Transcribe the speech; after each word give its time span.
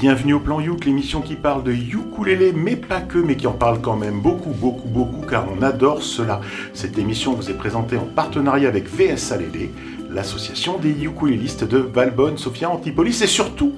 bienvenue 0.00 0.32
au 0.32 0.40
Plan 0.40 0.60
Youk, 0.60 0.86
l'émission 0.86 1.20
qui 1.20 1.34
parle 1.34 1.62
de 1.62 1.72
ukulélé, 1.72 2.54
mais 2.54 2.74
pas 2.74 3.02
que, 3.02 3.18
mais 3.18 3.36
qui 3.36 3.46
en 3.46 3.52
parle 3.52 3.82
quand 3.82 3.96
même 3.96 4.22
beaucoup, 4.22 4.54
beaucoup, 4.54 4.88
beaucoup, 4.88 5.26
car 5.26 5.44
on 5.54 5.60
adore 5.60 6.02
cela. 6.02 6.40
Cette 6.72 6.96
émission 6.96 7.34
vous 7.34 7.50
est 7.50 7.54
présentée 7.54 7.98
en 7.98 8.06
partenariat 8.06 8.68
avec 8.68 8.88
VS 8.88 9.30
Alélé, 9.30 9.70
l'association 10.08 10.78
des 10.78 10.88
ukulélistes 11.04 11.64
de 11.64 11.76
Valbonne, 11.76 12.38
Sophia 12.38 12.70
Antipolis, 12.70 13.20
et 13.20 13.26
surtout, 13.26 13.74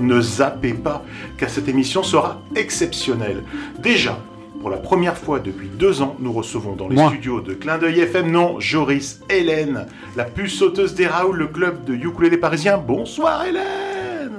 ne 0.00 0.18
zappez 0.18 0.72
pas, 0.72 1.04
car 1.36 1.50
cette 1.50 1.68
émission 1.68 2.02
sera 2.02 2.40
exceptionnelle. 2.54 3.42
Déjà, 3.78 4.18
pour 4.62 4.70
la 4.70 4.78
première 4.78 5.18
fois 5.18 5.40
depuis 5.40 5.68
deux 5.68 6.00
ans, 6.00 6.16
nous 6.20 6.32
recevons 6.32 6.74
dans 6.74 6.88
les 6.88 6.96
studios 6.96 7.42
de 7.42 7.52
Clin 7.52 7.76
d'œil 7.76 8.00
FM, 8.00 8.30
non, 8.30 8.60
Joris, 8.60 9.20
Hélène, 9.28 9.86
la 10.16 10.24
puce 10.24 10.54
sauteuse 10.54 10.94
des 10.94 11.06
Raoul, 11.06 11.36
le 11.36 11.48
club 11.48 11.84
de 11.84 11.92
ukulélé 11.92 12.38
parisien. 12.38 12.78
Bonsoir 12.78 13.44
Hélène 13.44 13.85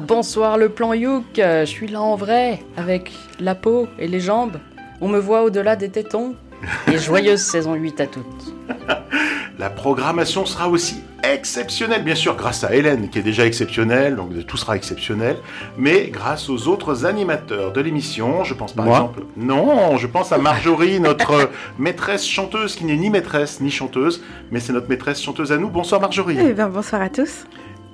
Bonsoir 0.07 0.57
le 0.57 0.69
plan 0.69 0.93
Youk, 0.93 1.25
je 1.35 1.65
suis 1.65 1.87
là 1.87 2.01
en 2.01 2.15
vrai, 2.15 2.63
avec 2.77 3.11
la 3.41 3.55
peau 3.55 3.89
et 3.99 4.07
les 4.07 4.21
jambes. 4.21 4.55
On 5.01 5.09
me 5.09 5.19
voit 5.19 5.43
au-delà 5.43 5.75
des 5.75 5.89
tétons. 5.89 6.33
Et 6.91 6.97
joyeuse 6.97 7.41
saison 7.41 7.73
8 7.73 8.01
à 8.01 8.07
toutes. 8.07 8.55
La 9.59 9.69
programmation 9.69 10.45
sera 10.45 10.69
aussi 10.69 11.03
exceptionnelle, 11.23 12.03
bien 12.03 12.15
sûr, 12.15 12.35
grâce 12.35 12.63
à 12.63 12.73
Hélène, 12.73 13.09
qui 13.09 13.19
est 13.19 13.23
déjà 13.23 13.45
exceptionnelle, 13.45 14.15
donc 14.15 14.29
tout 14.45 14.55
sera 14.55 14.75
exceptionnel, 14.75 15.37
mais 15.77 16.09
grâce 16.09 16.47
aux 16.49 16.67
autres 16.67 17.05
animateurs 17.05 17.73
de 17.73 17.81
l'émission. 17.81 18.43
Je 18.43 18.53
pense 18.53 18.73
par 18.73 18.87
exemple. 18.87 19.23
Non, 19.35 19.97
je 19.97 20.07
pense 20.07 20.31
à 20.31 20.37
Marjorie, 20.37 20.99
notre 21.01 21.49
maîtresse 21.79 22.25
chanteuse, 22.25 22.75
qui 22.75 22.85
n'est 22.85 22.97
ni 22.97 23.09
maîtresse 23.09 23.59
ni 23.59 23.71
chanteuse, 23.71 24.23
mais 24.51 24.59
c'est 24.59 24.73
notre 24.73 24.89
maîtresse 24.89 25.21
chanteuse 25.21 25.51
à 25.51 25.57
nous. 25.57 25.69
Bonsoir 25.69 25.99
Marjorie. 25.99 26.37
Eh 26.39 26.53
bien, 26.53 26.69
bonsoir 26.69 27.01
à 27.01 27.09
tous. 27.09 27.45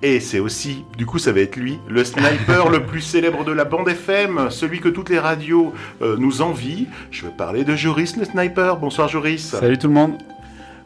Et 0.05 0.19
c'est 0.19 0.39
aussi, 0.39 0.83
du 0.97 1.05
coup, 1.05 1.17
ça 1.17 1.31
va 1.31 1.39
être 1.39 1.55
lui, 1.55 1.79
le 1.87 2.03
sniper 2.03 2.69
le 2.69 2.85
plus 2.85 2.99
célèbre 2.99 3.45
de 3.45 3.53
la 3.53 3.63
bande 3.63 3.87
FM, 3.87 4.49
celui 4.49 4.81
que 4.81 4.89
toutes 4.89 5.09
les 5.09 5.17
radios 5.17 5.73
euh, 6.01 6.17
nous 6.19 6.41
envient. 6.41 6.87
Je 7.09 7.23
veux 7.23 7.31
parler 7.31 7.63
de 7.63 7.73
Joris, 7.73 8.17
le 8.17 8.25
sniper. 8.25 8.75
Bonsoir 8.75 9.07
Joris. 9.07 9.51
Salut 9.51 9.77
tout 9.77 9.87
le 9.87 9.93
monde. 9.93 10.17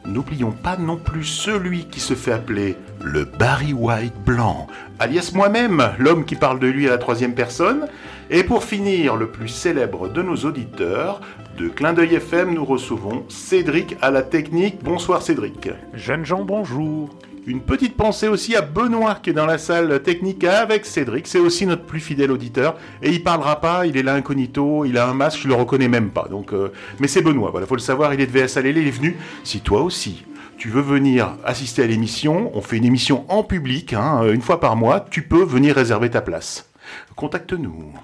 N'oublions 0.06 0.52
pas 0.52 0.76
non 0.76 0.96
plus 0.96 1.24
celui 1.24 1.86
qui 1.86 1.98
se 1.98 2.14
fait 2.14 2.30
appeler 2.30 2.76
le 3.02 3.24
Barry 3.24 3.72
White 3.72 4.14
blanc, 4.24 4.68
alias 5.00 5.32
moi-même, 5.34 5.90
l'homme 5.98 6.24
qui 6.24 6.36
parle 6.36 6.60
de 6.60 6.68
lui 6.68 6.86
à 6.86 6.90
la 6.90 6.98
troisième 6.98 7.34
personne. 7.34 7.88
Et 8.30 8.44
pour 8.44 8.62
finir, 8.62 9.16
le 9.16 9.26
plus 9.26 9.48
célèbre 9.48 10.08
de 10.08 10.22
nos 10.22 10.36
auditeurs, 10.36 11.20
de 11.58 11.68
Clin 11.68 11.92
d'œil 11.92 12.14
FM, 12.14 12.54
nous 12.54 12.64
recevons 12.64 13.24
Cédric 13.28 13.96
à 14.00 14.12
la 14.12 14.22
technique. 14.22 14.76
Bonsoir 14.82 15.22
Cédric. 15.22 15.68
Jeunes 15.92 16.24
gens, 16.24 16.44
bonjour. 16.44 17.10
Une 17.48 17.60
petite 17.60 17.96
pensée 17.96 18.28
aussi 18.28 18.54
à 18.54 18.62
Benoît 18.62 19.16
qui 19.20 19.30
est 19.30 19.32
dans 19.32 19.46
la 19.46 19.58
salle 19.58 20.00
Technica 20.02 20.60
avec 20.60 20.86
Cédric. 20.86 21.26
C'est 21.26 21.40
aussi 21.40 21.66
notre 21.66 21.82
plus 21.82 21.98
fidèle 21.98 22.30
auditeur. 22.30 22.76
Et 23.02 23.10
il 23.10 23.24
parlera 23.24 23.60
pas, 23.60 23.86
il 23.86 23.96
est 23.96 24.04
là 24.04 24.14
incognito, 24.14 24.84
il 24.84 24.96
a 24.98 25.08
un 25.08 25.14
masque, 25.14 25.40
je 25.42 25.48
le 25.48 25.54
reconnais 25.54 25.88
même 25.88 26.10
pas. 26.10 26.28
Donc, 26.30 26.52
euh, 26.52 26.68
Mais 27.00 27.08
c'est 27.08 27.22
Benoît, 27.22 27.50
voilà, 27.50 27.66
faut 27.66 27.74
le 27.74 27.80
savoir, 27.80 28.14
il 28.14 28.20
est 28.20 28.26
de 28.26 28.38
VS 28.38 28.60
il 28.64 28.78
est 28.78 28.90
venu. 28.90 29.16
Si 29.42 29.60
toi 29.60 29.82
aussi, 29.82 30.24
tu 30.58 30.68
veux 30.68 30.82
venir 30.82 31.34
assister 31.44 31.82
à 31.82 31.86
l'émission, 31.86 32.52
on 32.54 32.60
fait 32.60 32.76
une 32.76 32.84
émission 32.84 33.24
en 33.28 33.42
public, 33.42 33.94
hein, 33.94 34.22
une 34.32 34.42
fois 34.42 34.60
par 34.60 34.76
mois, 34.76 35.04
tu 35.10 35.22
peux 35.22 35.42
venir 35.42 35.74
réserver 35.74 36.08
ta 36.08 36.20
place. 36.20 36.70
Contacte-nous. 37.16 37.94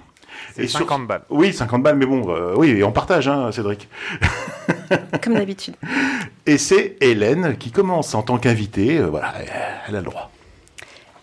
Et 0.57 0.67
50 0.67 1.07
balles. 1.07 1.23
Oui, 1.29 1.53
50 1.53 1.83
balles, 1.83 1.97
mais 1.97 2.05
bon, 2.05 2.29
euh, 2.29 2.53
oui, 2.55 2.81
on 2.83 2.91
partage, 2.91 3.27
hein, 3.27 3.51
Cédric. 3.51 3.89
Comme 5.21 5.33
d'habitude. 5.33 5.75
Et 6.45 6.57
c'est 6.57 6.97
Hélène 7.01 7.57
qui 7.57 7.71
commence 7.71 8.13
en 8.15 8.21
tant 8.21 8.37
qu'invitée. 8.37 8.99
Euh, 8.99 9.07
voilà, 9.07 9.33
elle 9.87 9.95
a 9.95 9.99
le 9.99 10.05
droit. 10.05 10.31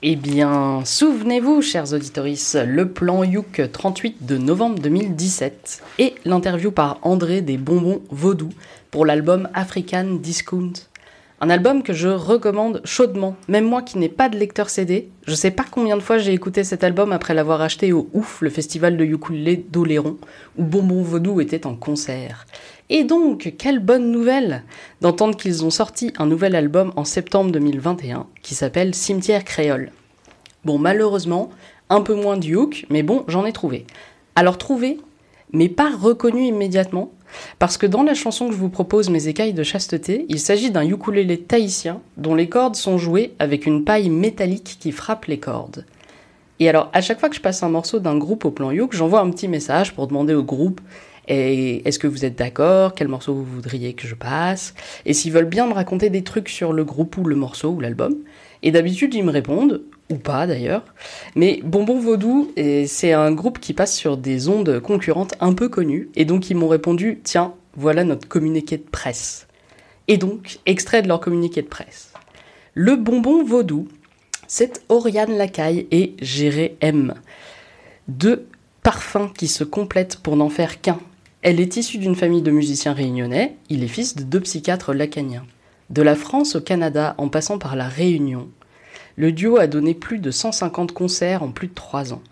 Eh 0.02 0.16
bien, 0.16 0.80
souvenez-vous, 0.84 1.62
chers 1.62 1.92
auditoris, 1.92 2.56
le 2.56 2.88
plan 2.88 3.22
Youk 3.22 3.62
38 3.72 4.26
de 4.26 4.36
novembre 4.36 4.80
2017 4.80 5.82
et 6.00 6.16
l'interview 6.24 6.72
par 6.72 6.98
André 7.02 7.40
des 7.40 7.56
Bonbons 7.56 8.02
Vaudou 8.10 8.48
pour 8.90 9.06
l'album 9.06 9.48
African 9.54 10.18
Discount 10.20 10.72
un 11.42 11.50
album 11.50 11.82
que 11.82 11.92
je 11.92 12.06
recommande 12.06 12.80
chaudement, 12.84 13.34
même 13.48 13.64
moi 13.64 13.82
qui 13.82 13.98
n'ai 13.98 14.08
pas 14.08 14.28
de 14.28 14.38
lecteur 14.38 14.70
CD. 14.70 15.08
Je 15.26 15.34
sais 15.34 15.50
pas 15.50 15.64
combien 15.68 15.96
de 15.96 16.00
fois 16.00 16.18
j'ai 16.18 16.32
écouté 16.32 16.62
cet 16.62 16.84
album 16.84 17.10
après 17.10 17.34
l'avoir 17.34 17.60
acheté 17.62 17.92
au 17.92 18.08
Ouf, 18.12 18.42
le 18.42 18.48
festival 18.48 18.96
de 18.96 19.04
ukulélé 19.04 19.56
d'Oléron, 19.56 20.18
où 20.56 20.62
Bonbon 20.62 21.02
Vaudou 21.02 21.40
était 21.40 21.66
en 21.66 21.74
concert. 21.74 22.46
Et 22.90 23.02
donc, 23.02 23.54
quelle 23.58 23.80
bonne 23.80 24.12
nouvelle 24.12 24.62
d'entendre 25.00 25.36
qu'ils 25.36 25.64
ont 25.64 25.70
sorti 25.70 26.12
un 26.16 26.26
nouvel 26.26 26.54
album 26.54 26.92
en 26.94 27.04
septembre 27.04 27.50
2021 27.50 28.26
qui 28.40 28.54
s'appelle 28.54 28.94
Cimetière 28.94 29.42
Créole. 29.42 29.90
Bon, 30.64 30.78
malheureusement, 30.78 31.50
un 31.90 32.02
peu 32.02 32.14
moins 32.14 32.36
du 32.36 32.54
hook, 32.54 32.86
mais 32.88 33.02
bon, 33.02 33.24
j'en 33.26 33.44
ai 33.44 33.52
trouvé. 33.52 33.84
Alors 34.36 34.58
trouvé, 34.58 34.98
mais 35.52 35.68
pas 35.68 35.90
reconnu 35.90 36.46
immédiatement, 36.46 37.12
parce 37.58 37.78
que 37.78 37.86
dans 37.86 38.02
la 38.02 38.14
chanson 38.14 38.48
que 38.48 38.52
je 38.52 38.58
vous 38.58 38.68
propose, 38.68 39.10
Mes 39.10 39.28
écailles 39.28 39.54
de 39.54 39.62
chasteté, 39.62 40.26
il 40.28 40.38
s'agit 40.38 40.70
d'un 40.70 40.86
ukulélé 40.86 41.38
tahitien 41.38 42.00
dont 42.16 42.34
les 42.34 42.48
cordes 42.48 42.76
sont 42.76 42.98
jouées 42.98 43.34
avec 43.38 43.66
une 43.66 43.84
paille 43.84 44.10
métallique 44.10 44.76
qui 44.80 44.92
frappe 44.92 45.26
les 45.26 45.38
cordes. 45.38 45.84
Et 46.60 46.68
alors, 46.68 46.90
à 46.92 47.00
chaque 47.00 47.18
fois 47.18 47.28
que 47.28 47.34
je 47.34 47.40
passe 47.40 47.62
un 47.62 47.68
morceau 47.68 47.98
d'un 47.98 48.16
groupe 48.16 48.44
au 48.44 48.50
plan 48.50 48.70
yuk, 48.70 48.92
j'envoie 48.92 49.20
un 49.20 49.30
petit 49.30 49.48
message 49.48 49.94
pour 49.94 50.06
demander 50.06 50.34
au 50.34 50.44
groupe 50.44 50.80
est-ce 51.28 51.98
que 51.98 52.06
vous 52.06 52.24
êtes 52.24 52.36
d'accord? 52.36 52.94
Quel 52.94 53.08
morceau 53.08 53.34
vous 53.34 53.44
voudriez 53.44 53.94
que 53.94 54.06
je 54.06 54.14
passe 54.14 54.74
Et 55.06 55.14
s'ils 55.14 55.32
veulent 55.32 55.44
bien 55.44 55.66
me 55.66 55.72
raconter 55.72 56.10
des 56.10 56.22
trucs 56.22 56.48
sur 56.48 56.72
le 56.72 56.84
groupe 56.84 57.16
ou 57.16 57.24
le 57.24 57.36
morceau 57.36 57.70
ou 57.70 57.80
l'album. 57.80 58.16
Et 58.62 58.70
d'habitude, 58.70 59.14
ils 59.14 59.24
me 59.24 59.30
répondent 59.30 59.82
ou 60.12 60.16
pas 60.16 60.46
d'ailleurs. 60.46 60.84
Mais 61.34 61.60
Bonbon 61.64 61.98
Vaudou, 61.98 62.52
c'est 62.86 63.12
un 63.12 63.32
groupe 63.32 63.58
qui 63.58 63.72
passe 63.72 63.96
sur 63.96 64.16
des 64.16 64.48
ondes 64.48 64.78
concurrentes 64.80 65.34
un 65.40 65.54
peu 65.54 65.68
connues, 65.68 66.10
et 66.14 66.24
donc 66.24 66.50
ils 66.50 66.56
m'ont 66.56 66.68
répondu 66.68 67.20
tiens, 67.24 67.54
voilà 67.74 68.04
notre 68.04 68.28
communiqué 68.28 68.76
de 68.76 68.82
presse. 68.82 69.48
Et 70.08 70.18
donc, 70.18 70.58
extrait 70.66 71.02
de 71.02 71.08
leur 71.08 71.20
communiqué 71.20 71.62
de 71.62 71.68
presse. 71.68 72.12
Le 72.74 72.96
bonbon 72.96 73.44
vaudou, 73.44 73.88
c'est 74.46 74.82
Oriane 74.88 75.36
Lacaille 75.36 75.86
et 75.90 76.14
Géré 76.20 76.76
M. 76.80 77.14
Deux 78.08 78.46
parfums 78.82 79.32
qui 79.36 79.48
se 79.48 79.64
complètent 79.64 80.16
pour 80.16 80.36
n'en 80.36 80.48
faire 80.48 80.80
qu'un. 80.80 80.98
Elle 81.40 81.60
est 81.60 81.76
issue 81.76 81.98
d'une 81.98 82.16
famille 82.16 82.42
de 82.42 82.50
musiciens 82.50 82.92
réunionnais, 82.92 83.56
il 83.68 83.82
est 83.82 83.88
fils 83.88 84.14
de 84.14 84.22
deux 84.22 84.40
psychiatres 84.40 84.92
lacaniens. 84.92 85.46
De 85.90 86.02
la 86.02 86.14
France 86.14 86.56
au 86.56 86.60
Canada 86.60 87.14
en 87.18 87.28
passant 87.28 87.58
par 87.58 87.76
la 87.76 87.88
Réunion, 87.88 88.48
le 89.16 89.32
duo 89.32 89.58
a 89.58 89.66
donné 89.66 89.94
plus 89.94 90.18
de 90.18 90.30
150 90.30 90.92
concerts 90.92 91.42
en 91.42 91.50
plus 91.50 91.68
de 91.68 91.74
trois 91.74 92.12
ans. 92.12 92.22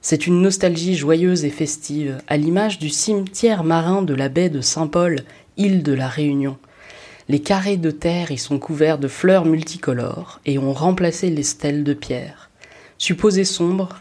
C'est 0.00 0.26
une 0.26 0.40
nostalgie 0.40 0.94
joyeuse 0.94 1.44
et 1.44 1.50
festive, 1.50 2.22
à 2.26 2.38
l'image 2.38 2.78
du 2.78 2.88
cimetière 2.88 3.64
marin 3.64 4.00
de 4.00 4.14
la 4.14 4.30
baie 4.30 4.48
de 4.48 4.62
Saint-Paul, 4.62 5.20
île 5.58 5.82
de 5.82 5.92
la 5.92 6.08
Réunion. 6.08 6.56
Les 7.28 7.40
carrés 7.40 7.76
de 7.76 7.90
terre 7.90 8.30
y 8.30 8.38
sont 8.38 8.58
couverts 8.58 8.98
de 8.98 9.08
fleurs 9.08 9.44
multicolores 9.44 10.40
et 10.46 10.58
ont 10.58 10.72
remplacé 10.72 11.28
les 11.28 11.42
stèles 11.42 11.84
de 11.84 11.92
pierre. 11.92 12.50
Supposé 12.96 13.44
sombre, 13.44 14.00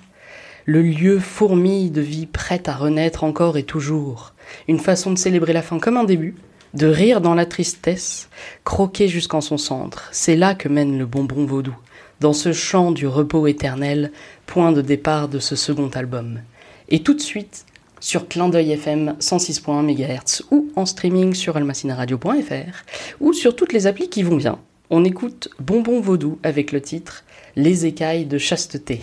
le 0.65 0.81
lieu 0.81 1.19
fourmille 1.19 1.91
de 1.91 2.01
vie 2.01 2.25
prête 2.25 2.69
à 2.69 2.75
renaître 2.75 3.25
encore 3.25 3.57
et 3.57 3.63
toujours. 3.63 4.33
Une 4.67 4.79
façon 4.79 5.11
de 5.11 5.17
célébrer 5.17 5.51
la 5.51 5.61
fin 5.61 5.79
comme 5.79 5.97
un 5.97 6.05
début, 6.05 6.35
de 6.73 6.87
rire 6.87 7.19
dans 7.19 7.35
la 7.35 7.45
tristesse, 7.45 8.29
croquer 8.63 9.09
jusqu'en 9.09 9.41
son 9.41 9.57
centre. 9.57 10.07
C'est 10.11 10.35
là 10.37 10.55
que 10.55 10.69
mène 10.69 10.97
le 10.97 11.05
bonbon 11.05 11.45
vaudou 11.45 11.75
dans 12.19 12.33
ce 12.33 12.53
champ 12.53 12.91
du 12.91 13.07
repos 13.07 13.47
éternel, 13.47 14.11
point 14.45 14.71
de 14.71 14.81
départ 14.81 15.27
de 15.27 15.39
ce 15.39 15.55
second 15.55 15.89
album. 15.89 16.41
Et 16.89 17.03
tout 17.03 17.13
de 17.13 17.21
suite, 17.21 17.65
sur 17.99 18.27
Clin 18.27 18.49
d'œil 18.49 18.71
FM 18.71 19.15
106.1 19.19 19.83
MHz 19.83 20.43
ou 20.51 20.69
en 20.75 20.85
streaming 20.85 21.33
sur 21.33 21.57
almacinaradio.fr 21.57 22.83
ou 23.19 23.33
sur 23.33 23.55
toutes 23.55 23.73
les 23.73 23.87
applis 23.87 24.09
qui 24.09 24.23
vont 24.23 24.37
bien, 24.37 24.59
on 24.89 25.03
écoute 25.03 25.49
Bonbon 25.59 25.99
Vaudou 25.99 26.39
avec 26.43 26.71
le 26.71 26.81
titre 26.81 27.23
Les 27.55 27.85
écailles 27.85 28.25
de 28.25 28.37
chasteté. 28.37 29.01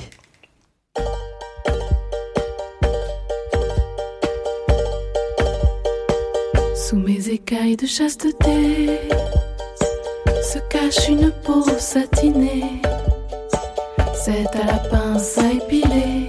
Sous 6.75 6.97
mes 6.97 7.31
écailles 7.31 7.77
de 7.77 7.87
chasteté 7.87 8.89
se 10.43 10.59
cache 10.71 11.09
une 11.09 11.33
peau 11.45 11.65
satinée 11.79 12.81
c'est 14.27 14.59
à 14.61 14.67
la 14.67 14.79
pince 14.79 15.39
à 15.39 15.53
épiler 15.53 16.29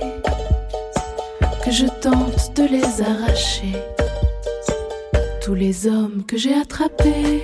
que 1.65 1.71
je 1.71 1.87
tente 1.99 2.55
de 2.55 2.65
les 2.65 3.01
arracher. 3.01 3.73
Tous 5.41 5.55
les 5.55 5.87
hommes 5.87 6.23
que 6.27 6.37
j'ai 6.37 6.53
attrapés 6.53 7.41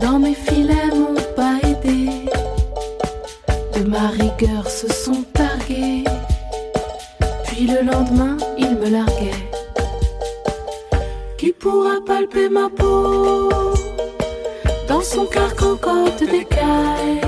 dans 0.00 0.18
mes 0.18 0.32
filets 0.32 0.90
m'ont 0.94 1.14
pas 1.36 1.56
aidé. 1.68 2.30
De 3.76 3.84
ma 3.86 4.08
rigueur 4.08 4.66
se 4.70 4.90
sont 4.90 5.22
targués. 5.34 6.04
Puis 7.44 7.66
le 7.66 7.82
lendemain, 7.82 8.38
ils 8.56 8.74
me 8.74 8.88
larguaient. 8.88 9.44
Qui 11.36 11.52
pourra 11.52 11.96
palper 12.06 12.48
ma 12.48 12.70
peau 12.70 13.50
dans 14.88 15.02
son 15.02 15.26
cœur 15.26 15.54
cocotte 15.54 16.20
d'écailles? 16.20 17.27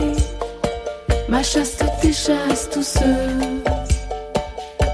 Ma 1.31 1.45
chaste 1.45 1.85
déchasse 2.03 2.69
tous 2.71 2.83
ceux 2.83 3.63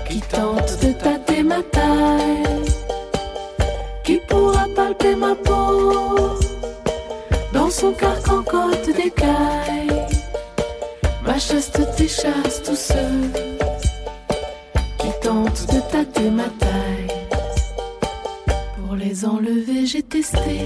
qui 0.06 0.20
tentent 0.20 0.78
de 0.82 0.92
tâter 0.92 1.42
ma 1.42 1.62
taille, 1.62 2.62
qui 4.04 4.20
pourra 4.28 4.66
palper 4.76 5.16
ma 5.16 5.34
peau 5.34 6.36
dans 7.54 7.70
son 7.70 7.92
carcan 7.92 8.42
côte 8.42 8.84
d'écaille. 8.94 10.04
Ma 11.24 11.38
chaste 11.38 11.80
déchasse 11.96 12.62
tous 12.62 12.76
ceux 12.76 13.30
qui 14.98 15.08
tentent 15.22 15.66
de 15.72 15.80
tâter 15.90 16.28
ma 16.28 16.50
taille. 16.60 17.16
Pour 18.76 18.94
les 18.94 19.24
enlever, 19.24 19.86
j'ai 19.86 20.02
testé 20.02 20.65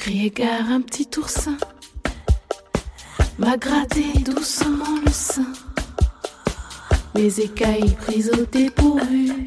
Crier 0.00 0.30
gare, 0.30 0.70
un 0.70 0.80
petit 0.80 1.10
oursin 1.18 1.58
m'a 3.38 3.58
gratté 3.58 4.02
doucement 4.24 4.96
le 5.04 5.12
sein. 5.12 5.52
Mes 7.14 7.38
écailles 7.38 7.94
prises 7.96 8.30
au 8.30 8.46
dépourvu 8.46 9.44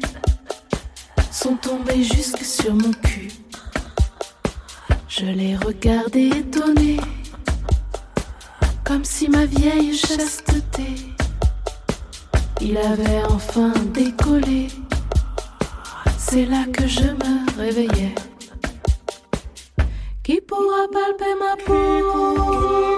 sont 1.32 1.56
tombées 1.56 2.04
jusque 2.04 2.44
sur 2.44 2.72
mon 2.72 2.92
cul. 2.92 3.32
Je 5.08 5.26
l'ai 5.26 5.56
regardé 5.56 6.28
étonné, 6.28 6.98
comme 8.84 9.04
si 9.04 9.28
ma 9.28 9.46
vieille 9.46 9.96
chasteté, 9.96 10.86
il 12.60 12.78
avait 12.78 13.24
enfin 13.28 13.72
décollé. 13.92 14.68
C'est 16.16 16.46
là 16.46 16.64
que 16.72 16.86
je 16.86 17.02
me 17.02 17.58
réveillais. 17.58 18.14
Qui 20.24 20.40
pourra 20.40 20.88
palper 20.90 21.34
ma 21.38 21.54
peau? 21.66 22.93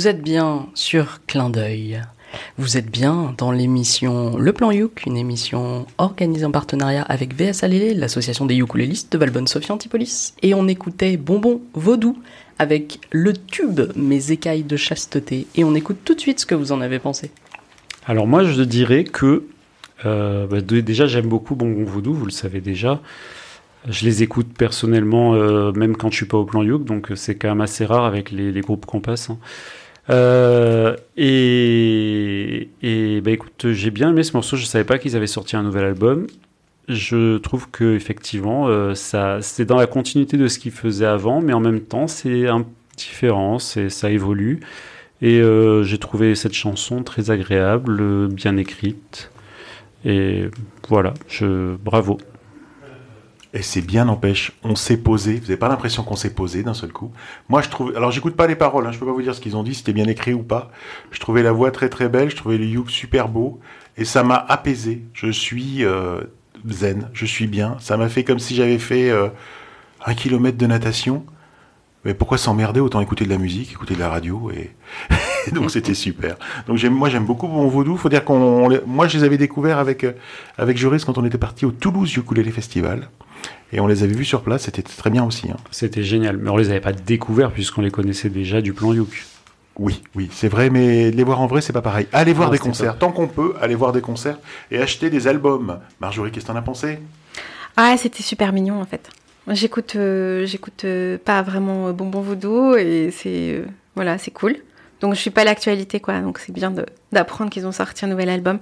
Vous 0.00 0.08
êtes 0.08 0.22
bien 0.22 0.68
sur 0.74 1.20
Clin 1.26 1.50
d'œil. 1.50 2.00
Vous 2.56 2.78
êtes 2.78 2.90
bien 2.90 3.34
dans 3.36 3.52
l'émission 3.52 4.38
Le 4.38 4.52
Plan 4.54 4.70
Youk, 4.70 5.02
une 5.04 5.18
émission 5.18 5.84
organisée 5.98 6.46
en 6.46 6.50
partenariat 6.50 7.02
avec 7.02 7.34
VS 7.34 7.64
Alélé, 7.64 7.92
l'association 7.92 8.46
des 8.46 8.56
ukulélistes 8.56 9.12
de 9.12 9.18
Valbonne-Sophie 9.18 9.72
Antipolis. 9.72 10.32
Et 10.40 10.54
on 10.54 10.68
écoutait 10.68 11.18
Bonbon 11.18 11.60
Vaudou 11.74 12.16
avec 12.58 13.00
le 13.10 13.34
tube 13.34 13.80
Mes 13.94 14.30
écailles 14.30 14.62
de 14.62 14.76
chasteté. 14.76 15.46
Et 15.56 15.64
on 15.64 15.74
écoute 15.74 15.98
tout 16.02 16.14
de 16.14 16.20
suite 16.20 16.40
ce 16.40 16.46
que 16.46 16.54
vous 16.54 16.72
en 16.72 16.80
avez 16.80 16.98
pensé. 16.98 17.30
Alors 18.06 18.26
moi, 18.26 18.44
je 18.44 18.62
dirais 18.62 19.04
que 19.04 19.44
euh, 20.06 20.46
bah, 20.46 20.60
déjà 20.60 21.06
j'aime 21.06 21.26
beaucoup 21.26 21.54
Bonbon 21.54 21.84
Voodoo, 21.84 22.12
vous 22.12 22.24
le 22.26 22.30
savez 22.30 22.60
déjà. 22.60 23.00
Je 23.88 24.04
les 24.04 24.22
écoute 24.22 24.48
personnellement, 24.56 25.34
euh, 25.34 25.72
même 25.72 25.96
quand 25.96 26.10
je 26.10 26.16
suis 26.16 26.26
pas 26.26 26.36
au 26.36 26.44
plan 26.44 26.62
Youk, 26.62 26.84
donc 26.84 27.10
euh, 27.10 27.16
c'est 27.16 27.36
quand 27.36 27.48
même 27.48 27.62
assez 27.62 27.86
rare 27.86 28.04
avec 28.04 28.30
les, 28.30 28.60
groupes 28.60 28.84
qu'on 28.86 29.00
passe. 29.00 29.30
hein. 29.30 29.38
Et 31.16 32.68
bah 33.24 33.30
écoute, 33.30 33.72
j'ai 33.72 33.90
bien 33.90 34.10
aimé 34.10 34.22
ce 34.22 34.32
morceau. 34.34 34.56
Je 34.56 34.64
savais 34.66 34.84
pas 34.84 34.98
qu'ils 34.98 35.16
avaient 35.16 35.26
sorti 35.26 35.56
un 35.56 35.62
nouvel 35.62 35.84
album. 35.84 36.26
Je 36.88 37.38
trouve 37.38 37.70
que 37.70 37.94
effectivement, 37.94 38.94
ça, 38.94 39.38
c'est 39.40 39.64
dans 39.64 39.76
la 39.76 39.86
continuité 39.86 40.36
de 40.36 40.48
ce 40.48 40.58
qu'ils 40.58 40.72
faisaient 40.72 41.06
avant, 41.06 41.40
mais 41.40 41.52
en 41.52 41.60
même 41.60 41.80
temps, 41.80 42.06
c'est 42.08 42.48
un 42.48 42.66
différent, 42.96 43.58
c'est 43.58 43.88
ça 43.90 44.10
évolue. 44.10 44.60
Et 45.22 45.40
j'ai 45.82 45.98
trouvé 45.98 46.34
cette 46.34 46.54
chanson 46.54 47.02
très 47.04 47.30
agréable, 47.30 48.28
bien 48.28 48.56
écrite. 48.56 49.30
Et 50.04 50.48
voilà, 50.88 51.14
je 51.28 51.76
bravo. 51.76 52.18
Et 53.52 53.62
c'est 53.62 53.80
bien 53.80 54.04
n'empêche, 54.04 54.52
on 54.62 54.76
s'est 54.76 54.96
posé. 54.96 55.34
Vous 55.34 55.42
n'avez 55.42 55.56
pas 55.56 55.68
l'impression 55.68 56.04
qu'on 56.04 56.14
s'est 56.14 56.34
posé 56.34 56.62
d'un 56.62 56.74
seul 56.74 56.92
coup? 56.92 57.10
Moi, 57.48 57.62
je 57.62 57.68
trouve. 57.68 57.92
Alors, 57.96 58.12
j'écoute 58.12 58.36
pas 58.36 58.46
les 58.46 58.54
paroles. 58.54 58.86
Hein, 58.86 58.92
je 58.92 58.98
peux 58.98 59.06
pas 59.06 59.12
vous 59.12 59.22
dire 59.22 59.34
ce 59.34 59.40
qu'ils 59.40 59.56
ont 59.56 59.64
dit, 59.64 59.74
si 59.74 59.80
c'était 59.80 59.92
bien 59.92 60.06
écrit 60.06 60.32
ou 60.32 60.44
pas. 60.44 60.70
Je 61.10 61.18
trouvais 61.18 61.42
la 61.42 61.50
voix 61.50 61.72
très 61.72 61.88
très 61.88 62.08
belle. 62.08 62.30
Je 62.30 62.36
trouvais 62.36 62.58
le 62.58 62.64
Youk 62.64 62.90
super 62.90 63.28
beau, 63.28 63.58
et 63.96 64.04
ça 64.04 64.22
m'a 64.22 64.36
apaisé. 64.36 65.02
Je 65.14 65.32
suis 65.32 65.84
euh, 65.84 66.20
zen. 66.68 67.08
Je 67.12 67.26
suis 67.26 67.48
bien. 67.48 67.76
Ça 67.80 67.96
m'a 67.96 68.08
fait 68.08 68.22
comme 68.22 68.38
si 68.38 68.54
j'avais 68.54 68.78
fait 68.78 69.10
euh, 69.10 69.28
un 70.06 70.14
kilomètre 70.14 70.56
de 70.56 70.66
natation. 70.66 71.24
Mais 72.04 72.14
pourquoi 72.14 72.38
s'emmerder 72.38 72.80
Autant 72.80 73.00
écouter 73.00 73.24
de 73.26 73.30
la 73.30 73.36
musique, 73.38 73.72
écouter 73.72 73.94
de 73.94 74.00
la 74.00 74.08
radio, 74.08 74.50
et, 74.50 74.70
donc 75.52 75.70
c'était 75.70 75.94
super. 75.94 76.36
Donc 76.66 76.78
j'aime, 76.78 76.94
moi 76.94 77.10
j'aime 77.10 77.24
beaucoup 77.26 77.46
Bon 77.46 77.68
Vaudou. 77.68 77.96
Faut 77.98 78.08
dire 78.08 78.24
qu'on, 78.24 78.68
moi 78.86 79.06
je 79.06 79.18
les 79.18 79.24
avais 79.24 79.36
découverts 79.36 79.78
avec 79.78 80.04
euh, 80.04 80.12
avec 80.56 80.78
Joris 80.78 81.04
quand 81.04 81.18
on 81.18 81.24
était 81.26 81.38
parti 81.38 81.66
au 81.66 81.70
Toulouse 81.72 82.14
Ukulele 82.16 82.50
Festival. 82.52 83.08
Et 83.72 83.80
on 83.80 83.86
les 83.86 84.02
avait 84.02 84.14
vus 84.14 84.24
sur 84.24 84.42
place, 84.42 84.62
c'était 84.62 84.82
très 84.82 85.10
bien 85.10 85.24
aussi. 85.24 85.50
hein. 85.50 85.56
C'était 85.70 86.02
génial. 86.02 86.38
Mais 86.38 86.50
on 86.50 86.56
les 86.56 86.70
avait 86.70 86.80
pas 86.80 86.92
découverts 86.92 87.52
puisqu'on 87.52 87.82
les 87.82 87.90
connaissait 87.90 88.28
déjà 88.30 88.60
du 88.60 88.72
plan 88.72 88.92
Youk. 88.92 89.26
Oui, 89.78 90.02
oui, 90.14 90.28
c'est 90.32 90.48
vrai, 90.48 90.68
mais 90.68 91.10
les 91.10 91.24
voir 91.24 91.40
en 91.40 91.46
vrai, 91.46 91.60
c'est 91.60 91.72
pas 91.72 91.80
pareil. 91.80 92.06
Allez 92.12 92.32
voir 92.32 92.50
des 92.50 92.58
concerts, 92.58 92.98
tant 92.98 93.12
qu'on 93.12 93.28
peut, 93.28 93.54
allez 93.62 93.74
voir 93.76 93.92
des 93.92 94.00
concerts 94.02 94.38
et 94.70 94.78
acheter 94.78 95.08
des 95.08 95.26
albums. 95.28 95.78
Marjorie, 96.00 96.32
qu'est-ce 96.32 96.46
que 96.46 96.52
t'en 96.52 96.58
as 96.58 96.62
pensé? 96.62 96.98
Ah, 97.76 97.94
c'était 97.96 98.22
super 98.22 98.52
mignon 98.52 98.80
en 98.80 98.84
fait. 98.84 99.08
J'écoute, 99.48 99.96
euh, 99.96 100.46
j'écoute 100.46 100.84
euh, 100.84 101.18
pas 101.22 101.42
vraiment 101.42 101.88
euh, 101.88 101.92
Bonbon 101.92 102.20
Voodoo 102.20 102.76
et 102.76 103.10
c'est 103.12 103.54
euh, 103.54 103.64
voilà, 103.96 104.18
c'est 104.18 104.30
cool. 104.30 104.56
Donc 105.00 105.14
je 105.14 105.20
suis 105.20 105.30
pas 105.30 105.40
à 105.40 105.44
l'actualité 105.44 105.98
quoi, 105.98 106.20
donc 106.20 106.38
c'est 106.38 106.52
bien 106.52 106.72
d'apprendre 107.10 107.50
qu'ils 107.50 107.66
ont 107.66 107.72
sorti 107.72 108.04
un 108.04 108.08
nouvel 108.08 108.28
album. 108.28 108.58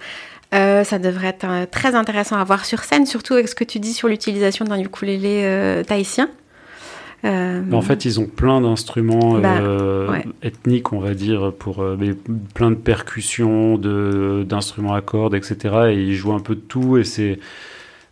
Ça 0.53 0.99
devrait 0.99 1.29
être 1.29 1.71
très 1.71 1.95
intéressant 1.97 2.37
à 2.37 2.45
voir 2.45 2.65
sur 2.65 2.85
scène, 2.85 3.07
surtout 3.07 3.35
avec 3.35 3.49
ce 3.49 3.55
que 3.57 3.65
tu 3.65 3.81
dis 3.81 3.93
sur 3.93 4.07
l'utilisation 4.09 4.65
d'un 4.65 4.79
ukulélé 4.79 5.83
tahitien. 5.87 6.31
En 7.25 7.83
fait, 7.83 8.05
ils 8.05 8.21
ont 8.21 8.27
plein 8.27 8.61
d'instruments 8.61 9.35
Bah, 9.41 9.61
ouais. 10.09 10.25
ethniques, 10.45 10.93
on 10.93 11.01
va 11.01 11.15
dire, 11.15 11.53
pour 11.59 11.83
mais 11.83 12.15
plein 12.55 12.71
de 12.71 12.77
percussions, 12.77 13.77
de 13.77 14.45
d'instruments 14.49 14.95
à 14.95 15.01
cordes, 15.01 15.35
etc. 15.35 15.57
Et 15.91 15.95
ils 15.95 16.15
jouent 16.15 16.33
un 16.33 16.41
peu 16.41 16.55
de 16.55 16.61
tout 16.61 16.97
et 16.99 17.05
c'est 17.05 17.41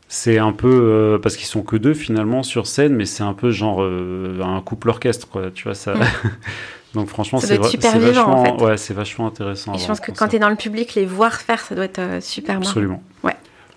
c'est 0.08 0.38
un 0.38 0.52
peu 0.52 0.68
euh, 0.68 1.18
parce 1.18 1.36
qu'ils 1.36 1.46
sont 1.46 1.62
que 1.62 1.76
deux 1.76 1.94
finalement 1.94 2.42
sur 2.42 2.66
scène, 2.66 2.94
mais 2.94 3.06
c'est 3.06 3.24
un 3.24 3.32
peu 3.32 3.50
genre 3.50 3.82
euh, 3.82 4.40
un 4.42 4.60
couple 4.60 4.88
orchestre, 4.88 5.28
quoi. 5.28 5.50
Tu 5.52 5.64
vois 5.64 5.74
ça. 5.74 5.94
Mm. 5.94 6.00
Donc 6.94 7.08
franchement, 7.08 7.40
c'est 7.40 7.62
c'est 7.62 7.98
vivant, 7.98 8.22
en 8.22 8.42
vachement, 8.42 8.58
fait. 8.58 8.64
ouais, 8.64 8.76
c'est 8.76 8.94
vachement 8.94 9.26
intéressant. 9.26 9.74
et 9.74 9.78
je 9.78 9.86
pense 9.86 10.00
que 10.00 10.12
quand 10.12 10.28
tu 10.28 10.36
es 10.36 10.38
dans 10.38 10.48
le 10.48 10.56
public, 10.56 10.94
les 10.94 11.04
voir 11.04 11.34
faire, 11.34 11.60
ça 11.60 11.74
doit 11.74 11.84
être 11.84 11.98
euh, 11.98 12.20
super 12.20 12.54
marrant. 12.54 12.68
absolument. 12.68 13.02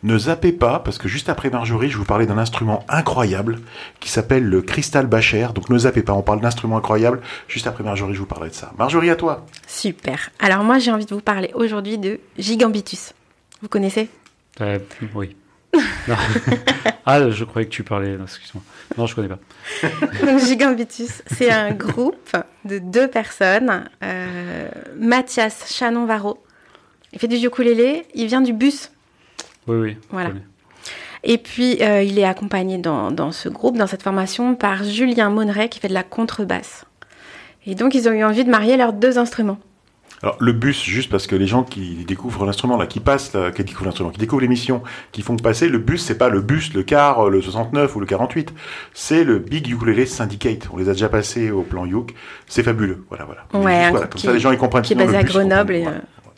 Ne 0.01 0.17
zappez 0.17 0.53
pas, 0.53 0.79
parce 0.79 0.98
que 0.98 1.09
juste 1.09 1.27
après 1.27 1.50
Marjorie, 1.50 1.89
je 1.89 1.98
vous 1.98 2.05
parlais 2.05 2.25
d'un 2.25 2.38
instrument 2.38 2.86
incroyable 2.88 3.59
qui 4.00 4.09
s'appelle 4.09 4.45
le 4.45 4.62
Crystal 4.62 5.05
Bacher. 5.07 5.50
Donc 5.53 5.69
ne 5.69 5.77
zappez 5.77 6.03
pas, 6.03 6.13
on 6.13 6.21
parle 6.21 6.39
d'instrument 6.39 6.77
incroyable. 6.77 7.19
Juste 7.50 7.67
après 7.67 7.83
Marjorie, 7.83 8.13
je 8.13 8.19
vous 8.19 8.25
parlerai 8.25 8.50
de 8.50 8.55
ça. 8.55 8.71
Marjorie, 8.77 9.09
à 9.09 9.17
toi. 9.17 9.45
Super. 9.67 10.29
Alors 10.39 10.63
moi, 10.63 10.79
j'ai 10.79 10.91
envie 10.91 11.05
de 11.05 11.13
vous 11.13 11.19
parler 11.19 11.51
aujourd'hui 11.53 11.98
de 11.98 12.21
Gigambitus. 12.38 13.12
Vous 13.62 13.67
connaissez? 13.67 14.07
Euh, 14.62 14.79
oui. 15.15 15.36
Non. 15.73 16.15
ah, 17.05 17.29
je 17.29 17.43
croyais 17.43 17.67
que 17.67 17.73
tu 17.73 17.83
parlais. 17.83 18.17
non, 18.17 18.23
Excuse-moi. 18.23 18.63
Non, 18.97 19.05
je 19.05 19.15
connais 19.15 19.27
pas. 19.27 19.39
Donc, 20.25 20.39
Gigambitus, 20.39 21.21
c'est 21.27 21.51
un 21.51 21.71
groupe 21.71 22.35
de 22.65 22.79
deux 22.79 23.07
personnes. 23.07 23.85
Euh, 24.03 24.67
Mathias 24.97 25.71
Chanon-Varro, 25.71 26.41
il 27.13 27.19
fait 27.19 27.27
du 27.27 27.35
ukulélé, 27.35 28.05
il 28.13 28.27
vient 28.27 28.41
du 28.41 28.53
bus. 28.53 28.91
Oui, 29.67 29.77
oui. 29.77 29.97
Voilà. 30.09 30.31
Et 31.23 31.38
puis, 31.38 31.77
euh, 31.81 32.01
il 32.01 32.17
est 32.17 32.25
accompagné 32.25 32.77
dans, 32.77 33.11
dans 33.11 33.31
ce 33.31 33.49
groupe, 33.49 33.77
dans 33.77 33.88
cette 33.88 34.03
formation, 34.03 34.55
par 34.55 34.83
Julien 34.83 35.29
Monneret 35.29 35.69
qui 35.69 35.79
fait 35.79 35.89
de 35.89 35.93
la 35.93 36.03
contrebasse. 36.03 36.85
Et 37.65 37.75
donc, 37.75 37.93
ils 37.93 38.07
ont 38.07 38.13
eu 38.13 38.23
envie 38.23 38.45
de 38.45 38.49
marier 38.49 38.77
leurs 38.77 38.93
deux 38.93 39.17
instruments. 39.17 39.59
Alors 40.21 40.35
le 40.39 40.51
bus, 40.51 40.83
juste 40.83 41.09
parce 41.09 41.27
que 41.27 41.35
les 41.35 41.47
gens 41.47 41.63
qui 41.63 42.03
découvrent 42.05 42.45
l'instrument, 42.45 42.75
là, 42.77 42.88
qui 42.88 42.99
passent, 42.99 43.33
là, 43.33 43.51
qui 43.51 43.63
découvrent 43.63 43.85
l'instrument, 43.85 44.09
qui 44.09 44.17
découvrent 44.19 44.41
l'émission, 44.41 44.83
qui 45.13 45.21
font 45.21 45.38
passer, 45.38 45.69
le 45.69 45.77
bus, 45.77 46.03
c'est 46.03 46.17
pas 46.17 46.27
le 46.29 46.41
bus, 46.41 46.73
le 46.73 46.83
car, 46.83 47.29
le 47.29 47.41
69 47.41 47.95
ou 47.95 47.99
le 48.01 48.05
48, 48.05 48.53
c'est 48.93 49.23
le 49.23 49.39
Big 49.39 49.67
Ukulele 49.69 50.05
Syndicate. 50.07 50.67
On 50.73 50.77
les 50.77 50.89
a 50.89 50.91
déjà 50.93 51.07
passés 51.07 51.51
au 51.51 51.61
plan 51.63 51.85
Youk. 51.85 52.13
C'est 52.47 52.63
fabuleux. 52.63 53.05
Voilà, 53.09 53.25
voilà. 53.25 53.45
Ouais, 53.53 53.89
juste, 53.91 54.09
Comme 54.09 54.09
qui- 54.19 54.25
ça, 54.27 54.33
les 54.33 54.39
gens 54.39 54.51
ils 54.51 54.57
comprennent. 54.57 54.83
qui 54.83 54.93
est 54.93 54.95
basé 54.97 55.15
à. 55.15 55.23
Grenoble 55.23 55.75
et 55.75 55.85
euh, 55.88 55.91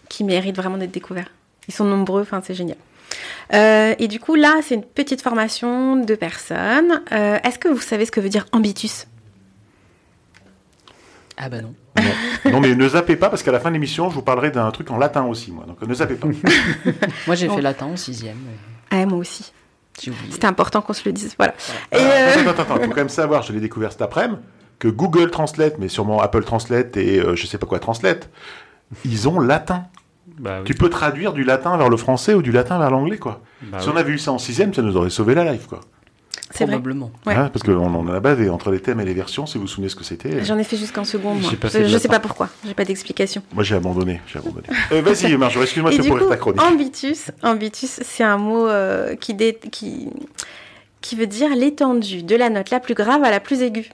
qui 0.10 0.24
mérite 0.24 0.56
vraiment 0.56 0.78
d'être 0.78 0.92
découvert. 0.94 1.28
Ils 1.68 1.74
sont 1.74 1.86
nombreux, 1.86 2.22
enfin 2.22 2.42
c'est 2.46 2.54
génial. 2.54 2.78
Euh, 3.54 3.94
et 4.00 4.08
du 4.08 4.20
coup 4.20 4.36
là, 4.36 4.60
c'est 4.64 4.76
une 4.76 4.84
petite 4.84 5.22
formation 5.22 5.96
de 5.98 6.16
personnes. 6.16 7.02
Euh, 7.12 7.38
Est-ce 7.44 7.58
que 7.60 7.68
vous 7.68 7.82
savez 7.82 8.06
ce 8.06 8.12
que 8.12 8.20
veut 8.22 8.30
dire 8.30 8.46
ambitus? 8.52 9.08
Ah 11.38 11.50
bah 11.50 11.62
non. 11.62 11.74
Non, 12.52 12.60
mais 12.60 12.76
ne 12.76 12.88
zappez 12.88 13.16
pas 13.16 13.30
parce 13.30 13.44
qu'à 13.44 13.52
la 13.52 13.60
fin 13.60 13.70
de 13.70 13.74
l'émission, 13.76 14.10
je 14.10 14.16
vous 14.16 14.22
parlerai 14.22 14.52
d'un 14.52 14.70
truc 14.72 14.90
en 14.92 14.98
latin 14.98 15.24
aussi, 15.26 15.52
moi. 15.52 15.66
Donc 15.68 15.82
ne 15.82 15.94
zappez 15.94 16.16
pas. 16.16 16.28
Moi 17.28 17.36
j'ai 17.36 17.50
fait 17.50 17.62
latin 17.62 17.88
en 17.88 17.96
sixième. 17.96 18.38
Ah 18.90 19.06
moi 19.06 19.18
aussi. 19.20 19.52
C'était 19.98 20.48
important 20.48 20.82
qu'on 20.82 20.94
se 20.94 21.04
le 21.06 21.14
dise. 21.14 21.36
Voilà. 21.38 21.54
Et 21.92 21.98
euh, 21.98 22.32
Attends, 22.32 22.50
attends, 22.50 22.62
attends, 22.64 22.76
il 22.78 22.84
faut 22.86 22.90
quand 22.90 22.96
même 22.96 23.10
savoir, 23.10 23.44
je 23.44 23.54
l'ai 23.54 23.60
découvert 23.60 23.92
cet 23.92 24.02
après-midi, 24.02 24.40
que 24.80 24.88
Google 24.88 25.30
Translate, 25.30 25.78
mais 25.78 25.90
sûrement 25.90 26.22
Apple 26.22 26.44
Translate 26.44 26.98
et 26.98 27.20
euh, 27.20 27.36
je 27.36 27.46
sais 27.46 27.58
pas 27.58 27.68
quoi 27.68 27.80
Translate, 27.80 28.30
ils 29.06 29.28
ont 29.30 29.40
latin. 29.40 29.86
Bah, 30.40 30.58
oui. 30.60 30.64
Tu 30.66 30.74
peux 30.74 30.90
traduire 30.90 31.34
du 31.34 31.44
latin 31.44 31.78
vers 31.78 31.90
le 31.90 31.98
français 31.98 32.34
ou 32.34 32.42
du 32.42 32.52
latin 32.52 32.80
vers 32.80 32.90
l'anglais, 32.90 33.18
quoi. 33.18 33.42
Bah 33.62 33.80
si 33.80 33.88
oui. 33.88 33.94
on 33.96 33.98
avait 33.98 34.12
eu 34.14 34.18
ça 34.18 34.32
en 34.32 34.40
sixième, 34.40 34.74
ça 34.74 34.82
nous 34.82 34.98
aurait 34.98 35.10
sauvé 35.12 35.36
la 35.36 35.52
life, 35.52 35.68
quoi. 35.68 35.82
C'est 36.54 36.66
vrai. 36.66 36.74
Probablement. 36.74 37.12
Ouais. 37.26 37.34
Hein, 37.36 37.50
parce 37.54 37.64
qu'on 37.64 37.76
en 37.96 38.08
a 38.08 38.20
bavé 38.20 38.50
entre 38.50 38.72
les 38.72 38.80
thèmes 38.80 39.00
et 39.00 39.06
les 39.06 39.14
versions, 39.14 39.46
si 39.46 39.56
vous 39.58 39.62
vous 39.62 39.68
souvenez 39.68 39.90
ce 39.90 39.96
que 39.96 40.04
c'était. 40.04 40.44
J'en 40.44 40.58
ai 40.58 40.64
fait 40.64 40.78
jusqu'en 40.78 41.04
seconde. 41.04 41.42
Moi. 41.42 41.52
Je, 41.64 41.86
je 41.88 41.98
sais 41.98 42.08
pas 42.08 42.20
pourquoi. 42.20 42.50
J'ai 42.66 42.74
pas 42.74 42.86
d'explication. 42.86 43.42
Moi, 43.54 43.64
j'ai 43.64 43.76
abandonné. 43.76 44.22
J'ai 44.28 44.40
abandonné. 44.40 44.68
Euh, 44.92 45.02
Vas-y, 45.02 45.36
Marjorie, 45.38 45.64
excuse-moi, 45.64 45.92
c'est 45.92 46.08
pour 46.08 46.18
coup, 46.20 46.26
ta 46.30 46.38
chronique. 46.38 46.62
ambitus, 46.62 47.32
ambitus, 47.44 48.00
c'est 48.04 48.24
un 48.24 48.38
mot 48.38 48.68
euh, 48.68 49.16
qui, 49.16 49.34
dé- 49.34 49.58
qui, 49.72 50.10
qui 51.02 51.16
veut 51.16 51.28
dire 51.28 51.56
l'étendue 51.56 52.24
de 52.24 52.36
la 52.36 52.50
note 52.50 52.70
la 52.72 52.80
plus 52.80 52.94
grave 52.94 53.24
à 53.24 53.32
la 53.32 53.40
plus 53.40 53.62
aiguë. 53.62 53.90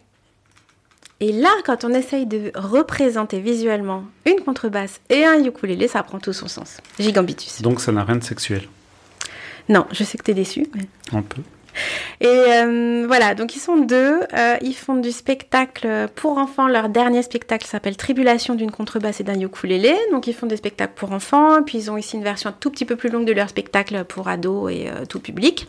Et 1.19 1.31
là, 1.31 1.49
quand 1.65 1.83
on 1.83 1.89
essaye 1.93 2.25
de 2.27 2.51
représenter 2.55 3.39
visuellement 3.39 4.03
une 4.25 4.39
contrebasse 4.43 5.01
et 5.09 5.25
un 5.25 5.43
ukulélé, 5.43 5.87
ça 5.87 6.03
prend 6.03 6.19
tout 6.19 6.33
son 6.33 6.47
sens. 6.47 6.77
Gigambitus. 6.99 7.61
Donc 7.61 7.81
ça 7.81 7.91
n'a 7.91 8.03
rien 8.03 8.17
de 8.17 8.23
sexuel. 8.23 8.63
Non, 9.69 9.85
je 9.91 10.03
sais 10.03 10.17
que 10.17 10.23
t'es 10.23 10.33
déçu. 10.35 10.67
mais- 10.75 10.87
Un 11.17 11.21
peu. 11.23 11.41
Et 12.21 12.27
euh, 12.27 13.05
voilà, 13.07 13.35
donc 13.35 13.55
ils 13.55 13.59
sont 13.59 13.77
deux. 13.77 14.19
euh, 14.33 14.55
ils 14.61 14.73
font 14.75 14.95
du 14.95 15.11
spectacle 15.11 16.07
pour 16.15 16.37
enfants. 16.37 16.67
Leur 16.67 16.89
dernier 16.89 17.21
spectacle 17.23 17.65
s'appelle 17.67 17.97
Tribulation 17.97 18.55
d'une 18.55 18.71
contrebasse 18.71 19.19
et 19.19 19.23
d'un 19.23 19.39
ukulélé. 19.39 19.95
Donc 20.11 20.27
ils 20.27 20.33
font 20.33 20.47
des 20.47 20.57
spectacles 20.57 20.93
pour 20.95 21.11
enfants. 21.11 21.61
Puis 21.63 21.77
ils 21.77 21.91
ont 21.91 21.97
ici 21.97 22.15
une 22.15 22.23
version 22.23 22.49
un 22.49 22.55
tout 22.59 22.71
petit 22.71 22.85
peu 22.85 22.95
plus 22.95 23.09
longue 23.09 23.25
de 23.25 23.33
leur 23.33 23.49
spectacle 23.49 24.03
pour 24.05 24.27
ados 24.27 24.71
et 24.71 24.89
euh, 24.89 25.05
tout 25.05 25.19
public. 25.19 25.67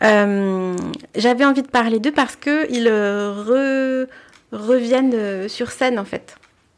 J'avais 0.00 1.44
envie 1.44 1.62
de 1.62 1.68
parler 1.68 2.00
d'eux 2.00 2.12
parce 2.12 2.36
que 2.36 2.70
ils 2.70 2.88
euh, 2.88 3.32
re- 3.32 4.06
reviennent 4.52 5.48
sur 5.48 5.70
scène 5.70 5.98
en 5.98 6.04
fait. 6.04 6.36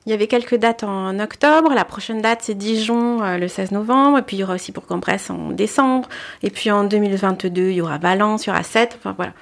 Il 0.09 0.11
y 0.11 0.15
avait 0.15 0.27
quelques 0.27 0.55
dates 0.55 0.85
en 0.85 1.19
octobre. 1.19 1.75
La 1.75 1.85
prochaine 1.85 2.23
date, 2.23 2.39
c'est 2.41 2.55
Dijon 2.55 3.23
euh, 3.23 3.37
le 3.37 3.47
16 3.47 3.73
novembre. 3.73 4.17
Et 4.17 4.23
puis, 4.23 4.39
il 4.39 4.41
y 4.41 4.43
aura 4.43 4.55
aussi 4.55 4.73
Bourg-en-Bresse 4.73 5.29
en 5.29 5.51
décembre. 5.51 6.09
Et 6.43 6.49
puis, 6.49 6.71
en 6.71 6.85
2022, 6.85 7.69
il 7.69 7.75
y 7.75 7.81
aura 7.83 7.99
Valence, 7.99 8.47
il 8.47 8.49
y 8.49 8.51
aura 8.51 8.63
Sète. 8.63 8.97
Enfin, 8.99 9.15
voilà. 9.15 9.35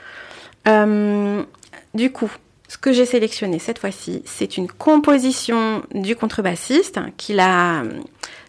Euh, 0.66 1.44
du 1.94 2.11
coup, 2.11 2.28
ce 2.66 2.78
que 2.78 2.92
j'ai 2.92 3.06
sélectionné 3.06 3.61
cette 3.61 3.78
fois-ci, 3.78 4.23
c'est 4.25 4.56
une 4.56 4.66
composition 4.66 5.85
du 5.94 6.16
contrebassiste 6.16 6.99
qu'il 7.16 7.38
a, 7.38 7.85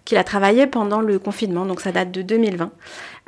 qu'il 0.08 0.18
a 0.18 0.24
travaillé 0.24 0.68
pendant 0.68 1.02
le 1.02 1.20
confinement. 1.20 1.66
Donc, 1.66 1.82
ça 1.82 1.92
date 1.92 2.12
de 2.12 2.22
2020. 2.22 2.72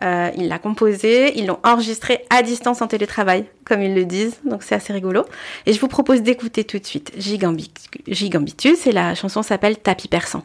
Euh, 0.01 0.31
il 0.37 0.47
l'a 0.47 0.59
composé, 0.59 1.37
ils 1.37 1.45
l'ont 1.45 1.59
enregistré 1.63 2.25
à 2.29 2.41
distance 2.41 2.81
en 2.81 2.87
télétravail, 2.87 3.45
comme 3.65 3.81
ils 3.81 3.93
le 3.93 4.05
disent. 4.05 4.37
Donc, 4.45 4.63
c'est 4.63 4.75
assez 4.75 4.93
rigolo. 4.93 5.25
Et 5.65 5.73
je 5.73 5.79
vous 5.81 5.89
propose 5.89 6.21
d'écouter 6.21 6.63
tout 6.63 6.79
de 6.79 6.85
suite 6.85 7.11
Gigambi- 7.17 7.69
Gigambitus 8.07 8.87
et 8.87 8.93
la 8.93 9.13
chanson 9.13 9.43
s'appelle 9.43 9.77
Tapis 9.77 10.07
persan. 10.07 10.41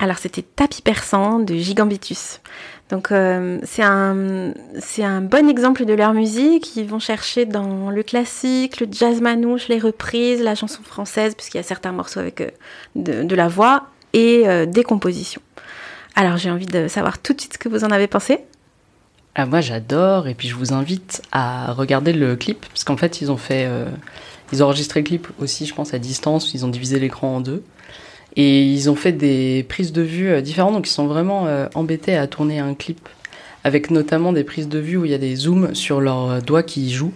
Alors 0.00 0.16
c'était 0.16 0.42
Tapis 0.42 0.80
persan 0.80 1.40
de 1.40 1.54
Gigambitus. 1.54 2.40
Donc 2.88 3.12
euh, 3.12 3.58
c'est 3.64 3.82
un, 3.82 4.52
un 4.98 5.20
bon 5.20 5.48
exemple 5.48 5.84
de 5.84 5.92
leur 5.92 6.14
musique. 6.14 6.74
Ils 6.74 6.86
vont 6.86 6.98
chercher 6.98 7.44
dans 7.44 7.90
le 7.90 8.02
classique, 8.02 8.80
le 8.80 8.88
jazz 8.90 9.20
manouche, 9.20 9.68
les 9.68 9.78
reprises, 9.78 10.42
la 10.42 10.54
chanson 10.54 10.82
française, 10.82 11.34
puisqu'il 11.34 11.58
y 11.58 11.60
a 11.60 11.64
certains 11.64 11.92
morceaux 11.92 12.18
avec 12.18 12.40
euh, 12.40 12.48
de, 12.96 13.34
la 13.34 13.48
voix 13.48 13.88
et 14.14 14.48
euh, 14.48 14.64
des 14.64 14.84
compositions. 14.84 15.42
Alors 16.16 16.38
j'ai 16.38 16.50
envie 16.50 16.66
de 16.66 16.88
savoir 16.88 17.18
tout 17.18 17.34
de 17.34 17.40
suite 17.40 17.52
ce 17.52 17.58
que 17.58 17.68
vous 17.68 17.84
en 17.84 17.90
avez 17.90 18.06
pensé. 18.06 18.38
Ah, 19.34 19.44
moi 19.44 19.60
j'adore 19.60 20.28
et 20.28 20.34
puis 20.34 20.48
je 20.48 20.56
vous 20.56 20.72
invite 20.72 21.22
à 21.30 21.72
regarder 21.74 22.14
le 22.14 22.36
clip 22.36 22.64
parce 22.66 22.84
qu'en 22.84 22.96
fait 22.96 23.20
ils 23.20 23.30
ont 23.30 23.36
fait 23.36 23.68
ils 24.52 24.60
ont 24.60 24.66
enregistré 24.66 25.00
le 25.00 25.06
clip 25.06 25.28
aussi 25.38 25.66
je 25.66 25.74
pense 25.74 25.94
à 25.94 26.00
distance 26.00 26.52
ils 26.52 26.66
ont 26.66 26.68
divisé 26.68 26.98
l'écran 26.98 27.36
en 27.36 27.40
deux 27.40 27.62
et 28.36 28.62
ils 28.62 28.88
ont 28.90 28.94
fait 28.94 29.12
des 29.12 29.64
prises 29.68 29.92
de 29.92 30.02
vue 30.02 30.30
euh, 30.30 30.40
différentes, 30.40 30.74
donc 30.74 30.86
ils 30.86 30.92
sont 30.92 31.06
vraiment 31.06 31.46
euh, 31.46 31.66
embêtés 31.74 32.16
à 32.16 32.26
tourner 32.26 32.58
un 32.58 32.74
clip, 32.74 33.08
avec 33.64 33.90
notamment 33.90 34.32
des 34.32 34.44
prises 34.44 34.68
de 34.68 34.78
vue 34.78 34.96
où 34.96 35.04
il 35.04 35.10
y 35.10 35.14
a 35.14 35.18
des 35.18 35.34
zooms 35.34 35.74
sur 35.74 36.00
leurs 36.00 36.30
euh, 36.30 36.40
doigts 36.40 36.62
qui 36.62 36.90
jouent. 36.90 37.14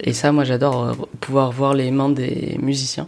Et 0.00 0.12
ça, 0.12 0.32
moi 0.32 0.44
j'adore 0.44 1.08
pouvoir 1.20 1.52
voir 1.52 1.74
les 1.74 1.90
mains 1.90 2.08
des 2.08 2.56
musiciens. 2.60 3.06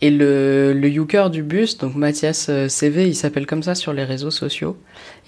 Et 0.00 0.10
le, 0.10 0.72
le 0.72 1.28
du 1.28 1.42
bus, 1.44 1.78
donc 1.78 1.94
Mathias 1.94 2.50
CV, 2.66 3.06
il 3.06 3.14
s'appelle 3.14 3.46
comme 3.46 3.62
ça 3.62 3.76
sur 3.76 3.92
les 3.92 4.02
réseaux 4.02 4.32
sociaux. 4.32 4.76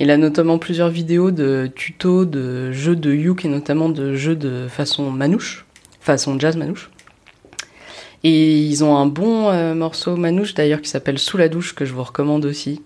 Il 0.00 0.10
a 0.10 0.16
notamment 0.16 0.58
plusieurs 0.58 0.88
vidéos 0.88 1.30
de 1.30 1.70
tutos 1.72 2.24
de 2.24 2.72
jeux 2.72 2.96
de 2.96 3.14
yuk 3.14 3.44
et 3.44 3.48
notamment 3.48 3.88
de 3.88 4.16
jeux 4.16 4.34
de 4.34 4.66
façon 4.68 5.12
manouche, 5.12 5.64
façon 6.00 6.40
jazz 6.40 6.56
manouche. 6.56 6.90
Et 8.24 8.58
ils 8.58 8.82
ont 8.82 8.96
un 8.96 9.04
bon 9.04 9.50
euh, 9.50 9.74
morceau 9.74 10.16
manouche 10.16 10.54
d'ailleurs 10.54 10.80
qui 10.80 10.88
s'appelle 10.88 11.18
Sous 11.18 11.36
la 11.36 11.50
douche 11.50 11.74
que 11.74 11.84
je 11.84 11.92
vous 11.92 12.02
recommande 12.02 12.46
aussi. 12.46 12.80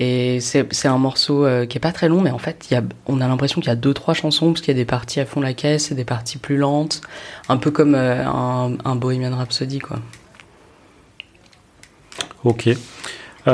Et 0.00 0.38
c'est 0.40 0.86
un 0.86 0.98
morceau 0.98 1.44
euh, 1.44 1.66
qui 1.66 1.76
est 1.76 1.80
pas 1.80 1.90
très 1.90 2.08
long, 2.08 2.20
mais 2.20 2.30
en 2.30 2.38
fait, 2.38 2.72
on 3.06 3.20
a 3.20 3.26
l'impression 3.26 3.60
qu'il 3.60 3.68
y 3.68 3.72
a 3.72 3.76
deux 3.76 3.94
trois 3.94 4.14
chansons 4.14 4.52
parce 4.52 4.60
qu'il 4.60 4.72
y 4.72 4.76
a 4.76 4.80
des 4.80 4.84
parties 4.84 5.18
à 5.18 5.26
fond 5.26 5.40
la 5.40 5.54
caisse 5.54 5.90
et 5.90 5.96
des 5.96 6.04
parties 6.04 6.38
plus 6.38 6.56
lentes, 6.56 7.00
un 7.48 7.56
peu 7.56 7.72
comme 7.72 7.96
euh, 7.96 8.24
un, 8.24 8.74
un, 8.84 8.96
Bohemian 8.96 9.36
Rhapsody 9.36 9.80
quoi. 9.80 9.98
Ok. 12.44 12.68
Qu'est-ce 13.44 13.52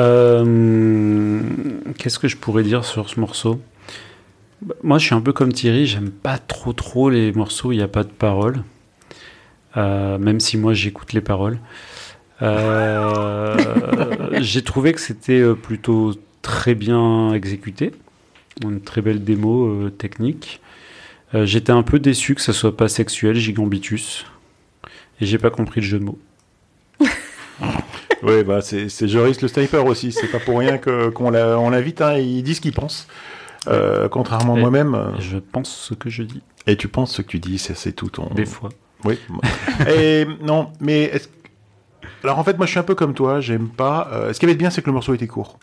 que 2.18 2.28
je 2.28 2.36
pourrais 2.36 2.62
dire 2.62 2.84
sur 2.84 3.08
ce 3.08 3.18
morceau? 3.20 3.58
Moi, 4.82 4.98
je 4.98 5.06
suis 5.06 5.14
un 5.14 5.20
peu 5.20 5.32
comme 5.32 5.52
Thierry, 5.52 5.86
j'aime 5.86 6.10
pas 6.10 6.38
trop 6.38 6.72
trop 6.72 7.10
les 7.10 7.32
morceaux 7.32 7.68
où 7.68 7.72
il 7.72 7.78
n'y 7.78 7.84
a 7.84 7.88
pas 7.88 8.04
de 8.04 8.10
paroles. 8.10 8.62
Euh, 9.76 10.18
même 10.18 10.40
si 10.40 10.56
moi 10.56 10.74
j'écoute 10.74 11.12
les 11.12 11.20
paroles. 11.20 11.58
Euh, 12.42 13.56
j'ai 14.40 14.62
trouvé 14.62 14.92
que 14.92 15.00
c'était 15.00 15.40
euh, 15.40 15.54
plutôt 15.54 16.14
très 16.42 16.74
bien 16.74 17.32
exécuté, 17.32 17.92
une 18.62 18.80
très 18.80 19.00
belle 19.00 19.24
démo 19.24 19.90
technique. 19.90 20.60
J'étais 21.32 21.72
un 21.72 21.82
peu 21.82 21.98
déçu 21.98 22.36
que 22.36 22.40
ça 22.40 22.52
soit 22.52 22.76
pas 22.76 22.86
sexuel, 22.86 23.34
Gigambitus, 23.34 24.24
et 25.20 25.26
j'ai 25.26 25.38
pas 25.38 25.50
compris 25.50 25.80
le 25.80 25.86
jeu 25.86 25.98
de 25.98 26.04
mots. 26.04 26.18
oui, 28.22 28.44
bah 28.44 28.60
c'est 28.60 29.08
Joris 29.08 29.42
le 29.42 29.48
sniper 29.48 29.84
aussi. 29.84 30.12
C'est 30.12 30.28
pas 30.28 30.38
pour 30.38 30.60
rien 30.60 30.78
qu'on 30.78 31.30
l'invite. 31.30 32.02
Hein, 32.02 32.18
il 32.18 32.44
dit 32.44 32.54
ce 32.54 32.60
qu'il 32.60 32.72
pense. 32.72 33.08
contrairement 34.12 34.54
à 34.54 34.58
moi-même. 34.58 35.14
Je 35.18 35.38
pense 35.38 35.74
ce 35.74 35.94
que 35.94 36.08
je 36.08 36.22
dis. 36.22 36.40
Et 36.68 36.76
tu 36.76 36.86
penses 36.86 37.16
ce 37.16 37.22
que 37.22 37.26
tu 37.26 37.40
dis, 37.40 37.58
c'est 37.58 37.90
tout 37.90 38.10
ton. 38.10 38.28
Des 38.32 38.46
fois. 38.46 38.70
Oui. 39.04 39.18
Et 39.88 40.26
non, 40.42 40.72
mais 40.80 41.12
alors 42.22 42.38
en 42.38 42.44
fait, 42.44 42.56
moi 42.56 42.66
je 42.66 42.70
suis 42.70 42.80
un 42.80 42.84
peu 42.84 42.94
comme 42.94 43.14
toi, 43.14 43.40
j'aime 43.40 43.68
pas. 43.68 44.08
Euh, 44.12 44.32
ce 44.32 44.38
qui 44.38 44.46
avait 44.46 44.54
de 44.54 44.58
bien, 44.58 44.70
c'est 44.70 44.80
que 44.80 44.86
le 44.86 44.94
morceau 44.94 45.12
était 45.14 45.26
court. 45.26 45.58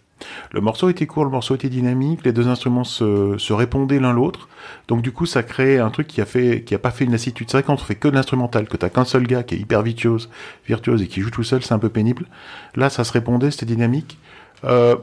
Le 0.51 0.61
morceau 0.61 0.89
était 0.89 1.07
court, 1.07 1.23
le 1.23 1.31
morceau 1.31 1.55
était 1.55 1.69
dynamique, 1.69 2.23
les 2.23 2.31
deux 2.31 2.47
instruments 2.47 2.83
se, 2.83 3.35
se 3.39 3.53
répondaient 3.53 3.99
l'un 3.99 4.13
l'autre. 4.13 4.47
Donc 4.87 5.01
du 5.01 5.11
coup, 5.11 5.25
ça 5.25 5.41
crée 5.41 5.79
un 5.79 5.89
truc 5.89 6.05
qui 6.05 6.21
a 6.21 6.25
fait, 6.25 6.61
qui 6.63 6.75
a 6.75 6.79
pas 6.79 6.91
fait 6.91 7.05
une 7.05 7.11
lassitude. 7.11 7.49
C'est 7.49 7.57
vrai 7.57 7.63
quand 7.63 7.73
on 7.73 7.77
fait 7.77 7.95
que 7.95 8.07
de 8.07 8.13
l'instrumental, 8.13 8.67
que 8.67 8.77
t'as 8.77 8.89
qu'un 8.89 9.05
seul 9.05 9.25
gars 9.25 9.41
qui 9.41 9.55
est 9.55 9.57
hyper 9.57 9.81
virtuose, 9.81 10.29
virtuose 10.67 11.01
et 11.01 11.07
qui 11.07 11.21
joue 11.21 11.31
tout 11.31 11.43
seul, 11.43 11.63
c'est 11.63 11.73
un 11.73 11.79
peu 11.79 11.89
pénible. 11.89 12.27
Là, 12.75 12.91
ça 12.91 13.03
se 13.03 13.11
répondait, 13.11 13.49
c'était 13.49 13.65
dynamique. 13.65 14.19
Euh, 14.63 14.95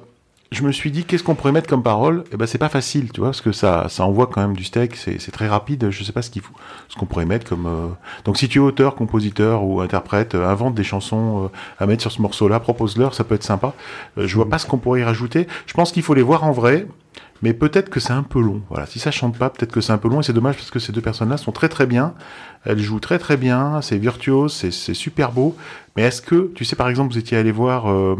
je 0.50 0.62
me 0.62 0.72
suis 0.72 0.90
dit 0.90 1.04
qu'est-ce 1.04 1.22
qu'on 1.22 1.34
pourrait 1.34 1.52
mettre 1.52 1.68
comme 1.68 1.82
parole? 1.82 2.24
Eh 2.32 2.36
ben 2.36 2.46
c'est 2.46 2.58
pas 2.58 2.70
facile, 2.70 3.12
tu 3.12 3.20
vois, 3.20 3.30
parce 3.30 3.42
que 3.42 3.52
ça 3.52 3.88
ça 3.88 4.04
envoie 4.06 4.28
quand 4.28 4.40
même 4.40 4.56
du 4.56 4.64
steak, 4.64 4.96
c'est 4.96 5.30
très 5.30 5.46
rapide. 5.46 5.90
Je 5.90 6.02
sais 6.02 6.12
pas 6.12 6.22
ce 6.22 6.30
qu'il 6.30 6.40
faut, 6.40 6.54
ce 6.88 6.96
qu'on 6.96 7.04
pourrait 7.04 7.26
mettre 7.26 7.46
comme. 7.46 7.66
Euh, 7.66 7.88
donc 8.24 8.38
si 8.38 8.48
tu 8.48 8.58
es 8.58 8.60
auteur, 8.60 8.94
compositeur 8.94 9.62
ou 9.64 9.80
interprète, 9.82 10.34
euh, 10.34 10.48
invente 10.48 10.74
des 10.74 10.84
chansons 10.84 11.44
euh, 11.44 11.48
à 11.78 11.86
mettre 11.86 12.00
sur 12.00 12.12
ce 12.12 12.22
morceau-là, 12.22 12.60
propose-leur, 12.60 13.12
ça 13.12 13.24
peut 13.24 13.34
être 13.34 13.44
sympa. 13.44 13.74
je 14.16 14.34
vois 14.34 14.48
pas 14.48 14.58
ce 14.58 14.66
qu'on 14.66 14.78
pourrait 14.78 15.00
y 15.00 15.04
rajouter. 15.04 15.46
Je 15.66 15.74
pense 15.74 15.92
qu'il 15.92 16.02
faut 16.02 16.14
les 16.14 16.22
voir 16.22 16.44
en 16.44 16.52
vrai. 16.52 16.86
Mais 17.42 17.52
peut-être 17.52 17.88
que 17.88 18.00
c'est 18.00 18.12
un 18.12 18.24
peu 18.24 18.40
long. 18.40 18.62
Voilà, 18.68 18.86
si 18.86 18.98
ça 18.98 19.10
chante 19.10 19.38
pas, 19.38 19.48
peut-être 19.48 19.70
que 19.70 19.80
c'est 19.80 19.92
un 19.92 19.98
peu 19.98 20.08
long 20.08 20.20
et 20.20 20.22
c'est 20.24 20.32
dommage 20.32 20.56
parce 20.56 20.70
que 20.70 20.80
ces 20.80 20.92
deux 20.92 21.00
personnes-là 21.00 21.36
sont 21.36 21.52
très 21.52 21.68
très 21.68 21.86
bien. 21.86 22.14
Elles 22.64 22.80
jouent 22.80 22.98
très 22.98 23.18
très 23.18 23.36
bien, 23.36 23.80
c'est 23.80 23.96
virtuose, 23.96 24.52
c'est 24.52 24.94
super 24.94 25.30
beau. 25.30 25.56
Mais 25.96 26.02
est-ce 26.02 26.20
que, 26.20 26.50
tu 26.54 26.64
sais, 26.64 26.74
par 26.74 26.88
exemple, 26.88 27.12
vous 27.12 27.18
étiez 27.18 27.36
allé 27.36 27.52
voir 27.52 27.90
euh, 27.90 28.16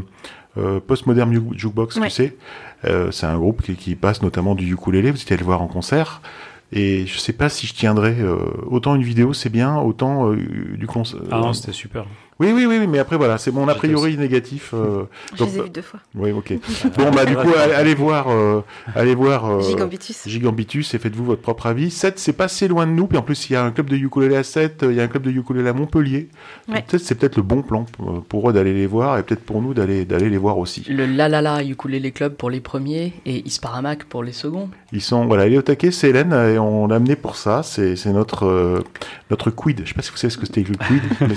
Postmodern 0.86 1.32
Jukebox, 1.56 2.00
tu 2.00 2.10
sais. 2.10 2.36
Euh, 2.84 3.10
c'est 3.10 3.26
un 3.26 3.36
groupe 3.36 3.62
qui, 3.62 3.94
passe 3.94 4.22
notamment 4.22 4.54
du 4.54 4.72
ukulélé. 4.72 5.10
Vous 5.10 5.20
étiez 5.20 5.34
allé 5.34 5.40
le 5.40 5.46
voir 5.46 5.62
en 5.62 5.66
concert. 5.66 6.22
Et 6.70 7.06
je 7.06 7.18
sais 7.18 7.32
pas 7.32 7.48
si 7.48 7.66
je 7.66 7.74
tiendrai 7.74 8.16
euh, 8.20 8.36
autant 8.66 8.94
une 8.94 9.02
vidéo, 9.02 9.32
c'est 9.32 9.48
bien, 9.48 9.78
autant 9.78 10.32
du 10.32 10.86
concert. 10.86 11.20
Ah 11.30 11.40
non, 11.40 11.52
c'était 11.52 11.72
super. 11.72 12.04
Oui, 12.40 12.52
oui, 12.52 12.66
oui, 12.66 12.86
mais 12.86 13.00
après 13.00 13.16
voilà, 13.16 13.36
c'est 13.36 13.50
mon 13.50 13.66
a 13.66 13.74
priori 13.74 14.16
négatif. 14.16 14.72
Euh, 14.72 15.04
je 15.34 15.42
les 15.42 15.58
ai 15.58 15.62
vus 15.62 15.70
deux 15.70 15.82
fois. 15.82 15.98
Oui, 16.14 16.30
ok. 16.30 16.52
bon, 16.96 17.10
bah 17.10 17.24
du 17.24 17.34
coup, 17.34 17.52
allez 17.74 17.96
voir, 17.96 18.28
euh, 18.28 18.62
allez 18.94 19.16
voir 19.16 19.50
euh, 19.50 19.60
Gigambitus. 19.60 20.22
Gigambitus 20.28 20.94
et 20.94 20.98
faites-vous 21.00 21.24
votre 21.24 21.42
propre 21.42 21.66
avis. 21.66 21.90
7, 21.90 22.16
c'est 22.18 22.32
pas 22.32 22.46
si 22.46 22.68
loin 22.68 22.86
de 22.86 22.92
nous, 22.92 23.08
puis 23.08 23.18
en 23.18 23.22
plus, 23.22 23.50
il 23.50 23.54
y 23.54 23.56
a 23.56 23.64
un 23.64 23.72
club 23.72 23.90
de 23.90 23.96
ukulélé 23.96 24.36
à 24.36 24.44
7, 24.44 24.86
il 24.88 24.94
y 24.94 25.00
a 25.00 25.02
un 25.02 25.08
club 25.08 25.24
de 25.24 25.32
ukulélé 25.32 25.68
à 25.68 25.72
Montpellier. 25.72 26.28
Peut-être 26.68 26.98
c'est 26.98 27.16
peut-être 27.16 27.36
le 27.36 27.42
bon 27.42 27.62
plan 27.62 27.86
pour 28.28 28.50
eux 28.50 28.52
d'aller 28.52 28.72
les 28.72 28.86
voir 28.86 29.18
et 29.18 29.24
peut-être 29.24 29.42
pour 29.42 29.60
nous 29.60 29.74
d'aller 29.74 30.04
d'aller 30.04 30.30
les 30.30 30.38
voir 30.38 30.58
aussi. 30.58 30.84
Le 30.88 31.06
La 31.06 31.28
La 31.28 31.42
La 31.42 31.64
Ukulélé 31.64 32.12
Club 32.12 32.34
pour 32.34 32.50
les 32.50 32.60
premiers 32.60 33.14
et 33.26 33.44
Isparamac 33.46 34.04
pour 34.04 34.22
les 34.22 34.32
seconds. 34.32 34.70
Ils 34.92 35.02
sont 35.02 35.26
voilà, 35.26 35.46
il 35.46 35.52
est 35.52 35.58
au 35.58 35.62
taquet, 35.62 35.90
c'est 35.90 36.08
Hélène 36.08 36.32
et 36.32 36.58
on 36.58 36.86
l'a 36.86 36.96
amené 36.96 37.14
pour 37.14 37.36
ça. 37.36 37.62
C'est 37.62 37.94
notre 38.06 38.82
notre 39.30 39.50
quid. 39.50 39.82
Je 39.84 39.88
sais 39.88 39.94
pas 39.94 40.00
si 40.02 40.10
vous 40.10 40.16
savez 40.16 40.30
ce 40.30 40.38
que 40.38 40.46
c'était 40.46 40.62
le 40.62 40.74
quid, 40.76 41.02
mais 41.20 41.34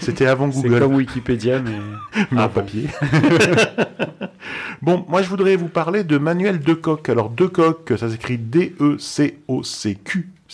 c'était 0.00 0.26
avant 0.26 0.48
Google. 0.48 0.74
C'est 0.74 0.80
comme 0.80 0.94
Wikipédia, 0.96 1.60
mais, 1.60 1.78
mais 2.30 2.42
en 2.42 2.48
papier. 2.48 2.88
bon, 4.82 5.04
moi 5.08 5.22
je 5.22 5.28
voudrais 5.28 5.56
vous 5.56 5.68
parler 5.68 6.04
de 6.04 6.18
Manuel 6.18 6.60
Decoq. 6.60 7.08
Alors 7.08 7.30
Decoq, 7.30 7.94
ça 7.98 8.10
s'écrit 8.10 8.36
D-E-C-O-C-Q 8.36 8.74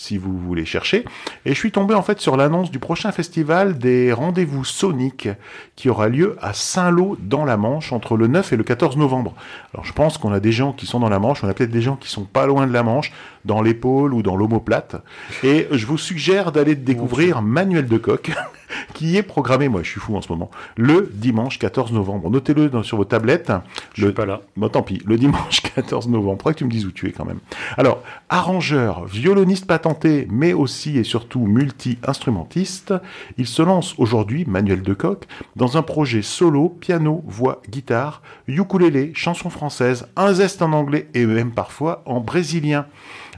si 0.01 0.17
vous 0.17 0.35
voulez 0.35 0.65
chercher. 0.65 1.05
Et 1.45 1.53
je 1.53 1.57
suis 1.57 1.71
tombé 1.71 1.93
en 1.93 2.01
fait 2.01 2.19
sur 2.19 2.35
l'annonce 2.35 2.71
du 2.71 2.79
prochain 2.79 3.11
festival 3.11 3.77
des 3.77 4.11
rendez-vous 4.11 4.65
soniques 4.65 5.29
qui 5.75 5.89
aura 5.89 6.09
lieu 6.09 6.37
à 6.41 6.53
Saint-Lô 6.53 7.17
dans 7.19 7.45
la 7.45 7.55
Manche 7.55 7.93
entre 7.93 8.17
le 8.17 8.27
9 8.27 8.53
et 8.53 8.57
le 8.57 8.63
14 8.63 8.97
novembre. 8.97 9.35
Alors 9.73 9.85
je 9.85 9.93
pense 9.93 10.17
qu'on 10.17 10.33
a 10.33 10.39
des 10.39 10.51
gens 10.51 10.73
qui 10.73 10.87
sont 10.87 10.99
dans 10.99 11.09
la 11.09 11.19
Manche, 11.19 11.43
on 11.43 11.47
a 11.47 11.53
peut-être 11.53 11.71
des 11.71 11.83
gens 11.83 11.95
qui 11.95 12.09
sont 12.09 12.23
pas 12.23 12.47
loin 12.47 12.65
de 12.65 12.73
la 12.73 12.81
Manche, 12.81 13.11
dans 13.45 13.61
l'épaule 13.61 14.13
ou 14.13 14.23
dans 14.23 14.35
l'omoplate. 14.35 14.95
Et 15.43 15.67
je 15.71 15.85
vous 15.85 15.97
suggère 15.97 16.51
d'aller 16.51 16.75
découvrir 16.75 17.41
Manuel 17.41 17.87
de 17.87 17.97
Coq, 17.97 18.31
qui 18.93 19.17
est 19.17 19.23
programmé, 19.23 19.69
moi 19.69 19.83
je 19.83 19.89
suis 19.89 19.99
fou 19.99 20.15
en 20.15 20.21
ce 20.21 20.31
moment, 20.31 20.49
le 20.75 21.09
dimanche 21.13 21.59
14 21.59 21.91
novembre. 21.91 22.29
Notez-le 22.29 22.69
sur 22.83 22.97
vos 22.97 23.05
tablettes. 23.05 23.51
Je 23.93 24.05
suis 24.05 24.13
pas 24.13 24.25
là. 24.25 24.41
Bon, 24.57 24.69
tant 24.69 24.81
pis, 24.81 25.01
le 25.05 25.17
dimanche 25.17 25.61
14 25.75 26.07
novembre. 26.07 26.37
Pourquoi 26.37 26.53
que 26.53 26.59
tu 26.59 26.65
me 26.65 26.71
dises 26.71 26.85
où 26.85 26.91
tu 26.91 27.07
es 27.07 27.11
quand 27.11 27.25
même 27.25 27.39
Alors, 27.77 28.03
arrangeur, 28.29 29.05
violoniste 29.05 29.65
patenté, 29.65 30.27
mais 30.29 30.53
aussi 30.53 30.97
et 30.97 31.03
surtout 31.03 31.45
multi-instrumentiste, 31.45 32.93
il 33.37 33.47
se 33.47 33.61
lance 33.61 33.95
aujourd'hui, 33.97 34.45
Manuel 34.45 34.81
de 34.81 34.93
Coq, 34.93 35.25
dans 35.55 35.77
un 35.77 35.81
projet 35.81 36.21
solo, 36.21 36.69
piano, 36.69 37.23
voix, 37.25 37.61
guitare, 37.69 38.21
ukulélé, 38.47 39.11
chanson 39.13 39.49
française, 39.49 40.07
un 40.15 40.33
zeste 40.33 40.61
en 40.61 40.73
anglais 40.73 41.07
et 41.13 41.25
même 41.25 41.51
parfois 41.51 42.03
en 42.05 42.19
brésilien. 42.19 42.85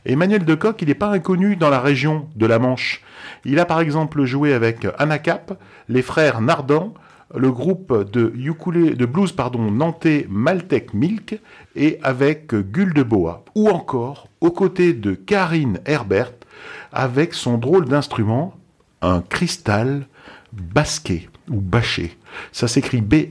Emmanuel 0.06 0.44
Decoq, 0.44 0.82
il 0.82 0.90
n'est 0.90 0.96
pas 0.96 1.12
inconnu 1.12 1.56
dans 1.56 1.70
la 1.70 1.80
région 1.80 2.28
de 2.36 2.46
la 2.46 2.60
Manche. 2.60 3.02
Il 3.46 3.60
a 3.60 3.66
par 3.66 3.82
exemple 3.82 4.24
joué 4.26 4.54
avec 4.54 4.88
Anacap, 4.98 5.60
les 5.90 6.02
frères 6.02 6.42
Nardan, 6.42 6.94
le 7.36 7.52
groupe 7.52 8.12
de, 8.12 8.30
de 8.30 9.06
blues 9.06 9.32
pardon, 9.32 9.72
nantais 9.72 10.28
Maltec 10.30 10.94
Milk 10.94 11.40
et 11.76 12.00
avec 12.04 12.54
Gull 12.54 12.94
de 12.94 13.04
Boa, 13.04 13.44
ou 13.56 13.70
encore 13.70 14.28
aux 14.40 14.52
côtés 14.52 14.94
de 14.94 15.14
Karine 15.14 15.80
Herbert 15.86 16.34
avec 16.92 17.34
son 17.34 17.58
drôle 17.58 17.86
d'instrument, 17.86 18.54
un 19.02 19.22
cristal 19.22 20.08
basqué 20.54 21.30
ou 21.50 21.60
bâché. 21.60 22.18
Ça 22.52 22.68
s'écrit 22.68 23.02
B-A-S-C-H-E-T. 23.02 23.30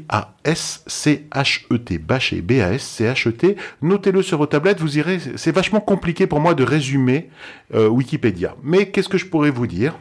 Bâché, 1.98 2.40
B-A-S-C-H-E-T. 2.40 3.56
Notez-le 3.82 4.22
sur 4.22 4.38
vos 4.38 4.46
tablettes, 4.46 4.80
vous 4.80 4.98
irez. 4.98 5.20
C'est 5.36 5.52
vachement 5.52 5.80
compliqué 5.80 6.26
pour 6.26 6.40
moi 6.40 6.54
de 6.54 6.64
résumer 6.64 7.30
euh, 7.74 7.88
Wikipédia. 7.88 8.56
Mais 8.62 8.90
qu'est-ce 8.90 9.08
que 9.08 9.18
je 9.18 9.26
pourrais 9.26 9.50
vous 9.50 9.66
dire? 9.66 9.98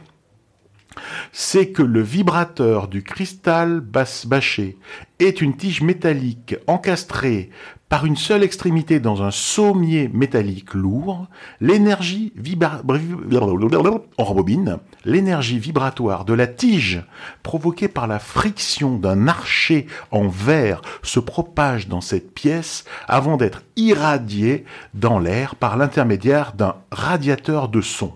C'est 1.32 1.68
que 1.70 1.82
le 1.82 2.02
vibrateur 2.02 2.88
du 2.88 3.02
cristal 3.02 3.80
bâché 3.80 4.76
est 5.18 5.40
une 5.40 5.56
tige 5.56 5.80
métallique 5.80 6.56
encastrée 6.66 7.48
par 7.92 8.06
une 8.06 8.16
seule 8.16 8.42
extrémité 8.42 9.00
dans 9.00 9.22
un 9.22 9.30
sommier 9.30 10.08
métallique 10.14 10.72
lourd, 10.72 11.26
l'énergie 11.60 12.32
vibratoire 12.34 12.94
de 16.24 16.32
la 16.32 16.46
tige 16.46 17.02
provoquée 17.42 17.88
par 17.88 18.06
la 18.06 18.18
friction 18.18 18.96
d'un 18.96 19.28
archer 19.28 19.88
en 20.10 20.26
verre 20.28 20.80
se 21.02 21.20
propage 21.20 21.86
dans 21.86 22.00
cette 22.00 22.32
pièce 22.32 22.86
avant 23.08 23.36
d'être 23.36 23.62
irradiée 23.76 24.64
dans 24.94 25.18
l'air 25.18 25.54
par 25.54 25.76
l'intermédiaire 25.76 26.54
d'un 26.54 26.76
radiateur 26.90 27.68
de 27.68 27.82
son. 27.82 28.14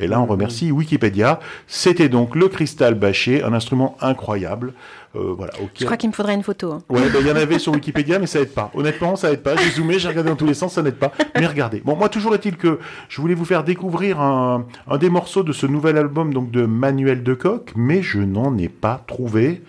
Et 0.00 0.06
là, 0.06 0.18
on 0.20 0.26
remercie 0.26 0.72
Wikipédia. 0.72 1.40
C'était 1.66 2.08
donc 2.08 2.34
le 2.34 2.48
cristal 2.48 2.94
bâché, 2.94 3.42
un 3.42 3.52
instrument 3.52 3.96
incroyable. 4.00 4.72
Euh, 5.16 5.34
voilà, 5.36 5.52
Je 5.74 5.84
crois 5.84 5.96
qu'il 5.96 6.08
me 6.08 6.14
faudrait 6.14 6.34
une 6.34 6.44
photo. 6.44 6.72
Hein. 6.72 6.82
Ouais, 6.88 7.08
ben, 7.10 7.18
il 7.20 7.26
y 7.26 7.32
en 7.32 7.36
avait 7.36 7.58
sur 7.58 7.72
Wikipédia, 7.72 8.20
mais 8.20 8.26
ça 8.26 8.40
aide 8.40 8.54
pas. 8.54 8.70
Honnêtement, 8.74 9.16
ça 9.16 9.32
aide 9.32 9.42
pas. 9.42 9.56
J'ai 9.56 9.70
zoomé, 9.70 9.98
j'ai 9.98 10.08
regardé 10.08 10.30
dans 10.30 10.36
tous 10.36 10.46
les 10.46 10.54
sens, 10.54 10.74
ça 10.74 10.82
n'aide 10.82 10.98
pas. 10.98 11.10
Mais 11.34 11.46
regardez. 11.46 11.80
Bon, 11.84 11.96
moi, 11.96 12.08
toujours 12.08 12.32
est-il 12.34 12.56
que 12.56 12.78
je 13.08 13.20
voulais 13.20 13.34
vous 13.34 13.44
faire 13.44 13.64
découvrir 13.64 14.20
un, 14.20 14.66
des 15.00 15.10
morceaux 15.10 15.42
de 15.42 15.52
ce 15.52 15.66
nouvel 15.66 15.96
album 15.96 16.32
donc 16.32 16.52
de 16.52 16.64
Manuel 16.64 17.24
de 17.24 17.34
Coq, 17.34 17.72
mais 17.74 18.02
je 18.02 18.20
n'en 18.20 18.56
ai 18.56 18.68
pas 18.68 19.02
trouvé. 19.06 19.62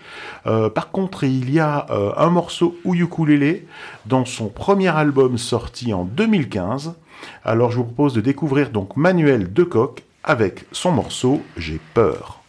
Euh, 0.46 0.70
par 0.70 0.90
contre, 0.90 1.24
il 1.24 1.52
y 1.52 1.58
a 1.58 1.86
euh, 1.90 2.12
un 2.16 2.30
morceau 2.30 2.76
ukulélé 2.84 3.66
dans 4.06 4.24
son 4.24 4.46
premier 4.46 4.88
album 4.88 5.38
sorti 5.38 5.92
en 5.92 6.04
2015. 6.04 6.94
Alors, 7.44 7.72
je 7.72 7.78
vous 7.78 7.84
propose 7.84 8.14
de 8.14 8.20
découvrir 8.20 8.70
donc 8.70 8.96
Manuel 8.96 9.52
de 9.52 9.64
Coq 9.64 10.04
avec 10.22 10.66
son 10.70 10.92
morceau 10.92 11.42
J'ai 11.56 11.80
peur. 11.94 12.42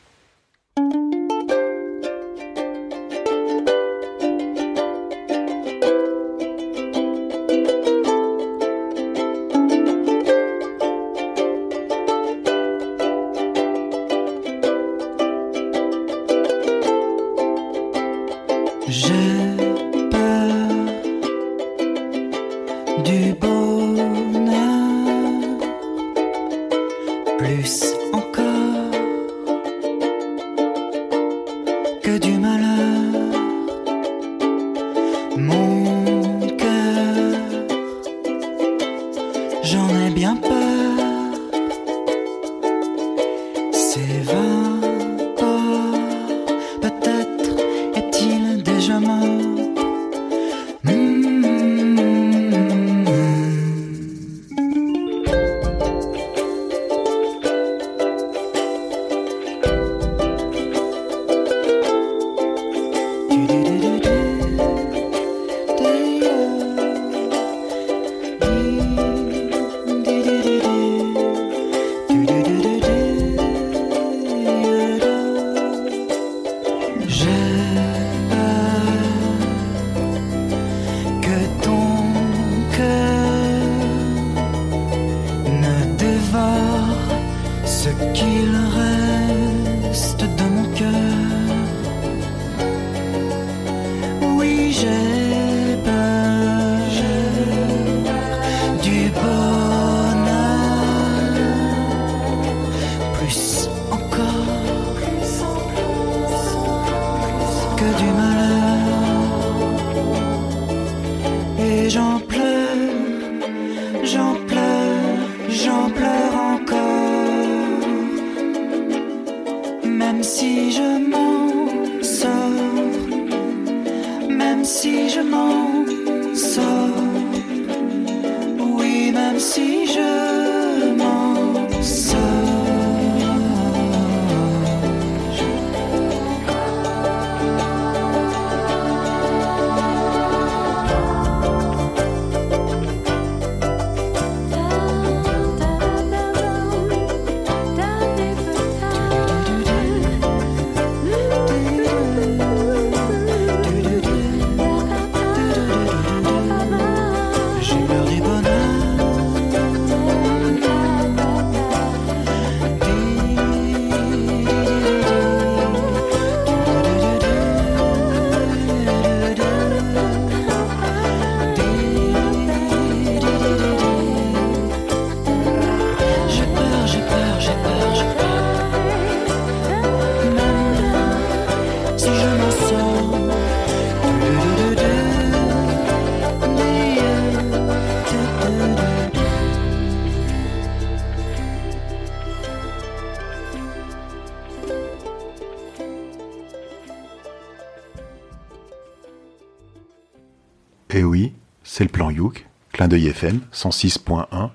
De 202.88 202.98
FM 202.98 203.40
106.1 203.54 204.50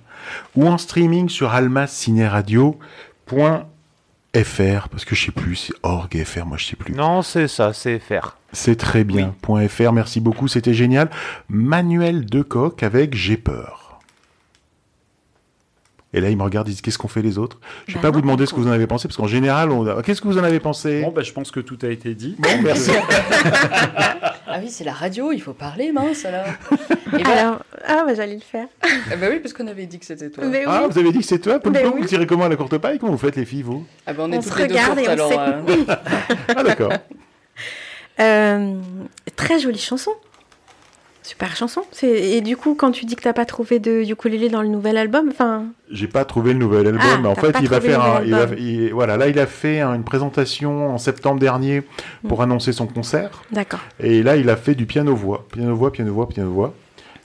ou 0.56 0.66
en 0.66 0.78
streaming 0.78 1.28
sur 1.28 1.52
almacineradio.fr 1.52 2.78
parce 4.32 5.04
que 5.04 5.14
je 5.14 5.26
sais 5.26 5.32
plus, 5.32 5.56
c'est 5.56 5.74
org 5.82 6.24
fr, 6.24 6.46
moi 6.46 6.56
je 6.56 6.66
sais 6.66 6.76
plus. 6.76 6.94
Non, 6.94 7.22
c'est 7.22 7.48
ça, 7.48 7.72
c'est 7.72 7.98
fr. 7.98 8.36
C'est 8.52 8.76
très 8.76 9.04
bien. 9.04 9.34
.fr, 9.68 9.92
merci 9.92 10.20
beaucoup, 10.20 10.48
c'était 10.48 10.74
génial. 10.74 11.10
Manuel 11.48 12.24
Decoq 12.24 12.82
avec 12.82 13.14
J'ai 13.14 13.36
peur. 13.36 13.88
Et 16.14 16.22
là, 16.22 16.30
il 16.30 16.38
me 16.38 16.42
regarde, 16.42 16.68
il 16.68 16.74
dit 16.74 16.80
Qu'est-ce 16.80 16.96
qu'on 16.96 17.08
fait 17.08 17.20
les 17.20 17.36
autres? 17.36 17.58
Je 17.86 17.92
ne 17.92 17.96
vais 17.96 18.02
bah 18.02 18.08
pas 18.08 18.14
vous 18.14 18.22
demander 18.22 18.46
ce 18.46 18.54
que 18.54 18.60
vous 18.60 18.66
en 18.66 18.70
avez 18.72 18.86
pensé, 18.86 19.08
parce 19.08 19.18
qu'en 19.18 19.26
général, 19.26 19.70
on 19.70 20.00
Qu'est-ce 20.00 20.22
que 20.22 20.28
vous 20.28 20.38
en 20.38 20.44
avez 20.44 20.58
pensé? 20.58 21.02
Bon, 21.02 21.10
bah, 21.10 21.22
je 21.22 21.32
pense 21.32 21.50
que 21.50 21.60
tout 21.60 21.78
a 21.82 21.88
été 21.88 22.14
dit. 22.14 22.34
Bon, 22.38 22.48
merci. 22.62 22.92
ah 24.46 24.58
oui, 24.62 24.70
c'est 24.70 24.84
la 24.84 24.94
radio, 24.94 25.32
il 25.32 25.42
faut 25.42 25.52
parler, 25.52 25.92
mince 25.92 26.24
alors. 26.24 26.46
Et 27.18 27.22
ben, 27.22 27.30
alors, 27.30 27.58
Ah, 27.88 28.04
bah 28.06 28.14
j'allais 28.14 28.34
le 28.34 28.40
faire. 28.40 28.66
Ah 28.82 29.16
bah 29.20 29.26
oui, 29.30 29.40
parce 29.40 29.52
qu'on 29.54 29.66
avait 29.66 29.86
dit 29.86 29.98
que 29.98 30.04
c'était 30.06 30.28
toi. 30.30 30.44
Mais 30.44 30.62
Ah, 30.66 30.82
oui. 30.84 30.92
vous 30.92 30.98
avez 30.98 31.10
dit 31.10 31.18
que 31.20 31.24
c'est 31.24 31.38
toi 31.38 31.58
Poum 31.58 31.72
Ben 31.72 31.82
Poum, 31.84 31.94
oui. 31.96 32.02
Vous 32.02 32.06
tirez 32.08 32.26
comment 32.26 32.44
à 32.44 32.48
la 32.48 32.56
courte 32.56 32.76
paille? 32.78 32.98
Comment 32.98 33.12
vous 33.12 33.18
faites 33.18 33.36
les 33.36 33.44
filles, 33.46 33.62
vous? 33.62 33.84
Ah 34.06 34.12
bah 34.12 34.24
on 34.26 34.32
est 34.32 34.36
On 34.36 34.42
toutes 34.42 34.52
se 34.52 34.58
les 34.58 34.66
deux 34.68 34.74
regarde 34.74 34.94
courtes, 34.98 35.06
et 35.06 35.08
on 35.08 35.12
alors... 35.12 35.28
sait. 35.32 35.38
euh, 35.38 35.94
Ah, 36.56 36.62
d'accord. 36.62 36.92
Euh, 38.20 38.74
très 39.36 39.60
jolie 39.60 39.78
chanson. 39.78 40.10
Super 41.22 41.54
chanson. 41.54 41.82
C'est- 41.92 42.30
Et 42.32 42.40
du 42.40 42.56
coup, 42.56 42.74
quand 42.74 42.90
tu 42.90 43.04
dis 43.04 43.14
que 43.14 43.22
t'as 43.22 43.32
pas 43.32 43.44
trouvé 43.44 43.78
de 43.78 44.02
ukulélé 44.02 44.48
dans 44.48 44.62
le 44.62 44.66
nouvel 44.68 44.96
album, 44.96 45.28
enfin, 45.30 45.66
J'ai 45.90 46.08
pas 46.08 46.24
trouvé 46.24 46.52
le 46.52 46.58
nouvel 46.58 46.86
album, 46.88 47.00
Ah, 47.04 47.18
mais 47.22 47.28
en 47.28 47.34
t'as 47.34 47.42
fait, 47.42 47.52
pas 47.52 47.60
il 47.60 47.68
va 47.68 47.76
trouvé 47.78 47.92
le 47.92 47.94
faire 48.00 48.04
un, 48.04 48.08
nouvel 48.20 48.26
il 48.26 48.30
va- 48.34 48.40
album. 48.42 48.58
il- 48.58 48.92
voilà, 48.92 49.16
là, 49.18 49.28
il 49.28 49.38
a 49.38 49.46
fait 49.46 49.80
un- 49.80 49.94
une 49.94 50.04
présentation 50.04 50.88
en 50.94 50.98
septembre 50.98 51.38
dernier 51.38 51.82
pour 52.26 52.42
annoncer 52.42 52.72
son 52.72 52.86
concert, 52.88 53.30
d'accord. 53.52 53.80
et 54.00 54.22
là, 54.24 54.36
il 54.36 54.48
a 54.50 54.56
fait 54.56 54.74
du 54.74 54.86
piano-voix, 54.86 55.46
piano-voix, 55.52 55.92
piano-voix, 55.92 56.28
piano-voix. 56.28 56.74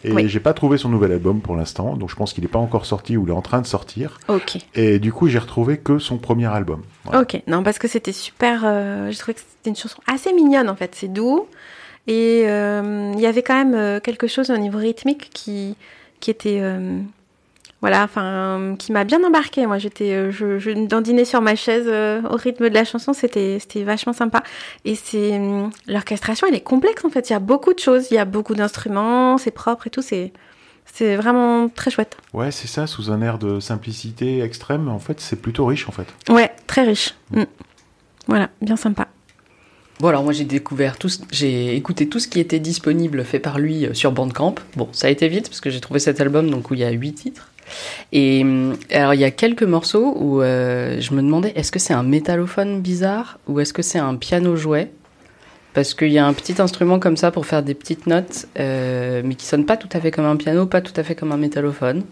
Et 0.06 0.12
Oui. 0.12 0.28
j'ai 0.28 0.40
pas 0.40 0.54
trouvé 0.54 0.78
son 0.78 0.90
nouvel 0.90 1.12
album 1.14 1.40
pour 1.42 1.56
l'instant, 1.56 1.96
donc 1.96 2.10
je 2.10 2.16
pense 2.16 2.34
qu'il 2.34 2.44
est 2.44 2.48
pas 2.50 2.60
encore 2.60 2.86
sorti 2.86 3.16
ou 3.18 3.24
il 3.26 3.30
est 3.30 3.34
en 3.34 3.42
train 3.42 3.62
de 3.62 3.66
sortir. 3.68 4.20
Ok. 4.28 4.58
Et 4.76 5.00
du 5.00 5.14
coup, 5.14 5.28
j'ai 5.28 5.40
retrouvé 5.40 5.78
que 5.78 5.98
son 6.00 6.18
premier 6.18 6.48
album. 6.48 6.82
Voilà. 7.06 7.22
Ok. 7.22 7.42
Non, 7.48 7.64
parce 7.64 7.80
que 7.80 7.88
c'était 7.88 8.12
super. 8.12 8.64
euh, 8.66 9.10
J'ai 9.12 9.18
trouvé 9.18 9.34
que 9.36 9.40
c'était 9.42 9.70
une 9.70 9.76
chanson 9.76 9.98
assez 10.08 10.34
mignonne 10.34 10.70
en 10.70 10.76
fait. 10.76 10.94
C'est 10.96 11.08
doux. 11.12 11.48
Et 12.08 12.44
euh, 12.48 13.12
il 13.16 13.22
y 13.22 13.26
avait 13.26 13.44
quand 13.44 13.56
même 13.56 13.76
euh, 13.76 14.00
quelque 14.02 14.28
chose 14.28 14.50
au 14.50 14.58
niveau 14.58 14.78
rythmique 14.78 15.30
qui, 15.34 15.76
qui 16.20 16.32
était. 16.32 16.60
euh, 16.62 17.00
voilà, 17.84 18.06
enfin, 18.06 18.78
qui 18.80 18.94
m'a 18.94 19.04
bien 19.04 19.22
embarqué. 19.26 19.68
Moi, 19.68 19.78
j'étais, 19.78 20.14
euh, 20.14 20.32
je, 20.32 20.58
je 20.58 20.72
dandinais 20.72 21.26
sur 21.26 21.42
ma 21.42 21.54
chaise 21.58 21.84
euh, 21.88 22.22
au 22.32 22.38
rythme 22.38 22.70
de 22.70 22.74
la 22.74 22.86
chanson. 22.86 23.12
C'était, 23.12 23.58
c'était 23.60 23.84
vachement 23.84 24.14
sympa. 24.14 24.42
Et 24.86 24.96
c'est 24.96 25.36
hum, 25.36 25.70
l'orchestration, 25.86 26.48
elle 26.48 26.56
est 26.56 26.62
complexe 26.62 27.04
en 27.04 27.10
fait. 27.10 27.30
Il 27.30 27.34
y 27.34 27.36
a 27.36 27.40
beaucoup 27.40 27.74
de 27.74 27.80
choses. 27.80 28.08
Il 28.10 28.14
y 28.14 28.20
a 28.20 28.24
beaucoup 28.24 28.56
d'instruments. 28.56 29.38
C'est 29.38 29.52
propre 29.52 29.88
et 29.88 29.90
tout. 29.90 30.02
C'est, 30.02 30.32
c'est 30.86 31.18
vraiment 31.18 31.68
très 31.68 31.92
chouette. 31.92 32.16
Ouais, 32.32 32.52
c'est 32.52 32.70
ça, 32.70 32.88
sous 32.88 33.12
un 33.12 33.22
air 33.22 33.38
de 33.38 33.60
simplicité 33.60 34.40
extrême. 34.40 34.88
En 34.88 35.00
fait, 35.00 35.20
c'est 35.20 35.42
plutôt 35.42 35.66
riche, 35.66 35.90
en 35.90 35.92
fait. 35.92 36.08
Ouais, 36.30 36.52
très 36.68 36.84
riche. 36.84 37.16
Mm. 37.32 37.44
Voilà, 38.28 38.50
bien 38.62 38.78
sympa. 38.78 39.10
Bon 40.00 40.08
alors 40.08 40.24
moi 40.24 40.34
j'ai 40.34 40.44
découvert 40.44 40.98
tout, 40.98 41.10
j'ai 41.32 41.76
écouté 41.76 42.10
tout 42.10 42.20
ce 42.20 42.28
qui 42.28 42.40
était 42.40 42.60
disponible 42.60 43.24
fait 43.24 43.40
par 43.40 43.60
lui 43.60 43.86
euh, 43.86 43.94
sur 43.94 44.12
Bandcamp. 44.12 44.56
Bon 44.76 44.90
ça 44.92 45.08
a 45.08 45.10
été 45.12 45.28
vite 45.28 45.50
parce 45.50 45.62
que 45.62 45.70
j'ai 45.70 45.80
trouvé 45.80 46.00
cet 46.00 46.20
album 46.20 46.50
donc 46.50 46.72
où 46.72 46.74
il 46.74 46.80
y 46.80 46.84
a 46.84 46.90
huit 46.90 47.14
titres. 47.14 47.53
Et 48.12 48.42
hum, 48.44 48.76
alors 48.92 49.14
il 49.14 49.20
y 49.20 49.24
a 49.24 49.32
quelques 49.32 49.64
morceaux 49.64 50.16
où 50.18 50.42
euh, 50.42 51.00
je 51.00 51.14
me 51.14 51.22
demandais 51.22 51.54
est-ce 51.56 51.72
que 51.72 51.80
c'est 51.80 51.94
un 51.94 52.04
métallophone 52.04 52.82
bizarre 52.82 53.40
ou 53.48 53.60
est-ce 53.60 53.74
que 53.74 53.82
c'est 53.82 54.00
un 54.00 54.16
piano 54.16 54.56
jouet? 54.56 54.92
Parce 55.74 55.96
qu'il 55.96 56.12
y 56.12 56.20
a 56.20 56.26
un 56.26 56.34
petit 56.34 56.62
instrument 56.62 57.00
comme 57.00 57.18
ça 57.18 57.32
pour 57.32 57.46
faire 57.48 57.64
des 57.64 57.74
petites 57.74 58.06
notes 58.06 58.46
euh, 58.60 59.22
mais 59.26 59.34
qui 59.36 59.46
sonne 59.46 59.66
pas 59.66 59.78
tout 59.78 59.90
à 59.94 60.00
fait 60.00 60.12
comme 60.12 60.26
un 60.26 60.36
piano, 60.36 60.66
pas 60.68 60.82
tout 60.82 60.94
à 60.98 61.04
fait 61.04 61.16
comme 61.16 61.32
un 61.32 61.38
métallophone. 61.38 62.04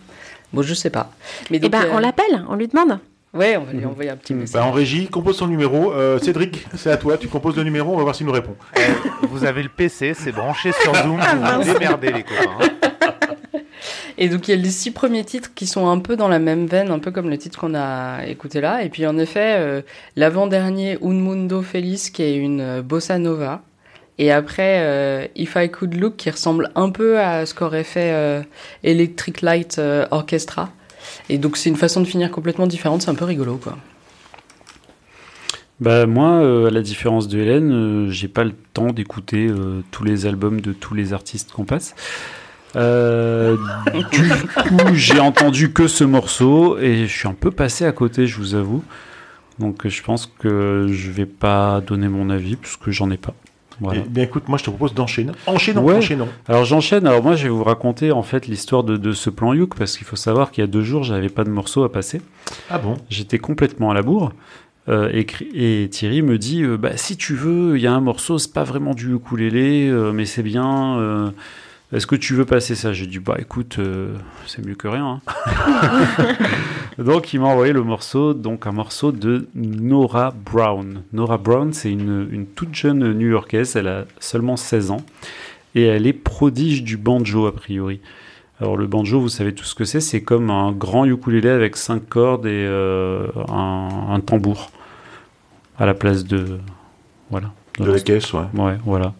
Bon 0.54 0.62
je 0.64 0.74
sais 0.74 0.90
pas. 0.90 1.12
Mais 1.52 1.58
Et 1.58 1.60
donc, 1.60 1.72
ben, 1.72 1.84
euh, 1.86 1.92
on 1.94 2.00
l'appelle, 2.00 2.44
on 2.50 2.56
lui 2.56 2.68
demande. 2.68 3.00
Ouais 3.34 3.56
on 3.56 3.64
va 3.64 3.72
lui 3.72 3.86
envoyer 3.86 4.10
un 4.10 4.18
petit 4.18 4.34
message. 4.34 4.60
Bah, 4.62 4.68
en 4.68 4.72
régie, 4.72 5.08
compose 5.08 5.38
son 5.38 5.48
numéro. 5.48 5.94
Euh, 5.94 6.20
Cédric, 6.20 6.66
c'est 6.76 6.92
à 6.92 6.98
toi. 6.98 7.18
Tu 7.18 7.28
composes 7.30 7.56
le 7.56 7.64
numéro, 7.64 7.94
on 7.94 7.98
va 7.98 8.04
voir 8.04 8.16
s'il 8.16 8.26
nous 8.26 8.34
répond. 8.34 8.56
Eh, 8.76 8.82
vous 9.28 9.46
avez 9.46 9.64
le 9.64 9.70
PC, 9.70 10.14
c'est 10.16 10.32
branché 10.34 10.72
sur 10.82 10.94
Zoom, 10.96 11.20
vous 11.20 11.62
vous 11.64 11.74
démerdez 11.74 12.12
les 12.12 12.24
copains. 12.24 12.58
hein. 12.62 13.14
Et 14.18 14.30
donc 14.30 14.48
il 14.48 14.52
y 14.52 14.54
a 14.54 14.58
les 14.58 14.70
six 14.70 14.92
premiers 14.92 15.24
titres 15.24 15.52
qui 15.54 15.68
sont 15.68 15.88
un 15.88 16.00
peu 16.00 16.16
dans 16.16 16.28
la 16.28 16.40
même 16.40 16.66
veine, 16.68 16.92
un 16.92 17.00
peu 17.00 17.12
comme 17.12 17.30
le 17.30 17.38
titre 17.38 17.60
qu'on 17.60 17.76
a 17.76 18.26
écouté 18.28 18.62
là. 18.62 18.84
Et 18.84 18.90
puis 18.90 19.06
en 19.06 19.18
effet, 19.18 19.56
euh, 19.58 19.82
l'avant-dernier 20.16 20.98
Un 21.02 21.14
Mundo 21.14 21.62
Feliz 21.62 22.10
qui 22.10 22.24
est 22.24 22.36
une 22.36 22.62
euh, 22.62 22.82
bossa 22.82 23.18
nova. 23.18 23.62
Et 24.18 24.32
après 24.32 24.80
euh, 24.82 25.28
If 25.36 25.56
I 25.56 25.70
Could 25.70 25.96
Look 25.96 26.18
qui 26.18 26.30
ressemble 26.30 26.70
un 26.76 26.90
peu 26.90 27.20
à 27.20 27.46
ce 27.46 27.54
qu'aurait 27.54 27.84
fait 27.84 28.44
Electric 28.84 29.42
Light 29.42 29.82
Orchestra. 30.12 30.70
Et 31.30 31.38
donc 31.38 31.58
c'est 31.58 31.70
une 31.70 31.78
façon 31.78 32.02
de 32.02 32.06
finir 32.06 32.30
complètement 32.30 32.68
différente, 32.68 33.02
c'est 33.02 33.10
un 33.10 33.16
peu 33.16 33.26
rigolo 33.26 33.58
quoi. 33.58 33.78
Bah 35.80 36.06
moi, 36.06 36.68
à 36.68 36.70
la 36.70 36.82
différence 36.82 37.28
de 37.28 37.40
Hélène, 37.40 37.72
euh, 37.72 38.10
j'ai 38.12 38.28
pas 38.28 38.44
le 38.44 38.54
temps 38.74 38.92
d'écouter 38.92 39.50
tous 39.90 40.04
les 40.04 40.28
albums 40.28 40.62
de 40.62 40.74
tous 40.74 40.94
les 40.94 41.14
artistes 41.14 41.52
qu'on 41.52 41.66
passe. 41.66 41.96
Euh, 42.76 43.58
du 43.94 44.04
coup, 44.06 44.94
j'ai 44.94 45.20
entendu 45.20 45.72
que 45.74 45.88
ce 45.88 46.04
morceau 46.04 46.78
et 46.78 47.06
je 47.06 47.18
suis 47.18 47.28
un 47.28 47.34
peu 47.34 47.52
passé 47.52 47.86
à 47.86 47.92
côté, 47.92 48.28
je 48.28 48.38
vous 48.38 48.56
avoue. 48.56 48.84
Donc, 49.60 49.88
je 49.88 50.02
pense 50.04 50.32
que 50.40 50.88
je 50.90 51.12
vais 51.12 51.26
pas 51.26 51.82
donner 51.82 52.08
mon 52.08 52.30
avis 52.30 52.56
parce 52.56 52.78
que 52.78 52.92
j'en 52.92 53.12
ai 53.12 53.18
pas. 53.18 53.34
Voilà. 53.80 54.02
Eh 54.06 54.10
bien, 54.10 54.24
écoute, 54.24 54.48
moi, 54.48 54.58
je 54.60 54.64
te 54.64 54.70
propose 54.70 54.94
d'enchaîner. 54.94 55.32
Enchaînons, 55.48 55.84
Ouais. 55.84 55.96
enchaînons. 55.96 56.28
Alors 56.48 56.66
j'enchaîne. 56.66 57.08
Alors 57.08 57.24
moi, 57.24 57.36
je 57.36 57.44
vais 57.44 57.50
vous 57.50 57.64
raconter 57.64 58.12
en 58.12 58.22
fait 58.22 58.48
l'histoire 58.48 58.84
de, 58.84 58.96
de 58.96 59.12
ce 59.12 59.30
plan 59.32 59.54
Youk 59.54 59.76
parce 59.76 59.98
qu'il 59.98 60.06
faut 60.06 60.16
savoir 60.16 60.52
qu'il 60.52 60.62
y 60.62 60.64
a 60.64 60.68
deux 60.68 60.84
jours, 60.84 61.04
j'avais 61.04 61.30
pas 61.30 61.44
de 61.44 61.50
morceau 61.50 61.84
à 61.84 61.92
passer. 61.92 62.22
Ah 62.70 62.78
bon? 62.78 62.96
J'étais 63.10 63.40
complètement 63.40 63.90
à 63.90 63.94
la 63.96 64.04
bourre. 64.04 64.34
Euh, 64.88 65.10
et, 65.14 65.90
Thierry 65.90 66.22
me 66.22 66.38
dit 66.38 66.64
euh, 66.64 66.78
bah, 66.78 66.96
si 66.96 67.18
tu 67.18 67.34
veux, 67.36 67.78
il 67.78 67.82
y 67.82 67.88
a 67.88 67.94
un 67.94 68.02
morceau, 68.02 68.38
c'est 68.38 68.54
pas 68.54 68.64
vraiment 68.64 68.94
du 68.94 69.14
ukulélé, 69.16 69.92
mais 70.14 70.26
c'est 70.26 70.44
bien. 70.44 71.34
Est-ce 71.94 72.08
que 72.08 72.16
tu 72.16 72.34
veux 72.36 72.46
passer 72.46 72.76
ça? 72.76 72.94
J'ai 72.94 73.06
dit 73.06 73.20
bah 73.20 73.36
écoute, 73.40 73.78
euh, 73.80 74.16
c'est 74.48 74.66
mieux 74.66 74.76
que 74.76 74.88
rien. 74.88 75.20
hein. 75.28 76.36
donc 76.98 77.34
il 77.34 77.40
m'a 77.42 77.48
envoyé 77.48 77.74
le 77.74 77.84
morceau, 77.84 78.34
donc 78.34 78.66
un 78.66 78.72
morceau 78.72 79.12
de 79.12 79.48
Nora 79.56 80.34
Brown. 80.46 81.04
Nora 81.12 81.38
Brown, 81.38 81.74
c'est 81.74 81.92
une, 81.92 82.28
une 82.32 82.46
toute 82.46 82.74
jeune 82.76 83.12
New-Yorkaise, 83.14 83.76
elle 83.76 83.88
a 83.90 84.06
seulement 84.20 84.56
16 84.56 84.92
ans 84.92 85.04
et 85.76 85.84
elle 85.84 86.08
est 86.08 86.14
prodige 86.14 86.84
du 86.84 86.96
banjo 86.98 87.46
a 87.46 87.54
priori. 87.54 88.00
Alors 88.62 88.78
le 88.78 88.88
banjo, 88.88 89.20
vous 89.20 89.30
savez 89.30 89.54
tout 89.54 89.64
ce 89.66 89.76
que 89.76 89.84
c'est, 89.86 90.00
c'est 90.02 90.22
comme 90.22 90.50
un 90.50 90.72
grand 90.72 91.04
ukulélé 91.06 91.50
avec 91.50 91.76
cinq 91.76 92.08
cordes 92.08 92.46
et 92.46 92.66
euh, 92.68 93.28
un, 93.50 93.90
un 94.12 94.20
tambour 94.22 94.70
à 95.78 95.86
la 95.86 95.94
place 95.94 96.24
de 96.26 96.60
voilà. 97.30 97.52
De 97.80 97.92
la 97.92 98.00
caisse, 98.00 98.32
ouais. 98.34 98.44
Ouais, 98.54 98.78
voilà. 98.86 99.14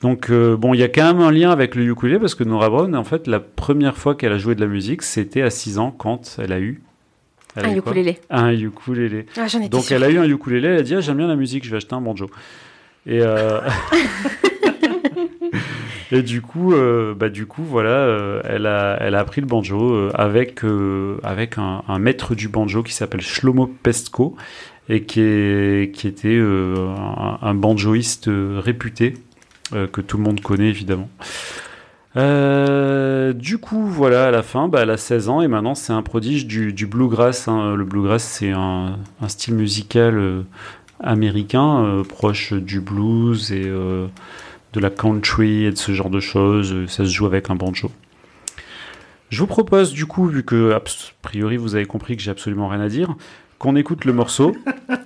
Donc 0.00 0.30
euh, 0.30 0.56
bon, 0.56 0.74
il 0.74 0.80
y 0.80 0.84
a 0.84 0.88
quand 0.88 1.12
même 1.12 1.20
un 1.22 1.32
lien 1.32 1.50
avec 1.50 1.74
le 1.74 1.84
ukulélé 1.84 2.20
parce 2.20 2.36
que 2.36 2.44
Nora 2.44 2.70
Brown, 2.70 2.94
en 2.94 3.02
fait, 3.04 3.26
la 3.26 3.40
première 3.40 3.96
fois 3.96 4.14
qu'elle 4.14 4.32
a 4.32 4.38
joué 4.38 4.54
de 4.54 4.60
la 4.60 4.68
musique, 4.68 5.02
c'était 5.02 5.42
à 5.42 5.50
6 5.50 5.78
ans 5.78 5.90
quand 5.90 6.36
elle 6.38 6.52
a 6.52 6.60
eu 6.60 6.82
elle 7.56 7.66
Un 7.66 7.76
ukulélé. 7.76 8.18
un 8.30 8.50
ukulélé. 8.52 9.26
Ah, 9.36 9.46
Donc 9.68 9.90
elle 9.90 10.04
a 10.04 10.10
eu 10.10 10.18
un 10.18 10.28
ukulélé, 10.28 10.68
elle 10.68 10.78
a 10.78 10.82
dit 10.82 10.94
ah, 10.94 11.00
j'aime 11.00 11.16
bien 11.16 11.26
la 11.26 11.34
musique, 11.34 11.64
je 11.64 11.70
vais 11.70 11.78
acheter 11.78 11.94
un 11.94 12.00
banjo. 12.00 12.26
Et 13.06 13.20
euh, 13.22 13.60
et 16.12 16.22
du 16.22 16.42
coup, 16.42 16.74
euh, 16.74 17.14
bah 17.14 17.28
du 17.28 17.46
coup 17.46 17.62
voilà, 17.64 17.90
euh, 17.90 18.40
elle 18.44 18.66
a 18.66 18.96
elle 19.00 19.14
a 19.14 19.20
appris 19.20 19.40
le 19.40 19.46
banjo 19.46 19.92
euh, 19.92 20.10
avec 20.14 20.60
avec 21.22 21.58
un, 21.58 21.82
un 21.88 21.98
maître 21.98 22.34
du 22.34 22.48
banjo 22.48 22.82
qui 22.82 22.92
s'appelle 22.92 23.20
Shlomo 23.22 23.66
Pestko 23.66 24.36
et 24.88 25.02
qui 25.02 25.20
est 25.20 25.94
qui 25.94 26.06
était 26.06 26.38
un, 26.38 27.38
un 27.42 27.54
banjoïste 27.54 28.30
réputé 28.58 29.14
que 29.72 30.00
tout 30.00 30.16
le 30.16 30.22
monde 30.22 30.40
connaît 30.40 30.68
évidemment. 30.68 31.08
Euh, 32.16 33.32
du 33.32 33.58
coup, 33.58 33.84
voilà, 33.86 34.26
à 34.26 34.30
la 34.30 34.42
fin, 34.42 34.66
bah, 34.68 34.80
elle 34.82 34.90
a 34.90 34.96
16 34.96 35.28
ans 35.28 35.40
et 35.42 35.48
maintenant 35.48 35.74
c'est 35.74 35.92
un 35.92 36.02
prodige 36.02 36.46
du, 36.46 36.72
du 36.72 36.86
bluegrass. 36.86 37.48
hein. 37.48 37.74
Le 37.76 37.84
bluegrass, 37.84 38.24
c'est 38.24 38.50
un, 38.50 38.98
un 39.20 39.28
style 39.28 39.54
musical 39.54 40.16
euh, 40.18 40.42
américain 41.00 41.84
euh, 41.84 42.02
proche 42.04 42.54
du 42.54 42.80
blues 42.80 43.52
et 43.52 43.62
euh, 43.66 44.06
de 44.72 44.80
la 44.80 44.90
country 44.90 45.64
et 45.64 45.70
de 45.70 45.76
ce 45.76 45.92
genre 45.92 46.10
de 46.10 46.20
choses. 46.20 46.72
Euh, 46.72 46.86
Ça 46.86 47.04
se 47.04 47.10
joue 47.10 47.26
avec 47.26 47.50
un 47.50 47.54
banjo. 47.54 47.90
Je 49.28 49.40
vous 49.40 49.46
propose, 49.46 49.92
du 49.92 50.06
coup, 50.06 50.26
vu 50.26 50.42
que 50.42 50.72
a 50.72 50.82
priori 51.22 51.58
vous 51.58 51.74
avez 51.74 51.84
compris 51.84 52.16
que 52.16 52.22
j'ai 52.22 52.30
absolument 52.30 52.68
rien 52.68 52.80
à 52.80 52.88
dire, 52.88 53.14
qu'on 53.58 53.76
écoute 53.76 54.06
le 54.06 54.14
morceau 54.14 54.56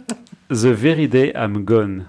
The 0.51 0.67
Very 0.67 1.09
Day 1.09 1.33
I'm 1.35 1.65
Gone. 1.65 2.05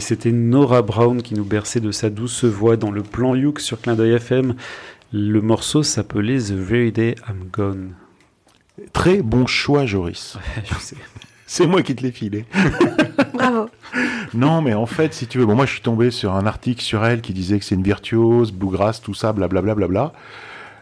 Et 0.00 0.02
c'était 0.02 0.32
Nora 0.32 0.80
Brown 0.80 1.20
qui 1.20 1.34
nous 1.34 1.44
berçait 1.44 1.78
de 1.80 1.90
sa 1.92 2.08
douce 2.08 2.44
voix 2.46 2.78
dans 2.78 2.90
le 2.90 3.02
plan 3.02 3.34
Youk 3.34 3.60
sur 3.60 3.78
Clin 3.82 3.96
d'œil 3.96 4.12
FM. 4.12 4.54
Le 5.12 5.42
morceau 5.42 5.82
s'appelait 5.82 6.38
The 6.38 6.52
Very 6.52 6.90
Day 6.90 7.16
I'm 7.28 7.50
Gone. 7.52 7.90
Très 8.94 9.20
bon 9.20 9.46
choix, 9.46 9.84
Joris. 9.84 10.38
Je 10.64 10.74
sais. 10.78 10.96
C'est 11.46 11.66
moi 11.66 11.82
qui 11.82 11.94
te 11.94 12.02
l'ai 12.02 12.12
filé. 12.12 12.46
Bravo. 13.34 13.68
Non, 14.32 14.62
mais 14.62 14.72
en 14.72 14.86
fait, 14.86 15.12
si 15.12 15.26
tu 15.26 15.36
veux, 15.36 15.44
bon, 15.44 15.54
moi 15.54 15.66
je 15.66 15.72
suis 15.72 15.82
tombé 15.82 16.10
sur 16.10 16.34
un 16.34 16.46
article 16.46 16.80
sur 16.80 17.04
elle 17.04 17.20
qui 17.20 17.34
disait 17.34 17.58
que 17.58 17.64
c'est 17.66 17.74
une 17.74 17.82
virtuose, 17.82 18.52
bluegrass, 18.52 19.02
tout 19.02 19.12
ça, 19.12 19.34
blablabla. 19.34 19.74
Bla, 19.74 19.86
bla, 19.86 20.08
bla. 20.08 20.12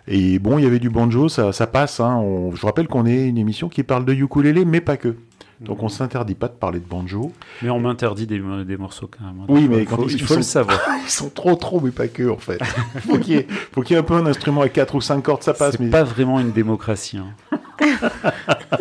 Et 0.07 0.39
bon, 0.39 0.59
il 0.59 0.63
y 0.63 0.67
avait 0.69 0.79
du 0.79 0.91
banjo, 0.91 1.29
ça, 1.29 1.51
ça 1.53 1.67
passe. 1.67 1.99
Hein. 1.99 2.19
On- 2.23 2.55
je 2.55 2.61
vous 2.61 2.67
rappelle 2.69 2.87
qu'on 2.87 3.05
est 3.05 3.27
une 3.27 3.39
émission 3.39 3.69
qui 3.69 3.83
parle 3.83 4.05
de 4.05 4.13
ukulélé, 4.15 4.65
mais 4.65 4.81
pas 4.81 4.97
que. 4.97 5.17
Donc 5.61 5.83
on 5.83 5.89
s'interdit 5.89 6.35
pas 6.35 6.47
de 6.49 6.53
parler 6.53 6.79
de 6.79 6.85
banjo. 6.85 7.33
Mais 7.63 7.71
on 7.71 7.81
m'interdit 7.81 8.27
des, 8.27 8.41
des 8.65 8.77
morceaux 8.77 9.09
quand 9.11 9.25
même. 9.25 9.45
Oui, 9.49 9.67
mais 9.69 9.79
il 9.83 9.87
quand 9.87 9.97
faut, 9.97 10.09
ils- 10.09 10.13
il 10.15 10.23
faut 10.23 10.37
le 10.37 10.43
sont- 10.43 10.49
savoir. 10.51 10.81
Ils 11.05 11.11
sont 11.11 11.31
trop, 11.31 11.55
trop, 11.57 11.81
mais 11.81 11.91
pas 11.91 12.07
que 12.09 12.29
en 12.31 12.37
fait. 12.37 12.63
faut 13.07 13.19
qu'il 13.19 13.35
y 13.35 13.37
ait, 13.39 13.47
faut 13.73 13.83
qu'il 13.83 13.95
y 13.95 13.97
ait 13.97 14.01
un 14.01 14.05
peu 14.05 14.15
un 14.15 14.27
instrument 14.27 14.61
à 14.61 14.69
quatre 14.69 14.95
ou 14.95 15.01
cinq 15.01 15.23
cordes, 15.23 15.43
ça 15.43 15.55
passe. 15.55 15.73
C'est 15.73 15.81
Mais 15.81 15.91
pas 15.91 16.05
vraiment 16.05 16.39
une 16.39 16.53
démocratie. 16.53 17.19
hein. 17.19 17.59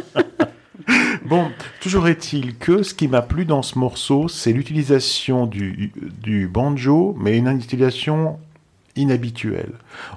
Bon, 1.25 1.51
toujours 1.81 2.07
est-il 2.07 2.55
que 2.55 2.83
ce 2.83 2.93
qui 2.93 3.09
m'a 3.09 3.21
plu 3.21 3.43
dans 3.43 3.61
ce 3.61 3.77
morceau, 3.77 4.29
c'est 4.29 4.53
l'utilisation 4.53 5.45
du, 5.45 5.91
du 6.23 6.47
banjo, 6.47 7.13
mais 7.19 7.37
une 7.37 7.49
utilisation 7.49 8.39
inhabituelle. 8.97 9.71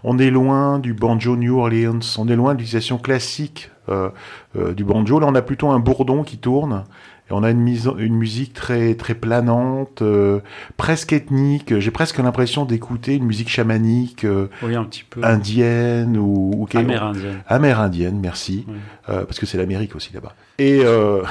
On 0.04 0.18
est 0.18 0.30
loin 0.30 0.78
du 0.78 0.92
banjo 0.94 1.36
New 1.36 1.58
Orleans, 1.58 2.00
on 2.18 2.28
est 2.28 2.36
loin 2.36 2.54
de 2.54 2.58
l'utilisation 2.58 2.98
classique 2.98 3.70
euh, 3.88 4.10
euh, 4.56 4.72
du 4.74 4.84
banjo. 4.84 5.20
Là, 5.20 5.26
on 5.28 5.34
a 5.34 5.42
plutôt 5.42 5.70
un 5.70 5.78
bourdon 5.78 6.22
qui 6.24 6.38
tourne. 6.38 6.84
Et 7.28 7.32
on 7.32 7.44
a 7.44 7.50
une, 7.50 7.60
mise, 7.60 7.88
une 7.98 8.16
musique 8.16 8.54
très, 8.54 8.94
très 8.96 9.14
planante, 9.14 10.02
euh, 10.02 10.40
presque 10.76 11.12
ethnique. 11.12 11.78
J'ai 11.78 11.92
presque 11.92 12.18
l'impression 12.18 12.64
d'écouter 12.64 13.14
une 13.14 13.24
musique 13.24 13.48
chamanique, 13.48 14.24
euh, 14.24 14.48
Oui, 14.64 14.74
un 14.74 14.82
petit 14.82 15.04
peu. 15.08 15.22
indienne 15.22 16.16
ou, 16.18 16.66
Amérindienne. 16.74 17.40
amérindienne, 17.46 18.18
merci. 18.20 18.64
Oui. 18.66 18.74
Euh, 19.10 19.24
parce 19.24 19.38
que 19.38 19.46
c'est 19.46 19.58
l'Amérique 19.58 19.94
aussi 19.94 20.12
là-bas. 20.12 20.34
Et 20.58 20.80
euh, 20.84 21.22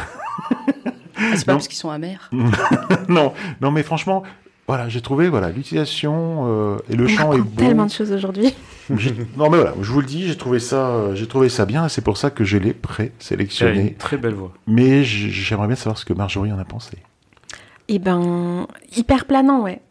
Ah, 1.17 1.35
c'est 1.35 1.45
pas 1.45 1.51
Non. 1.51 1.57
parce 1.57 1.67
qu'ils 1.67 1.77
sont 1.77 1.89
amers. 1.89 2.29
non, 3.09 3.33
non, 3.59 3.71
mais 3.71 3.83
franchement, 3.83 4.23
voilà, 4.69 4.87
j'ai 4.87 5.01
trouvé 5.01 5.29
voilà 5.29 5.49
l'utilisation 5.49 6.45
euh, 6.47 6.77
et 6.89 6.95
le 6.95 7.05
On 7.05 7.07
chant 7.07 7.33
est 7.33 7.37
beau. 7.39 7.49
tellement 7.57 7.85
de 7.85 7.91
choses 7.91 8.11
aujourd'hui. 8.11 8.53
Non, 9.37 9.51
mais 9.51 9.57
voilà, 9.57 9.75
je 9.81 9.91
vous 9.91 9.99
le 10.01 10.07
dis, 10.07 10.25
j'ai 10.27 10.35
trouvé 10.35 10.59
ça, 10.59 10.87
euh, 10.89 11.13
j'ai 11.15 11.27
trouvé 11.27 11.47
ça 11.49 11.65
bien. 11.67 11.85
et 11.85 11.89
C'est 11.89 12.01
pour 12.03 12.17
ça 12.17 12.31
que 12.31 12.43
je 12.43 12.57
l'ai 12.57 12.69
Elle 12.69 12.69
a 12.69 13.03
une 13.03 13.11
présélectionné. 13.19 13.93
très 13.99 14.17
belle 14.17 14.33
voix. 14.33 14.51
Mais 14.65 15.03
j'aimerais 15.03 15.67
bien 15.67 15.75
savoir 15.75 15.97
ce 15.99 16.05
que 16.05 16.13
Marjorie 16.13 16.51
en 16.51 16.57
a 16.57 16.65
pensé. 16.65 16.97
Et 17.87 17.99
ben, 17.99 18.65
hyper 18.95 19.25
planant, 19.25 19.61
ouais. 19.61 19.81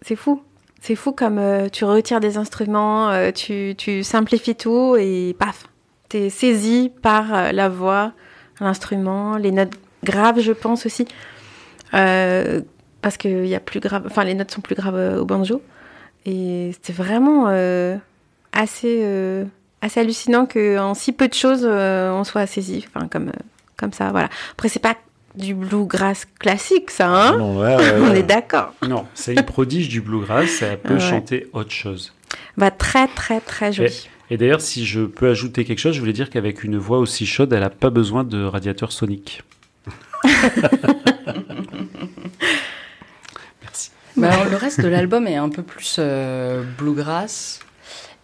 C'est 0.00 0.16
fou. 0.16 0.42
C'est 0.80 0.94
fou 0.94 1.12
comme 1.12 1.36
euh, 1.38 1.68
tu 1.68 1.84
retires 1.84 2.20
des 2.20 2.38
instruments, 2.38 3.10
euh, 3.10 3.32
tu, 3.32 3.74
tu 3.76 4.02
simplifies 4.02 4.54
tout 4.54 4.96
et 4.98 5.34
paf, 5.38 5.66
t'es 6.08 6.30
saisi 6.30 6.90
par 7.02 7.34
euh, 7.34 7.52
la 7.52 7.68
voix, 7.68 8.12
l'instrument, 8.60 9.36
les 9.36 9.50
notes 9.50 9.74
graves, 10.04 10.40
je 10.40 10.52
pense 10.52 10.86
aussi. 10.86 11.06
Euh, 11.94 12.62
parce 13.02 13.16
que 13.16 13.28
il 13.28 13.48
y 13.48 13.54
a 13.54 13.60
plus 13.60 13.80
grave, 13.80 14.04
enfin 14.06 14.24
les 14.24 14.34
notes 14.34 14.50
sont 14.50 14.60
plus 14.60 14.74
graves 14.74 14.96
euh, 14.96 15.18
au 15.20 15.24
banjo. 15.24 15.62
Et 16.26 16.70
c'était 16.74 16.92
vraiment 16.92 17.46
euh, 17.48 17.96
assez, 18.52 19.00
euh, 19.02 19.44
assez 19.80 20.00
hallucinant 20.00 20.46
qu'en 20.46 20.94
si 20.94 21.12
peu 21.12 21.28
de 21.28 21.34
choses, 21.34 21.62
euh, 21.64 22.10
on 22.12 22.24
soit 22.24 22.46
saisi, 22.46 22.86
enfin 22.92 23.06
comme, 23.08 23.32
comme 23.76 23.92
ça, 23.92 24.10
voilà. 24.10 24.28
Après, 24.52 24.68
c'est 24.68 24.78
pas 24.80 24.96
du 25.36 25.54
bluegrass 25.54 26.26
classique, 26.40 26.90
ça, 26.90 27.08
hein 27.08 27.38
Non, 27.38 27.60
ouais, 27.60 27.76
ouais, 27.76 27.92
on 28.00 28.10
ouais. 28.10 28.20
est 28.20 28.22
d'accord. 28.24 28.74
Non, 28.86 29.06
c'est 29.14 29.34
une 29.34 29.44
prodige 29.44 29.88
du 29.88 30.00
bluegrass, 30.00 30.62
elle 30.62 30.78
peut 30.80 30.94
Ouais. 30.94 31.00
chanter 31.00 31.46
autre 31.52 31.70
chose. 31.70 32.12
Bah, 32.56 32.70
très, 32.72 33.06
très, 33.08 33.40
très 33.40 33.72
joli. 33.72 34.08
Et 34.30 34.36
d'ailleurs, 34.36 34.60
si 34.60 34.84
je 34.84 35.02
peux 35.02 35.28
ajouter 35.30 35.64
quelque 35.64 35.78
chose, 35.78 35.94
je 35.94 36.00
voulais 36.00 36.12
dire 36.12 36.28
qu'avec 36.28 36.64
une 36.64 36.76
voix 36.76 36.98
aussi 36.98 37.24
chaude, 37.24 37.52
elle 37.52 37.60
n'a 37.60 37.70
pas 37.70 37.88
besoin 37.90 38.24
de 38.24 38.44
radiateur 38.44 38.90
sonique. 38.92 39.42
Alors, 44.22 44.44
le 44.50 44.56
reste 44.56 44.80
de 44.80 44.88
l'album 44.88 45.26
est 45.26 45.36
un 45.36 45.48
peu 45.48 45.62
plus 45.62 45.96
euh, 45.98 46.62
bluegrass. 46.78 47.60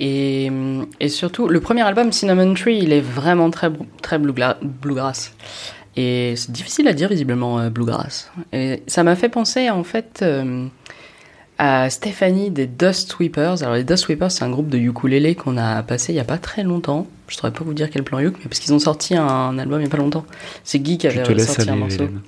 Et, 0.01 0.51
et 1.01 1.09
surtout, 1.09 1.49
le 1.49 1.61
premier 1.61 1.83
album, 1.83 2.11
Cinnamon 2.13 2.55
Tree, 2.55 2.79
il 2.79 2.93
est 2.93 3.01
vraiment 3.01 3.51
très, 3.51 3.71
très 4.03 4.19
bluegrass. 4.19 5.33
Et 5.97 6.35
c'est 6.37 6.51
difficile 6.51 6.89
à 6.89 6.93
dire, 6.93 7.09
visiblement, 7.09 7.61
euh, 7.61 7.71
bluegrass. 7.71 8.31
Et 8.53 8.83
ça 8.87 9.05
m'a 9.05 9.15
fait 9.15 9.29
penser, 9.29 9.71
en 9.71 9.85
fait, 9.85 10.21
euh, 10.23 10.67
à 11.59 11.89
Stéphanie 11.91 12.51
des 12.51 12.67
Dust 12.67 13.13
Sweepers. 13.13 13.63
Alors, 13.63 13.75
les 13.75 13.85
Dust 13.85 14.05
Sweepers, 14.05 14.33
c'est 14.33 14.45
un 14.45 14.51
groupe 14.51 14.69
de 14.69 14.79
ukulélé 14.79 15.37
qu'on 15.37 15.57
a 15.57 15.83
passé 15.85 16.13
il 16.13 16.17
y 16.17 16.21
a 16.21 16.25
pas 16.25 16.39
très 16.39 16.65
longtemps. 16.65 17.07
Je 17.29 17.37
saurais 17.37 17.53
pas 17.53 17.65
vous 17.65 17.75
dire 17.75 17.89
quel 17.91 18.03
plan 18.03 18.19
yuk, 18.19 18.35
mais 18.41 18.49
parce 18.49 18.59
qu'ils 18.59 18.75
ont 18.75 18.79
sorti 18.81 19.17
un 19.17 19.57
album 19.59 19.81
il 19.81 19.85
y 19.85 19.87
a 19.87 19.91
pas 19.91 19.97
longtemps. 19.97 20.27
C'est 20.65 20.81
Guy 20.81 20.99
qui 20.99 21.07
avait 21.07 21.39
sorti 21.39 21.71
un 21.71 21.77
morceau. 21.77 21.97
Hélène. 21.97 22.21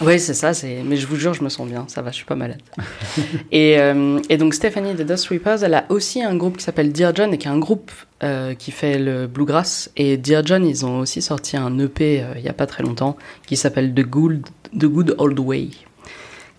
Oui, 0.00 0.18
c'est 0.18 0.34
ça. 0.34 0.54
C'est. 0.54 0.82
Mais 0.84 0.96
je 0.96 1.06
vous 1.06 1.16
jure, 1.16 1.34
je 1.34 1.42
me 1.42 1.48
sens 1.48 1.68
bien. 1.68 1.84
Ça 1.88 2.02
va, 2.02 2.10
je 2.10 2.16
suis 2.16 2.24
pas 2.24 2.34
malade. 2.34 2.60
et, 3.52 3.78
euh, 3.78 4.20
et 4.28 4.36
donc 4.36 4.54
Stephanie 4.54 4.94
de 4.94 5.04
Dust 5.04 5.28
Reapers, 5.28 5.64
elle 5.64 5.74
a 5.74 5.84
aussi 5.88 6.22
un 6.22 6.34
groupe 6.36 6.56
qui 6.58 6.64
s'appelle 6.64 6.92
Dear 6.92 7.14
John 7.14 7.32
et 7.32 7.38
qui 7.38 7.46
est 7.46 7.50
un 7.50 7.58
groupe 7.58 7.90
euh, 8.22 8.54
qui 8.54 8.70
fait 8.70 8.98
le 8.98 9.26
bluegrass. 9.26 9.90
Et 9.96 10.16
Dear 10.16 10.44
John, 10.44 10.66
ils 10.66 10.84
ont 10.84 11.00
aussi 11.00 11.22
sorti 11.22 11.56
un 11.56 11.78
EP 11.78 12.22
euh, 12.22 12.34
il 12.36 12.42
y 12.42 12.48
a 12.48 12.52
pas 12.52 12.66
très 12.66 12.82
longtemps 12.82 13.16
qui 13.46 13.56
s'appelle 13.56 13.94
The 13.94 14.02
Good, 14.02 14.46
The 14.78 14.86
Good 14.86 15.14
Old 15.18 15.38
Way 15.38 15.70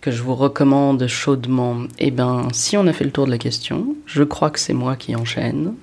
que 0.00 0.10
je 0.10 0.22
vous 0.22 0.34
recommande 0.34 1.06
chaudement. 1.06 1.82
Et 1.98 2.10
ben, 2.10 2.48
si 2.52 2.76
on 2.76 2.86
a 2.86 2.92
fait 2.92 3.04
le 3.04 3.10
tour 3.10 3.26
de 3.26 3.30
la 3.30 3.38
question, 3.38 3.96
je 4.06 4.22
crois 4.22 4.50
que 4.50 4.60
c'est 4.60 4.74
moi 4.74 4.96
qui 4.96 5.16
enchaîne. 5.16 5.74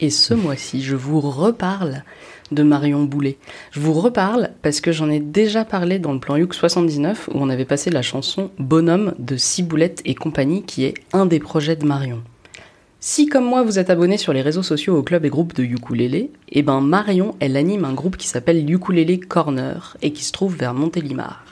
Et 0.00 0.10
ce 0.10 0.34
mois-ci, 0.34 0.82
je 0.82 0.96
vous 0.96 1.20
reparle 1.20 2.02
de 2.50 2.62
Marion 2.62 3.04
Boulet. 3.04 3.38
Je 3.70 3.80
vous 3.80 3.92
reparle 3.92 4.50
parce 4.62 4.80
que 4.80 4.92
j'en 4.92 5.10
ai 5.10 5.20
déjà 5.20 5.64
parlé 5.64 5.98
dans 5.98 6.12
le 6.12 6.20
plan 6.20 6.36
Youk 6.36 6.54
79 6.54 7.28
où 7.32 7.38
on 7.38 7.50
avait 7.50 7.64
passé 7.64 7.90
la 7.90 8.02
chanson 8.02 8.50
Bonhomme 8.58 9.14
de 9.18 9.36
Ciboulette 9.36 10.02
et 10.04 10.14
compagnie 10.14 10.62
qui 10.62 10.84
est 10.84 10.94
un 11.12 11.26
des 11.26 11.40
projets 11.40 11.76
de 11.76 11.86
Marion. 11.86 12.22
Si 13.02 13.26
comme 13.26 13.46
moi 13.46 13.62
vous 13.62 13.78
êtes 13.78 13.88
abonné 13.88 14.18
sur 14.18 14.32
les 14.32 14.42
réseaux 14.42 14.62
sociaux 14.62 14.96
au 14.96 15.02
club 15.02 15.24
et 15.24 15.30
groupe 15.30 15.54
de 15.54 15.62
ukulélé, 15.62 16.30
eh 16.50 16.62
ben 16.62 16.80
Marion 16.80 17.34
elle 17.40 17.56
anime 17.56 17.86
un 17.86 17.94
groupe 17.94 18.18
qui 18.18 18.28
s'appelle 18.28 18.70
Ukulélé 18.70 19.18
Corner 19.18 19.96
et 20.02 20.12
qui 20.12 20.22
se 20.22 20.32
trouve 20.32 20.56
vers 20.56 20.74
Montélimar. 20.74 21.44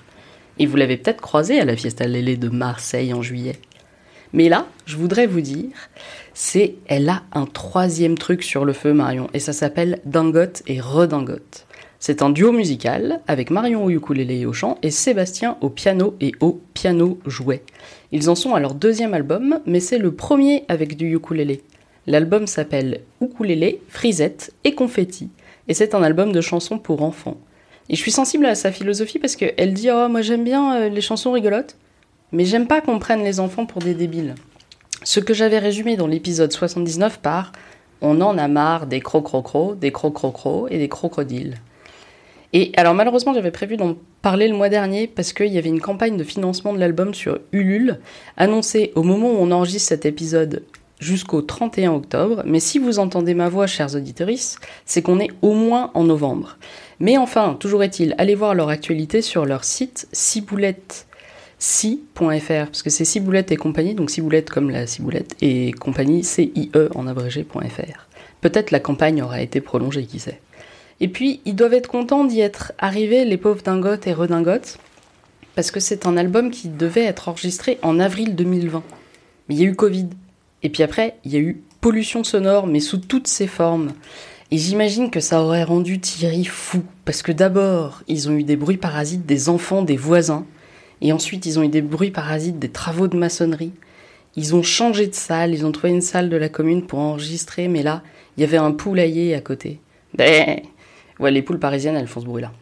Et 0.58 0.66
vous 0.66 0.76
l'avez 0.76 0.96
peut-être 0.96 1.22
croisé 1.22 1.58
à 1.58 1.64
la 1.64 1.76
Fiesta 1.76 2.06
Lélé 2.06 2.36
de 2.36 2.48
Marseille 2.48 3.14
en 3.14 3.22
juillet. 3.22 3.56
Mais 4.32 4.48
là, 4.48 4.66
je 4.84 4.96
voudrais 4.96 5.26
vous 5.26 5.40
dire, 5.40 5.70
c'est 6.40 6.76
elle 6.86 7.08
a 7.08 7.24
un 7.32 7.46
troisième 7.46 8.16
truc 8.16 8.44
sur 8.44 8.64
le 8.64 8.72
feu, 8.72 8.92
Marion, 8.92 9.28
et 9.34 9.40
ça 9.40 9.52
s'appelle 9.52 9.98
Dingote 10.04 10.62
et 10.68 10.80
Redingote. 10.80 11.66
C'est 11.98 12.22
un 12.22 12.30
duo 12.30 12.52
musical 12.52 13.20
avec 13.26 13.50
Marion 13.50 13.84
au 13.84 13.90
ukulélé 13.90 14.46
au 14.46 14.52
chant 14.52 14.78
et 14.84 14.92
Sébastien 14.92 15.58
au 15.62 15.68
piano 15.68 16.14
et 16.20 16.30
au 16.38 16.60
piano 16.74 17.18
jouet. 17.26 17.64
Ils 18.12 18.30
en 18.30 18.36
sont 18.36 18.54
à 18.54 18.60
leur 18.60 18.74
deuxième 18.74 19.14
album, 19.14 19.58
mais 19.66 19.80
c'est 19.80 19.98
le 19.98 20.12
premier 20.12 20.64
avec 20.68 20.96
du 20.96 21.12
ukulélé. 21.12 21.60
L'album 22.06 22.46
s'appelle 22.46 23.00
Ukulélé, 23.20 23.80
Frisette 23.88 24.52
et 24.62 24.76
Confetti, 24.76 25.30
et 25.66 25.74
c'est 25.74 25.92
un 25.92 26.04
album 26.04 26.30
de 26.30 26.40
chansons 26.40 26.78
pour 26.78 27.02
enfants. 27.02 27.38
Et 27.88 27.96
je 27.96 28.00
suis 28.00 28.12
sensible 28.12 28.46
à 28.46 28.54
sa 28.54 28.70
philosophie 28.70 29.18
parce 29.18 29.34
qu'elle 29.34 29.74
dit 29.74 29.90
Oh, 29.90 30.08
moi 30.08 30.22
j'aime 30.22 30.44
bien 30.44 30.82
euh, 30.82 30.88
les 30.88 31.00
chansons 31.00 31.32
rigolotes, 31.32 31.76
mais 32.30 32.44
j'aime 32.44 32.68
pas 32.68 32.80
qu'on 32.80 33.00
prenne 33.00 33.24
les 33.24 33.40
enfants 33.40 33.66
pour 33.66 33.82
des 33.82 33.94
débiles. 33.94 34.36
Ce 35.04 35.20
que 35.20 35.32
j'avais 35.32 35.58
résumé 35.58 35.96
dans 35.96 36.08
l'épisode 36.08 36.52
79 36.52 37.20
par 37.20 37.52
On 38.00 38.20
en 38.20 38.36
a 38.36 38.48
marre 38.48 38.86
des 38.86 39.00
cro-cro-cro, 39.00 39.74
des 39.74 39.92
cro-cro-cro 39.92 40.66
et 40.68 40.78
des 40.78 40.88
crocodiles. 40.88 41.58
Et 42.52 42.72
alors 42.76 42.94
malheureusement, 42.94 43.32
j'avais 43.32 43.50
prévu 43.50 43.76
d'en 43.76 43.96
parler 44.22 44.48
le 44.48 44.56
mois 44.56 44.68
dernier 44.68 45.06
parce 45.06 45.32
qu'il 45.32 45.52
y 45.52 45.58
avait 45.58 45.68
une 45.68 45.80
campagne 45.80 46.16
de 46.16 46.24
financement 46.24 46.72
de 46.72 46.78
l'album 46.78 47.14
sur 47.14 47.38
Ulule, 47.52 48.00
annoncée 48.36 48.92
au 48.96 49.02
moment 49.02 49.30
où 49.30 49.36
on 49.36 49.50
enregistre 49.52 49.88
cet 49.88 50.04
épisode 50.04 50.64
jusqu'au 50.98 51.42
31 51.42 51.92
octobre. 51.92 52.42
Mais 52.44 52.60
si 52.60 52.78
vous 52.78 52.98
entendez 52.98 53.34
ma 53.34 53.48
voix, 53.48 53.66
chers 53.68 53.94
auditeurs, 53.94 54.30
c'est 54.84 55.02
qu'on 55.02 55.20
est 55.20 55.30
au 55.42 55.52
moins 55.52 55.92
en 55.94 56.04
novembre. 56.04 56.56
Mais 56.98 57.18
enfin, 57.18 57.56
toujours 57.58 57.84
est-il, 57.84 58.14
allez 58.18 58.34
voir 58.34 58.54
leur 58.54 58.68
actualité 58.68 59.22
sur 59.22 59.46
leur 59.46 59.62
site 59.62 60.08
ciboulette 60.12 61.06
si.fr, 61.58 62.66
parce 62.66 62.82
que 62.82 62.90
c'est 62.90 63.04
Ciboulette 63.04 63.50
et 63.52 63.56
compagnie, 63.56 63.94
donc 63.94 64.10
Ciboulette 64.10 64.50
comme 64.50 64.70
la 64.70 64.86
Ciboulette, 64.86 65.36
et 65.40 65.72
compagnie, 65.72 66.22
C-I-E 66.22 66.90
en 66.94 67.06
abrégé.fr. 67.06 68.08
Peut-être 68.40 68.70
la 68.70 68.80
campagne 68.80 69.22
aura 69.22 69.40
été 69.40 69.60
prolongée, 69.60 70.04
qui 70.04 70.20
sait. 70.20 70.40
Et 71.00 71.08
puis, 71.08 71.40
ils 71.44 71.54
doivent 71.54 71.74
être 71.74 71.88
contents 71.88 72.24
d'y 72.24 72.40
être 72.40 72.72
arrivés, 72.78 73.24
les 73.24 73.36
pauvres 73.36 73.62
dingotes 73.62 74.06
et 74.06 74.12
redingotes, 74.12 74.78
parce 75.54 75.70
que 75.70 75.80
c'est 75.80 76.06
un 76.06 76.16
album 76.16 76.50
qui 76.50 76.68
devait 76.68 77.04
être 77.04 77.28
enregistré 77.28 77.78
en 77.82 77.98
avril 77.98 78.36
2020. 78.36 78.82
Mais 79.48 79.54
il 79.54 79.60
y 79.60 79.64
a 79.64 79.68
eu 79.68 79.74
Covid. 79.74 80.08
Et 80.62 80.68
puis 80.68 80.82
après, 80.82 81.16
il 81.24 81.32
y 81.32 81.36
a 81.36 81.40
eu 81.40 81.62
pollution 81.80 82.22
sonore, 82.24 82.66
mais 82.66 82.80
sous 82.80 82.98
toutes 82.98 83.28
ses 83.28 83.46
formes. 83.46 83.92
Et 84.50 84.58
j'imagine 84.58 85.10
que 85.10 85.20
ça 85.20 85.42
aurait 85.42 85.64
rendu 85.64 86.00
Thierry 86.00 86.44
fou, 86.44 86.82
parce 87.04 87.22
que 87.22 87.32
d'abord, 87.32 88.02
ils 88.08 88.28
ont 88.28 88.36
eu 88.36 88.44
des 88.44 88.56
bruits 88.56 88.76
parasites 88.76 89.26
des 89.26 89.48
enfants 89.48 89.82
des 89.82 89.96
voisins, 89.96 90.46
et 91.00 91.12
ensuite 91.12 91.46
ils 91.46 91.58
ont 91.58 91.62
eu 91.62 91.68
des 91.68 91.82
bruits 91.82 92.10
parasites 92.10 92.58
des 92.58 92.70
travaux 92.70 93.08
de 93.08 93.16
maçonnerie. 93.16 93.72
Ils 94.36 94.54
ont 94.54 94.62
changé 94.62 95.06
de 95.06 95.14
salle, 95.14 95.52
ils 95.52 95.66
ont 95.66 95.72
trouvé 95.72 95.92
une 95.92 96.00
salle 96.00 96.28
de 96.28 96.36
la 96.36 96.48
commune 96.48 96.86
pour 96.86 96.98
enregistrer, 97.00 97.66
mais 97.66 97.82
là, 97.82 98.02
il 98.36 98.42
y 98.42 98.44
avait 98.44 98.56
un 98.56 98.70
poulailler 98.70 99.34
à 99.34 99.40
côté. 99.40 99.80
Ben, 100.14 100.60
Ouais, 101.18 101.30
les 101.30 101.42
poules 101.42 101.58
parisiennes, 101.58 101.96
elles 101.96 102.06
font 102.06 102.20
ce 102.20 102.26
bruit-là. 102.26 102.52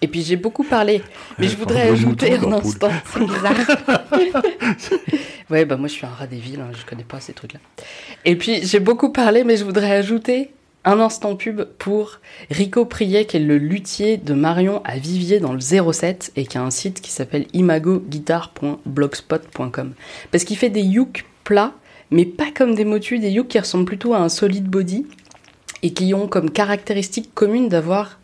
Et 0.00 0.08
puis 0.08 0.22
j'ai 0.22 0.36
beaucoup 0.36 0.64
parlé, 0.64 1.00
mais 1.38 1.46
je 1.46 1.56
voudrais 1.56 1.82
ajouter 1.90 2.36
un 2.36 2.52
instant. 2.52 2.90
C'est 3.12 3.20
bizarre. 3.20 3.54
ouais, 5.50 5.64
bah 5.64 5.76
moi 5.76 5.86
je 5.86 5.92
suis 5.92 6.04
un 6.04 6.10
rat 6.10 6.26
des 6.26 6.38
villes, 6.38 6.60
hein, 6.60 6.72
je 6.76 6.84
connais 6.84 7.04
pas 7.04 7.20
ces 7.20 7.32
trucs-là. 7.32 7.60
Et 8.24 8.34
puis 8.34 8.66
j'ai 8.66 8.80
beaucoup 8.80 9.10
parlé, 9.12 9.44
mais 9.44 9.56
je 9.56 9.64
voudrais 9.64 9.92
ajouter 9.92 10.50
un 10.84 11.00
instant 11.00 11.34
pub 11.36 11.62
pour 11.78 12.18
Rico 12.50 12.84
Priet, 12.84 13.24
qui 13.24 13.36
est 13.36 13.40
le 13.40 13.58
luthier 13.58 14.16
de 14.16 14.34
Marion 14.34 14.82
à 14.84 14.98
Vivier 14.98 15.38
dans 15.40 15.52
le 15.52 15.60
07 15.60 16.32
et 16.36 16.46
qui 16.46 16.58
a 16.58 16.62
un 16.62 16.70
site 16.70 17.00
qui 17.00 17.10
s'appelle 17.10 17.46
imagoguitar.blogspot.com. 17.52 19.94
Parce 20.30 20.44
qu'il 20.44 20.56
fait 20.56 20.70
des 20.70 20.82
yuk 20.82 21.24
plats, 21.44 21.74
mais 22.10 22.24
pas 22.24 22.50
comme 22.54 22.74
des 22.74 22.84
motus, 22.84 23.20
des 23.20 23.30
yuk 23.30 23.48
qui 23.48 23.58
ressemblent 23.58 23.84
plutôt 23.84 24.14
à 24.14 24.18
un 24.18 24.28
solid 24.28 24.64
body 24.64 25.06
et 25.82 25.92
qui 25.92 26.14
ont 26.14 26.28
comme 26.28 26.50
caractéristique 26.50 27.34
commune 27.34 27.68
d'avoir 27.68 28.20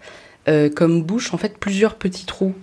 euh, 0.48 0.70
comme 0.70 1.02
bouche 1.02 1.34
en 1.34 1.38
fait 1.38 1.58
plusieurs 1.58 1.94
petits 1.94 2.26
trous. 2.26 2.54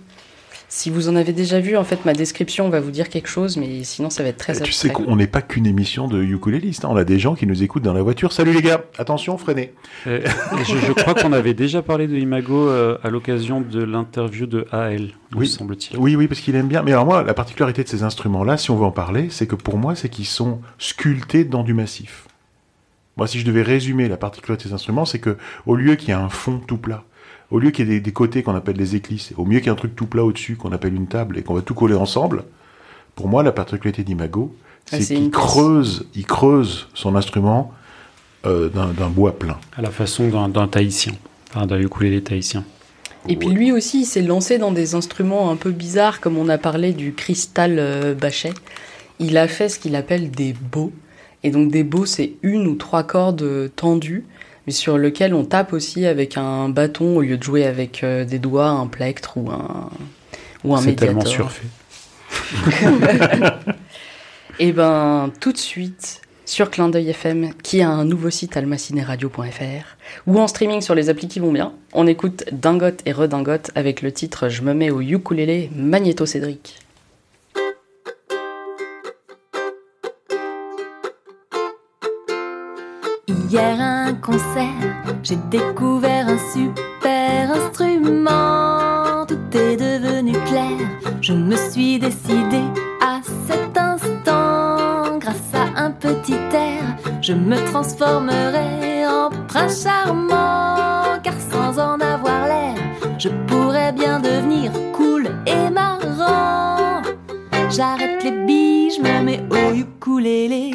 Si 0.76 0.90
vous 0.90 1.08
en 1.08 1.16
avez 1.16 1.32
déjà 1.32 1.58
vu, 1.58 1.74
en 1.78 1.84
fait, 1.84 2.04
ma 2.04 2.12
description 2.12 2.68
va 2.68 2.80
vous 2.80 2.90
dire 2.90 3.08
quelque 3.08 3.28
chose, 3.28 3.56
mais 3.56 3.82
sinon 3.82 4.10
ça 4.10 4.22
va 4.22 4.28
être 4.28 4.36
très 4.36 4.52
Tu 4.52 4.62
abstrait. 4.62 4.88
sais 4.88 4.92
qu'on 4.92 5.16
n'est 5.16 5.26
pas 5.26 5.40
qu'une 5.40 5.66
émission 5.66 6.06
de 6.06 6.22
ukuléliste. 6.22 6.84
hein. 6.84 6.88
On 6.92 6.96
a 6.96 7.04
des 7.04 7.18
gens 7.18 7.34
qui 7.34 7.46
nous 7.46 7.62
écoutent 7.62 7.82
dans 7.82 7.94
la 7.94 8.02
voiture. 8.02 8.30
Salut 8.30 8.52
les 8.52 8.60
gars, 8.60 8.84
attention, 8.98 9.38
freinez. 9.38 9.72
Et 10.06 10.20
je, 10.68 10.76
je 10.76 10.92
crois 10.92 11.14
qu'on 11.14 11.32
avait 11.32 11.54
déjà 11.54 11.80
parlé 11.80 12.06
de 12.06 12.16
Imago 12.18 12.68
euh, 12.68 12.98
à 13.02 13.08
l'occasion 13.08 13.62
de 13.62 13.82
l'interview 13.82 14.44
de 14.44 14.66
AL, 14.70 15.12
me 15.32 15.38
Oui. 15.38 15.48
semble-t-il. 15.48 15.98
Oui, 15.98 16.14
oui, 16.14 16.28
parce 16.28 16.42
qu'il 16.42 16.54
aime 16.56 16.68
bien. 16.68 16.82
Mais 16.82 16.92
alors 16.92 17.06
moi, 17.06 17.22
la 17.22 17.32
particularité 17.32 17.82
de 17.82 17.88
ces 17.88 18.02
instruments-là, 18.02 18.58
si 18.58 18.70
on 18.70 18.76
veut 18.76 18.84
en 18.84 18.90
parler, 18.90 19.28
c'est 19.30 19.46
que 19.46 19.54
pour 19.56 19.78
moi, 19.78 19.94
c'est 19.96 20.10
qu'ils 20.10 20.26
sont 20.26 20.60
sculptés 20.78 21.44
dans 21.44 21.62
du 21.62 21.72
massif. 21.72 22.26
Moi, 23.16 23.26
si 23.26 23.40
je 23.40 23.46
devais 23.46 23.62
résumer 23.62 24.08
la 24.08 24.18
particularité 24.18 24.64
de 24.64 24.68
ces 24.68 24.74
instruments, 24.74 25.06
c'est 25.06 25.20
que 25.20 25.38
au 25.64 25.74
lieu 25.74 25.94
qu'il 25.94 26.10
y 26.10 26.12
ait 26.12 26.14
un 26.14 26.28
fond 26.28 26.58
tout 26.66 26.76
plat, 26.76 27.02
au 27.50 27.58
lieu 27.58 27.70
qu'il 27.70 27.86
y 27.86 27.90
ait 27.90 27.94
des, 27.94 28.00
des 28.00 28.12
côtés 28.12 28.42
qu'on 28.42 28.54
appelle 28.54 28.76
des 28.76 28.96
éclisses, 28.96 29.32
au 29.36 29.44
mieux 29.44 29.58
qu'il 29.58 29.66
y 29.66 29.68
ait 29.68 29.72
un 29.72 29.76
truc 29.76 29.94
tout 29.94 30.06
plat 30.06 30.24
au-dessus 30.24 30.56
qu'on 30.56 30.72
appelle 30.72 30.94
une 30.94 31.06
table 31.06 31.38
et 31.38 31.42
qu'on 31.42 31.54
va 31.54 31.62
tout 31.62 31.74
coller 31.74 31.94
ensemble, 31.94 32.44
pour 33.14 33.28
moi, 33.28 33.42
la 33.42 33.52
particularité 33.52 34.04
d'Imago, 34.04 34.54
Ah, 34.92 35.00
c'est 35.00 35.14
qu'il 35.14 35.30
creuse, 35.30 36.06
il 36.14 36.26
creuse 36.26 36.86
son 36.94 37.16
instrument 37.16 37.72
euh, 38.44 38.68
d'un 38.68 39.08
bois 39.08 39.38
plein. 39.38 39.58
À 39.76 39.82
la 39.82 39.90
façon 39.90 40.28
d'un 40.28 40.48
d'un 40.48 40.68
tahitien, 40.68 41.14
enfin 41.50 41.66
d'un 41.66 41.80
ukulélé 41.80 42.22
tahitien. 42.22 42.64
Et 43.28 43.36
puis 43.36 43.48
lui 43.48 43.72
aussi, 43.72 44.02
il 44.02 44.04
s'est 44.04 44.22
lancé 44.22 44.58
dans 44.58 44.70
des 44.70 44.94
instruments 44.94 45.50
un 45.50 45.56
peu 45.56 45.72
bizarres, 45.72 46.20
comme 46.20 46.38
on 46.38 46.48
a 46.48 46.58
parlé 46.58 46.92
du 46.92 47.12
cristal 47.12 47.78
euh, 47.78 48.14
bachet. 48.14 48.54
Il 49.18 49.36
a 49.36 49.48
fait 49.48 49.68
ce 49.68 49.78
qu'il 49.80 49.96
appelle 49.96 50.30
des 50.30 50.52
bows. 50.52 50.92
Et 51.42 51.50
donc 51.50 51.72
des 51.72 51.82
bows, 51.82 52.06
c'est 52.06 52.34
une 52.42 52.66
ou 52.66 52.74
trois 52.74 53.02
cordes 53.02 53.42
euh, 53.42 53.68
tendues, 53.74 54.24
mais 54.66 54.72
sur 54.72 54.98
lesquelles 54.98 55.34
on 55.34 55.44
tape 55.44 55.72
aussi 55.72 56.06
avec 56.06 56.36
un 56.36 56.68
bâton 56.68 57.16
au 57.16 57.22
lieu 57.22 57.36
de 57.36 57.42
jouer 57.42 57.64
avec 57.64 58.02
euh, 58.02 58.24
des 58.24 58.38
doigts, 58.38 58.68
un 58.68 58.86
plectre 58.86 59.36
ou 59.36 59.50
un, 59.50 59.90
ou 60.64 60.74
un 60.74 60.80
C'est 60.80 60.94
tellement 60.94 61.22
médiator. 61.22 61.50
surfait. 61.50 61.66
Et 64.58 64.72
ben 64.72 65.30
tout 65.40 65.52
de 65.52 65.58
suite 65.58 66.22
sur 66.46 66.70
Clin 66.70 66.88
d'œil 66.88 67.10
FM, 67.10 67.50
qui 67.62 67.82
a 67.82 67.90
un 67.90 68.04
nouveau 68.04 68.30
site 68.30 68.56
almacineradio.fr, 68.56 69.96
ou 70.26 70.38
en 70.38 70.46
streaming 70.46 70.80
sur 70.80 70.94
les 70.94 71.10
applis 71.10 71.28
qui 71.28 71.40
vont 71.40 71.52
bien, 71.52 71.72
on 71.92 72.06
écoute 72.06 72.44
Dingote 72.52 73.00
et 73.04 73.12
Redingote 73.12 73.72
avec 73.74 74.00
le 74.00 74.12
titre 74.12 74.48
Je 74.48 74.62
me 74.62 74.72
mets 74.72 74.90
au 74.90 75.00
ukulélé 75.00 75.70
Magnéto 75.74 76.24
Cédric. 76.24 76.78
Hier 83.50 83.85
j'ai 85.22 85.36
découvert 85.50 86.26
un 86.28 86.38
super 86.52 87.52
instrument. 87.52 89.26
Tout 89.26 89.56
est 89.56 89.76
devenu 89.76 90.32
clair. 90.32 90.78
Je 91.20 91.32
me 91.32 91.56
suis 91.56 91.98
décidée 91.98 92.68
à 93.00 93.20
cet 93.46 93.76
instant. 93.76 95.18
Grâce 95.18 95.52
à 95.54 95.80
un 95.80 95.90
petit 95.90 96.40
air, 96.52 96.82
je 97.20 97.32
me 97.32 97.56
transformerai 97.70 99.06
en 99.06 99.30
prince 99.48 99.82
charmant. 99.82 101.18
Car 101.22 101.34
sans 101.50 101.78
en 101.78 102.00
avoir 102.00 102.46
l'air, 102.46 102.76
je 103.18 103.28
pourrais 103.46 103.92
bien 103.92 104.20
devenir 104.20 104.72
cool 104.92 105.28
et 105.46 105.70
marrant. 105.70 107.02
J'arrête 107.70 108.22
les 108.24 108.46
billes, 108.46 108.90
je 108.96 109.02
me 109.02 109.22
mets 109.22 109.42
au 109.50 109.74
ukulélé. 109.74 110.72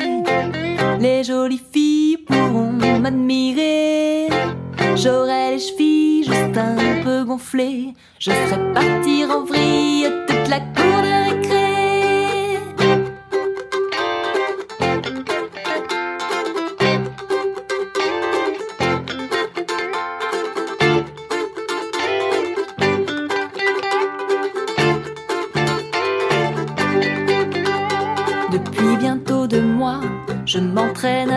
Les 1.00 1.24
jolies 1.24 1.62
filles 1.72 1.91
m'admirer. 2.54 4.28
J'aurai 4.96 5.52
les 5.52 5.60
chevilles 5.60 6.24
juste 6.24 6.58
un 6.58 7.04
peu 7.04 7.24
gonflées. 7.24 7.94
Je 8.20 8.32
ferai 8.32 8.74
partir 8.74 9.32
en 9.32 9.46
vrille 9.46 10.08
toute 10.28 10.48
la 10.50 10.60
cour 10.60 11.02
de 11.02 11.21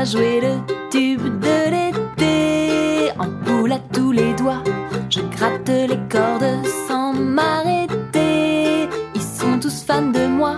jouer 0.05 0.41
le 0.41 0.55
tube 0.91 1.41
de 1.41 1.71
l'été. 1.71 3.11
En 3.19 3.29
boule 3.45 3.73
à 3.73 3.79
tous 3.93 4.13
les 4.13 4.35
doigts, 4.35 4.63
je 5.09 5.21
gratte 5.21 5.69
les 5.69 5.99
cordes 6.11 6.67
sans 6.87 7.13
m'arrêter. 7.15 8.89
Ils 9.15 9.23
sont 9.23 9.59
tous 9.61 9.83
fans 9.83 10.11
de 10.13 10.27
moi, 10.27 10.57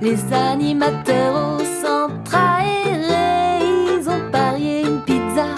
les 0.00 0.18
animateurs 0.32 1.34
au 1.34 1.58
centre 1.82 2.34
aéré. 2.34 3.66
Ils 3.98 4.08
ont 4.08 4.30
parié 4.30 4.82
une 4.82 5.02
pizza, 5.02 5.48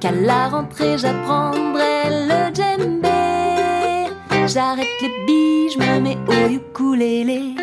qu'à 0.00 0.12
la 0.12 0.48
rentrée 0.48 0.96
j'apprendrai 0.96 2.10
le 2.30 2.54
djembé. 2.54 4.08
J'arrête 4.46 5.00
les 5.02 5.26
billes, 5.26 5.70
je 5.70 5.78
me 5.78 6.00
mets 6.00 6.18
au 6.28 6.48
ukulélé. 6.48 7.54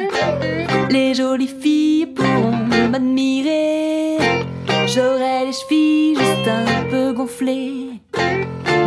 Les 0.89 1.13
jolies 1.13 1.55
filles 1.61 2.07
pourront 2.07 2.57
m'admirer. 2.91 3.90
J'aurai 4.93 5.45
les 5.45 5.53
chevilles 5.53 6.15
juste 6.15 6.47
un 6.49 6.83
peu 6.89 7.13
gonflées. 7.13 8.01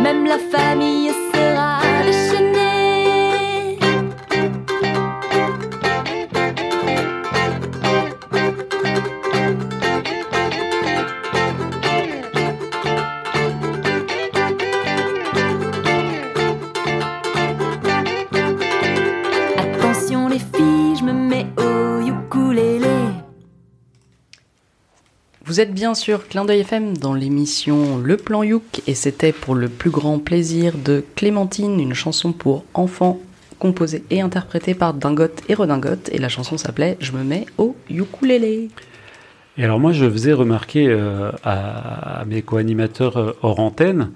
Même 0.03 0.25
la 0.25 0.37
famille 0.37 1.09
Vous 25.47 25.59
êtes 25.59 25.75
bien 25.75 25.93
sûr 25.93 26.27
Clin 26.27 26.43
d'œil 26.43 26.61
FM 26.61 26.97
dans 26.97 27.13
l'émission 27.13 27.99
Le 27.99 28.17
Plan 28.17 28.41
Youk 28.41 28.81
et 28.87 28.95
c'était 28.95 29.31
pour 29.31 29.53
le 29.53 29.69
plus 29.69 29.91
grand 29.91 30.17
plaisir 30.17 30.73
de 30.75 31.05
Clémentine, 31.15 31.79
une 31.79 31.93
chanson 31.93 32.31
pour 32.31 32.65
enfants 32.73 33.19
composée 33.59 34.03
et 34.09 34.21
interprétée 34.21 34.73
par 34.73 34.95
Dingote 34.95 35.43
et 35.47 35.53
Redingote 35.53 36.09
et 36.11 36.17
la 36.17 36.29
chanson 36.29 36.57
s'appelait 36.57 36.97
Je 36.99 37.11
me 37.11 37.23
mets 37.23 37.45
au 37.59 37.75
ukulélé. 37.91 38.69
Et 39.59 39.63
alors 39.63 39.79
moi, 39.79 39.91
je 39.91 40.09
faisais 40.09 40.33
remarquer 40.33 40.87
euh, 40.87 41.31
à, 41.43 42.23
mes 42.25 42.41
co-animateurs 42.41 43.17
euh, 43.17 43.37
hors 43.43 43.59
antenne, 43.59 44.09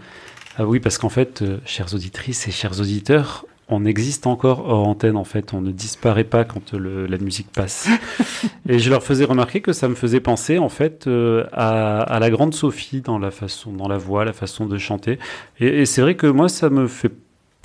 ah 0.58 0.66
oui, 0.66 0.80
parce 0.80 0.98
qu'en 0.98 1.10
fait, 1.10 1.44
euh, 1.44 1.60
chères 1.64 1.94
auditrices 1.94 2.48
et 2.48 2.52
chers 2.52 2.80
auditeurs, 2.82 3.46
on 3.70 3.86
existe 3.86 4.28
encore 4.28 4.68
hors 4.68 4.88
antenne, 4.88 5.16
en 5.18 5.24
fait. 5.24 5.54
On 5.54 5.62
ne 5.62 5.72
disparaît 5.72 6.24
pas 6.24 6.44
quand 6.44 6.74
le- 6.74 7.06
la 7.08 7.18
musique 7.18 7.52
passe. 7.52 7.88
et 8.70 8.80
je 8.80 8.90
leur 8.90 9.04
faisais 9.04 9.26
remarquer 9.26 9.62
que 9.62 9.74
ça 9.74 9.88
me 9.88 9.96
faisait 9.96 10.20
penser, 10.20 10.58
en 10.58 10.70
fait, 10.70 11.08
euh, 11.08 11.46
à, 11.54 12.02
à 12.02 12.20
la 12.20 12.30
grande 12.30 12.54
Sophie 12.54 13.02
dans 13.02 13.20
la 13.20 13.32
façon, 13.32 13.72
dans 13.74 13.88
la 13.88 13.98
voix, 13.98 14.26
la 14.26 14.34
façon 14.34 14.66
de 14.66 14.78
chanter. 14.78 15.20
Et, 15.60 15.82
et 15.82 15.86
c'est 15.86 16.02
vrai 16.02 16.16
que 16.16 16.28
moi, 16.28 16.50
ça 16.50 16.70
me 16.70 16.88
fait... 16.88 17.12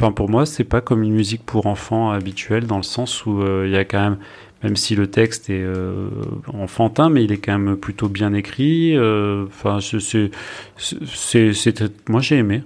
Enfin, 0.01 0.11
pour 0.13 0.29
moi, 0.29 0.45
c'est 0.45 0.65
pas 0.65 0.81
comme 0.81 1.03
une 1.05 1.13
musique 1.15 1.45
pour 1.47 1.67
enfants 1.67 2.11
habituelle, 2.11 2.67
dans 2.67 2.77
le 2.79 2.83
sens 2.83 3.25
où 3.27 3.41
euh, 3.43 3.65
il 3.67 3.73
y 3.73 3.77
a 3.77 3.85
quand 3.85 4.01
même 4.03 4.19
même 4.63 4.77
si 4.77 4.95
le 4.97 5.07
texte 5.09 5.51
est 5.51 5.63
euh, 5.63 6.09
enfantin, 6.55 7.11
mais 7.11 7.23
il 7.23 7.33
est 7.33 7.37
quand 7.37 7.59
même 7.59 7.77
plutôt 7.77 8.09
bien 8.09 8.33
écrit. 8.33 8.97
euh, 8.97 9.45
Enfin, 9.47 9.79
c'est, 9.83 10.31
c'est- 10.79 12.09
moi 12.09 12.21
j'ai 12.23 12.37
aimé, 12.37 12.63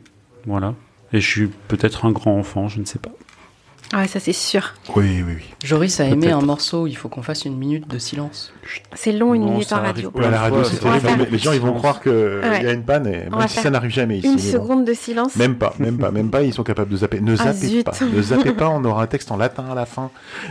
voilà. 0.46 0.74
Et 1.12 1.20
je 1.20 1.26
suis 1.28 1.48
peut-être 1.68 2.04
un 2.04 2.12
grand 2.12 2.38
enfant, 2.38 2.68
je 2.68 2.78
ne 2.78 2.84
sais 2.84 3.00
pas. 3.00 3.10
Ah 3.92 4.00
ouais, 4.00 4.06
ça 4.06 4.20
c'est 4.20 4.34
sûr. 4.34 4.74
Oui, 4.96 5.22
oui, 5.26 5.34
oui. 5.38 5.42
Joris 5.64 5.98
a 6.00 6.04
aimé 6.04 6.30
un 6.30 6.42
morceau, 6.42 6.86
il 6.86 6.94
faut 6.94 7.08
qu'on 7.08 7.22
fasse 7.22 7.46
une 7.46 7.56
minute 7.56 7.88
de 7.88 7.98
silence. 7.98 8.52
C'est 8.94 9.12
long 9.12 9.32
une 9.32 9.46
Non, 9.46 9.52
minute 9.52 9.72
en 9.72 9.80
radio. 9.80 10.12
Ouais, 10.14 10.30
la 10.30 10.40
radio, 10.42 10.62
c'est 10.62 10.76
terrible. 10.76 11.00
faire 11.00 11.16
Les- 11.30 11.38
gens, 11.38 11.52
ils 11.52 11.60
vont 11.60 11.72
croire 11.72 12.02
qu'il 12.02 12.12
Ouais. 12.12 12.62
y 12.64 12.66
a 12.66 12.72
une 12.72 12.82
panne, 12.84 13.06
et 13.06 13.30
même 13.30 13.48
si 13.48 13.54
faire 13.54 13.62
ça 13.62 13.70
n'arrive 13.70 13.90
jamais 13.90 14.18
ici. 14.18 14.28
Une 14.30 14.38
seconde 14.38 14.84
de 14.84 14.92
silence. 14.92 15.36
Même 15.36 15.56
pas, 15.56 15.74
même 15.78 15.96
pas, 15.96 16.10
même 16.10 16.30
pas, 16.30 16.42
ils 16.42 16.52
sont 16.52 16.64
capables 16.64 16.90
de 16.90 16.98
zapper. 16.98 17.20
Ne 17.22 17.32
Ah, 17.38 17.44
zappez 17.52 17.66
zut. 17.66 17.84
pas, 17.86 17.92
ne 18.12 18.20
zappez 18.20 18.52
pas, 18.52 18.68
on 18.68 18.84
aura 18.84 19.02
un 19.02 19.06
texte 19.06 19.32
en 19.32 19.38
latin 19.38 19.64
à 19.70 19.74
la 19.74 19.86
fin, 19.86 20.10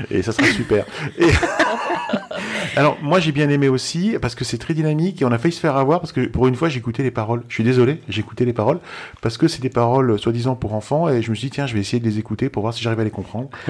et 0.10 0.24
ça 0.24 0.32
sera 0.32 0.48
super. 0.48 0.86
Et- 1.20 1.26
Alors, 2.76 2.98
moi 3.02 3.20
j'ai 3.20 3.32
bien 3.32 3.50
aimé 3.50 3.70
aussi, 3.70 4.16
parce 4.22 4.36
que 4.36 4.44
c'est 4.46 4.58
très 4.60 4.74
dynamique, 4.74 5.22
et 5.22 5.26
on 5.26 5.32
a 5.32 5.38
failli 5.38 5.54
se 5.54 5.60
faire 5.60 5.78
avoir, 5.78 6.00
parce 6.00 6.12
que 6.12 6.28
pour 6.28 6.48
une 6.48 6.56
fois 6.56 6.70
j'écoutais 6.70 7.02
les 7.04 7.12
paroles. 7.12 7.44
Je 7.50 7.54
suis 7.56 7.64
désolé, 7.64 8.02
j'écoutais 8.10 8.46
les 8.46 8.54
paroles, 8.54 8.80
parce 9.22 9.38
que 9.38 9.48
c'est 9.48 9.62
des 9.62 9.70
paroles 9.70 10.12
euh, 10.12 10.18
soi-disant 10.18 10.56
pour 10.56 10.74
enfants, 10.74 11.10
et 11.10 11.22
je 11.22 11.30
me 11.30 11.36
suis 11.36 11.48
dit, 11.48 11.52
tiens, 11.56 11.66
je 11.68 11.74
vais 11.74 11.80
essayer 11.80 12.00
de 12.00 12.06
les 12.08 12.18
écouter 12.20 12.50
pour 12.50 12.62
voir 12.62 12.74
si 12.74 12.82
j'arrive 12.84 13.00
à 13.00 13.04
les 13.04 13.10
comprendre. 13.10 13.27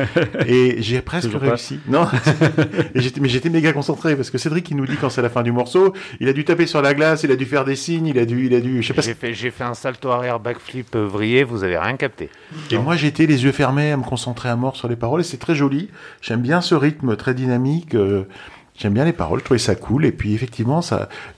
et 0.47 0.81
j'ai 0.81 1.01
presque 1.01 1.31
pas. 1.31 1.39
réussi. 1.49 1.79
Non, 1.87 2.07
mais 3.21 3.29
j'étais 3.29 3.49
méga 3.49 3.73
concentré, 3.73 4.15
parce 4.15 4.29
que 4.29 4.37
Cédric, 4.37 4.69
il 4.71 4.77
nous 4.77 4.85
dit 4.85 4.95
quand 4.99 5.09
c'est 5.09 5.21
la 5.21 5.29
fin 5.29 5.43
du 5.43 5.51
morceau, 5.51 5.93
il 6.19 6.27
a 6.27 6.33
dû 6.33 6.45
taper 6.45 6.65
sur 6.67 6.81
la 6.81 6.93
glace, 6.93 7.23
il 7.23 7.31
a 7.31 7.35
dû 7.35 7.45
faire 7.45 7.65
des 7.65 7.75
signes, 7.75 8.07
il 8.07 8.19
a 8.19 8.25
dû, 8.25 8.45
il 8.45 8.53
a 8.53 8.59
dû, 8.59 8.81
je 8.81 8.87
sais 8.87 8.93
pas 8.93 9.01
J'ai 9.01 9.13
fait, 9.13 9.33
j'ai 9.33 9.51
fait 9.51 9.63
un 9.63 9.73
salto 9.73 10.09
arrière 10.09 10.39
backflip 10.39 10.95
euh, 10.95 11.05
vrillé, 11.05 11.43
vous 11.43 11.63
avez 11.63 11.77
rien 11.77 11.97
capté. 11.97 12.29
Et 12.71 12.77
moi, 12.77 12.95
j'étais 12.95 13.25
les 13.25 13.43
yeux 13.43 13.51
fermés 13.51 13.91
à 13.91 13.97
me 13.97 14.03
concentrer 14.03 14.49
à 14.49 14.55
mort 14.55 14.75
sur 14.75 14.87
les 14.87 14.95
paroles 14.95 15.21
et 15.21 15.23
c'est 15.23 15.37
très 15.37 15.55
joli. 15.55 15.89
J'aime 16.21 16.41
bien 16.41 16.61
ce 16.61 16.75
rythme 16.75 17.15
très 17.15 17.33
dynamique. 17.33 17.95
euh, 17.95 18.23
J'aime 18.77 18.93
bien 18.93 19.05
les 19.05 19.13
paroles, 19.13 19.39
je 19.39 19.43
trouvais 19.43 19.57
ça 19.57 19.73
cool. 19.73 20.05
Et 20.05 20.11
puis, 20.11 20.35
effectivement, 20.35 20.81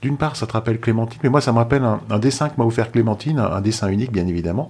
d'une 0.02 0.18
part, 0.18 0.36
ça 0.36 0.46
te 0.46 0.52
rappelle 0.52 0.78
Clémentine, 0.78 1.18
mais 1.22 1.30
moi, 1.30 1.40
ça 1.40 1.52
me 1.52 1.56
rappelle 1.56 1.82
un, 1.82 2.18
dessin 2.18 2.50
que 2.50 2.54
m'a 2.58 2.66
offert 2.66 2.92
Clémentine, 2.92 3.38
un, 3.38 3.62
dessin 3.62 3.88
unique, 3.88 4.12
bien 4.12 4.26
évidemment, 4.26 4.68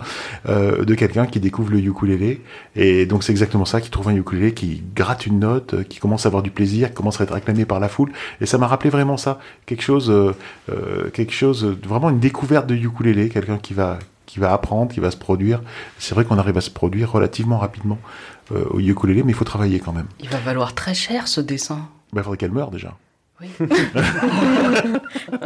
euh, 0.49 0.85
de 0.85 0.95
quelqu'un 0.95 1.27
qui 1.27 1.41
découvre 1.41 1.73
le 1.73 1.81
ukulélé. 1.81 2.43
Et 2.77 3.07
donc, 3.07 3.25
c'est 3.25 3.33
exactement 3.33 3.64
ça, 3.64 3.81
qui 3.81 3.91
trouve 3.91 4.09
un 4.09 4.14
ukulélé, 4.14 4.55
qui 4.55 4.85
gratte 4.95 5.27
une 5.27 5.41
note, 5.41 5.83
qui 5.89 5.99
commence 5.99 6.27
à 6.27 6.29
avoir 6.29 6.45
du 6.45 6.53
plaisir, 6.53 6.91
qui 6.91 6.95
commence 6.95 7.21
à 7.21 7.25
être 7.25 7.35
acclamé 7.35 7.64
par 7.64 7.81
la 7.81 7.89
foule. 7.89 8.12
Et 8.41 8.47
ça 8.47 8.57
m'a 8.57 8.68
rappelé 8.68 8.91
vraiment 8.91 9.16
ça, 9.16 9.41
quelque 9.66 9.83
chose, 9.83 10.09
euh, 10.09 10.33
euh, 10.71 11.11
quelque 11.11 11.33
chose, 11.33 11.64
vraiment 11.85 12.09
une 12.09 12.21
découverte 12.21 12.68
de 12.68 12.77
ukulélé, 12.77 13.31
quelqu'un 13.31 13.59
qui 13.59 13.75
va, 13.75 13.99
qui 14.27 14.39
va 14.39 14.53
apprendre, 14.53 14.93
qui 14.93 15.01
va 15.01 15.11
se 15.11 15.16
produire. 15.16 15.61
C'est 15.99 16.14
vrai 16.14 16.25
qu'on 16.25 16.39
arrive 16.39 16.57
à 16.57 16.61
se 16.61 16.71
produire 16.71 17.11
relativement 17.11 17.59
rapidement 17.59 17.99
au 18.71 18.81
ukulélé, 18.81 19.23
mais 19.23 19.31
il 19.31 19.37
faut 19.37 19.45
travailler 19.45 19.79
quand 19.79 19.93
même. 19.93 20.07
Il 20.18 20.29
va 20.29 20.39
valoir 20.39 20.75
très 20.75 20.93
cher 20.93 21.29
ce 21.29 21.41
dessin. 21.41 21.89
Il 22.12 22.22
faudrait 22.22 22.36
qu'elle 22.36 22.50
meure 22.50 22.70
déjà. 22.70 22.96
Oui. 23.41 23.49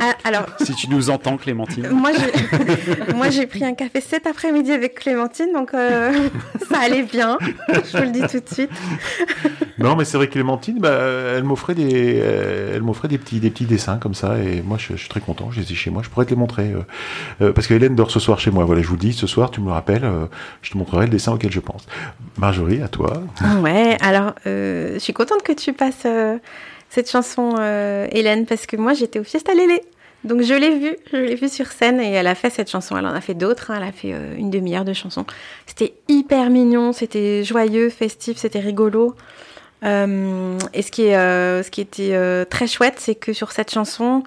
Ah, 0.01 0.14
alors, 0.24 0.47
Si 0.61 0.74
tu 0.74 0.88
nous 0.90 1.11
entends, 1.11 1.36
Clémentine. 1.36 1.88
moi 1.90 2.11
j'ai, 2.12 3.12
moi 3.14 3.30
j'ai 3.30 3.47
pris 3.47 3.64
un 3.64 3.74
café 3.74 4.01
cet 4.01 4.26
après-midi 4.26 4.72
avec 4.72 4.95
Clémentine, 4.97 5.53
donc 5.53 5.72
euh, 5.74 6.12
ça 6.68 6.80
allait 6.80 7.03
bien. 7.03 7.38
Je 7.68 7.97
vous 7.99 8.03
le 8.05 8.11
dis 8.11 8.20
tout 8.22 8.40
de 8.40 8.49
suite. 8.53 8.70
Non, 9.78 9.95
mais 9.97 10.05
c'est 10.05 10.16
vrai 10.16 10.26
que 10.26 10.32
Clémentine, 10.32 10.78
bah, 10.80 10.99
elle 11.36 11.45
m'offrait 11.45 11.74
des, 11.74 12.20
euh, 12.22 12.72
elle 12.74 12.82
m'offrait 12.82 13.09
des 13.09 13.18
petits, 13.18 13.38
des 13.40 13.51
petits 13.51 13.66
dessins 13.66 13.99
comme 13.99 14.14
ça, 14.14 14.38
et 14.38 14.62
moi 14.62 14.78
je, 14.78 14.92
je 14.95 14.97
suis 15.01 15.09
très 15.09 15.20
content. 15.20 15.51
Je 15.51 15.61
les 15.61 15.72
ai 15.72 15.74
chez 15.74 15.90
moi. 15.90 16.03
Je 16.03 16.09
pourrais 16.11 16.24
te 16.26 16.30
les 16.30 16.36
montrer 16.36 16.72
euh, 16.72 16.80
euh, 17.42 17.53
parce 17.53 17.66
que 17.66 17.74
Hélène 17.74 17.95
dort 17.95 18.11
ce 18.11 18.18
soir 18.20 18.40
chez 18.40 18.51
moi. 18.51 18.64
Voilà, 18.64 18.82
je 18.82 18.86
vous 18.88 18.95
le 18.95 19.01
dis, 19.01 19.12
ce 19.12 19.26
soir, 19.26 19.51
tu 19.51 19.61
me 19.61 19.66
le 19.66 19.72
rappelles, 19.72 20.05
euh, 20.05 20.26
je 20.62 20.70
te 20.72 20.78
montrerai 20.78 21.05
le 21.07 21.11
dessin 21.11 21.32
auquel 21.32 21.53
je 21.53 21.61
pense. 21.61 21.86
Marjorie, 22.38 22.82
à 22.82 22.88
toi. 22.88 23.22
Ouais, 23.61 23.97
alors 24.01 24.34
euh, 24.47 24.95
je 24.95 24.99
suis 24.99 25.12
contente 25.12 25.42
que 25.42 25.53
tu 25.53 25.72
passes 25.72 26.03
euh, 26.07 26.36
cette 26.95 27.11
chanson, 27.11 27.57
euh, 27.59 28.07
Hélène, 28.12 28.47
parce 28.47 28.66
que 28.66 28.76
moi 28.76 28.95
j'étais 28.95 29.18
au 29.18 29.24
Fiesta 29.24 29.53
Lélé. 29.53 29.82
Donc 30.22 30.42
je 30.42 30.55
l'ai 30.55 30.78
vue, 30.78 30.97
je 31.12 31.16
l'ai 31.16 31.34
vue 31.34 31.49
sur 31.49 31.66
scène 31.66 32.01
et 32.01 32.12
elle 32.12 32.28
a 32.28 32.36
fait 32.36 32.51
cette 32.51 32.70
chanson. 32.70 32.97
Elle 32.97 33.07
en 33.07 33.12
a 33.12 33.20
fait 33.20 33.34
d'autres, 33.34 33.72
hein, 33.72 33.78
elle 33.78 33.88
a 33.88 33.90
fait 33.90 34.12
euh, 34.14 34.36
une 34.38 34.49
demi-heure 34.49 34.84
de 34.84 34.92
chansons. 34.92 35.26
C'était 35.66 35.95
hyper 36.07 36.51
mignon, 36.51 36.92
c'était 36.92 37.42
joyeux, 37.42 37.90
festif, 37.90 38.38
c'était 38.38 38.61
rigolo. 38.61 39.16
Euh, 39.84 40.57
et 40.72 40.82
ce 40.82 40.92
qui, 40.92 41.03
est, 41.07 41.14
ce 41.14 41.68
qui 41.68 41.80
était 41.80 42.47
très 42.47 42.68
chouette, 42.68 42.95
c'est 42.99 43.16
que 43.16 43.32
sur 43.32 43.51
cette 43.51 43.72
chanson, 43.72 44.22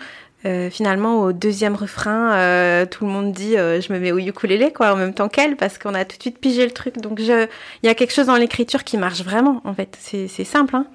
finalement, 0.70 1.22
au 1.22 1.32
deuxième 1.32 1.74
refrain, 1.74 2.86
tout 2.92 3.06
le 3.06 3.12
monde 3.12 3.32
dit 3.32 3.54
je 3.54 3.94
me 3.94 3.98
mets 3.98 4.12
au 4.12 4.20
ukulélé 4.20 4.72
quoi, 4.72 4.94
en 4.94 4.98
même 4.98 5.14
temps 5.14 5.30
qu'elle, 5.30 5.56
parce 5.56 5.80
qu'on 5.80 5.96
a 5.96 6.06
tout 6.06 6.18
de 6.18 6.22
suite 6.22 6.38
pigé 6.38 6.64
le 6.66 6.72
truc. 6.72 6.98
Donc 6.98 7.20
il 7.20 7.48
y 7.84 7.88
a 7.88 7.96
quelque 7.96 8.14
chose 8.14 8.28
dans 8.28 8.36
l'écriture 8.36 8.84
qui 8.84 8.98
marche 8.98 9.24
vraiment, 9.24 9.62
en 9.64 9.74
fait. 9.74 9.98
C'est 10.00 10.44
simple, 10.44 10.76
hein. 10.76 10.86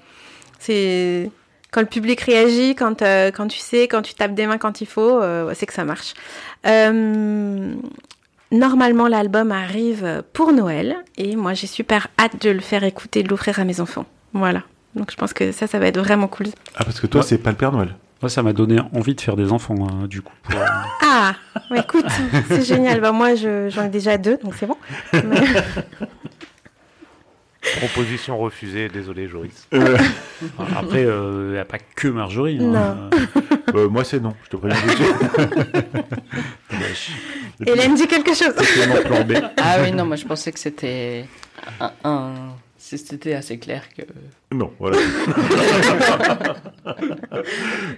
C'est 0.61 1.29
quand 1.73 1.81
le 1.81 1.87
public 1.89 2.21
réagit, 2.21 2.75
quand, 2.77 3.03
euh, 3.03 3.31
quand 3.33 3.49
tu 3.49 3.59
sais, 3.59 3.89
quand 3.89 4.03
tu 4.03 4.15
tapes 4.15 4.35
des 4.35 4.47
mains 4.47 4.59
quand 4.59 4.81
il 4.81 4.87
faut, 4.87 5.21
euh, 5.21 5.51
c'est 5.55 5.67
que 5.67 5.73
ça 5.75 5.85
marche. 5.85 6.15
Euh, 6.67 7.75
normalement, 8.53 9.09
l'album 9.09 9.51
arrive 9.53 10.23
pour 10.33 10.53
Noël 10.53 10.97
et 11.17 11.35
moi, 11.35 11.55
j'ai 11.55 11.67
super 11.67 12.09
hâte 12.21 12.41
de 12.43 12.51
le 12.51 12.61
faire 12.61 12.85
écouter, 12.85 13.23
de 13.23 13.29
l'offrir 13.29 13.59
à 13.59 13.65
mes 13.65 13.81
enfants. 13.81 14.07
Voilà. 14.35 14.63
Donc, 14.95 15.11
je 15.11 15.17
pense 15.17 15.33
que 15.33 15.51
ça, 15.53 15.67
ça 15.67 15.79
va 15.79 15.87
être 15.87 15.99
vraiment 15.99 16.29
cool. 16.29 16.47
Ah, 16.77 16.85
parce 16.85 17.01
que 17.01 17.07
toi, 17.07 17.23
Ouais. 17.23 17.27
c'est 17.27 17.39
pas 17.39 17.51
le 17.51 17.57
Père 17.57 17.73
Noël. 17.73 17.95
Moi, 18.21 18.29
ça 18.29 18.43
m'a 18.43 18.53
donné 18.53 18.79
envie 18.95 19.15
de 19.17 19.21
faire 19.21 19.35
des 19.37 19.51
enfants, 19.51 19.75
hein, 19.81 20.07
du 20.07 20.21
coup. 20.23 20.35
pour, 20.45 20.61
Ah, 21.03 21.35
écoute, 21.75 22.05
c'est 22.49 22.63
génial. 22.65 23.01
Bah, 23.01 23.11
moi, 23.13 23.35
je- 23.35 23.69
j'en 23.71 23.85
ai 23.87 23.89
déjà 23.89 24.17
deux, 24.19 24.37
donc 24.45 24.55
c'est 24.55 24.67
bon. 24.67 24.77
Mais- 25.13 25.21
Proposition 27.79 28.37
refusée, 28.39 28.89
désolé 28.89 29.29
Joris. 29.29 29.69
Après, 30.77 31.03
il 31.03 31.51
n'y 31.53 31.59
a 31.59 31.65
pas 31.65 31.79
que 31.79 32.09
Marjorie. 32.09 32.59
hein. 32.61 32.65
Non. 32.65 33.11
Euh, 33.75 33.89
moi, 33.89 34.03
c'est 34.05 34.21
non. 34.21 34.35
Je 34.45 34.49
te 34.51 34.57
préviens. 34.57 34.79
Hélène 37.67 37.95
dit 37.95 38.07
quelque 38.09 38.35
chose. 38.35 38.55
Ah 39.57 39.77
oui, 39.83 39.93
non, 39.93 40.05
moi 40.05 40.17
je 40.17 40.27
pensais 40.27 40.53
que 40.53 40.59
c'était 40.59 41.25
un, 41.81 41.93
un- 42.05 42.33
c'était 42.79 43.35
assez 43.35 43.59
clair 43.59 43.85
que. 43.97 44.03
Non, 44.55 44.73
voilà. 44.79 44.99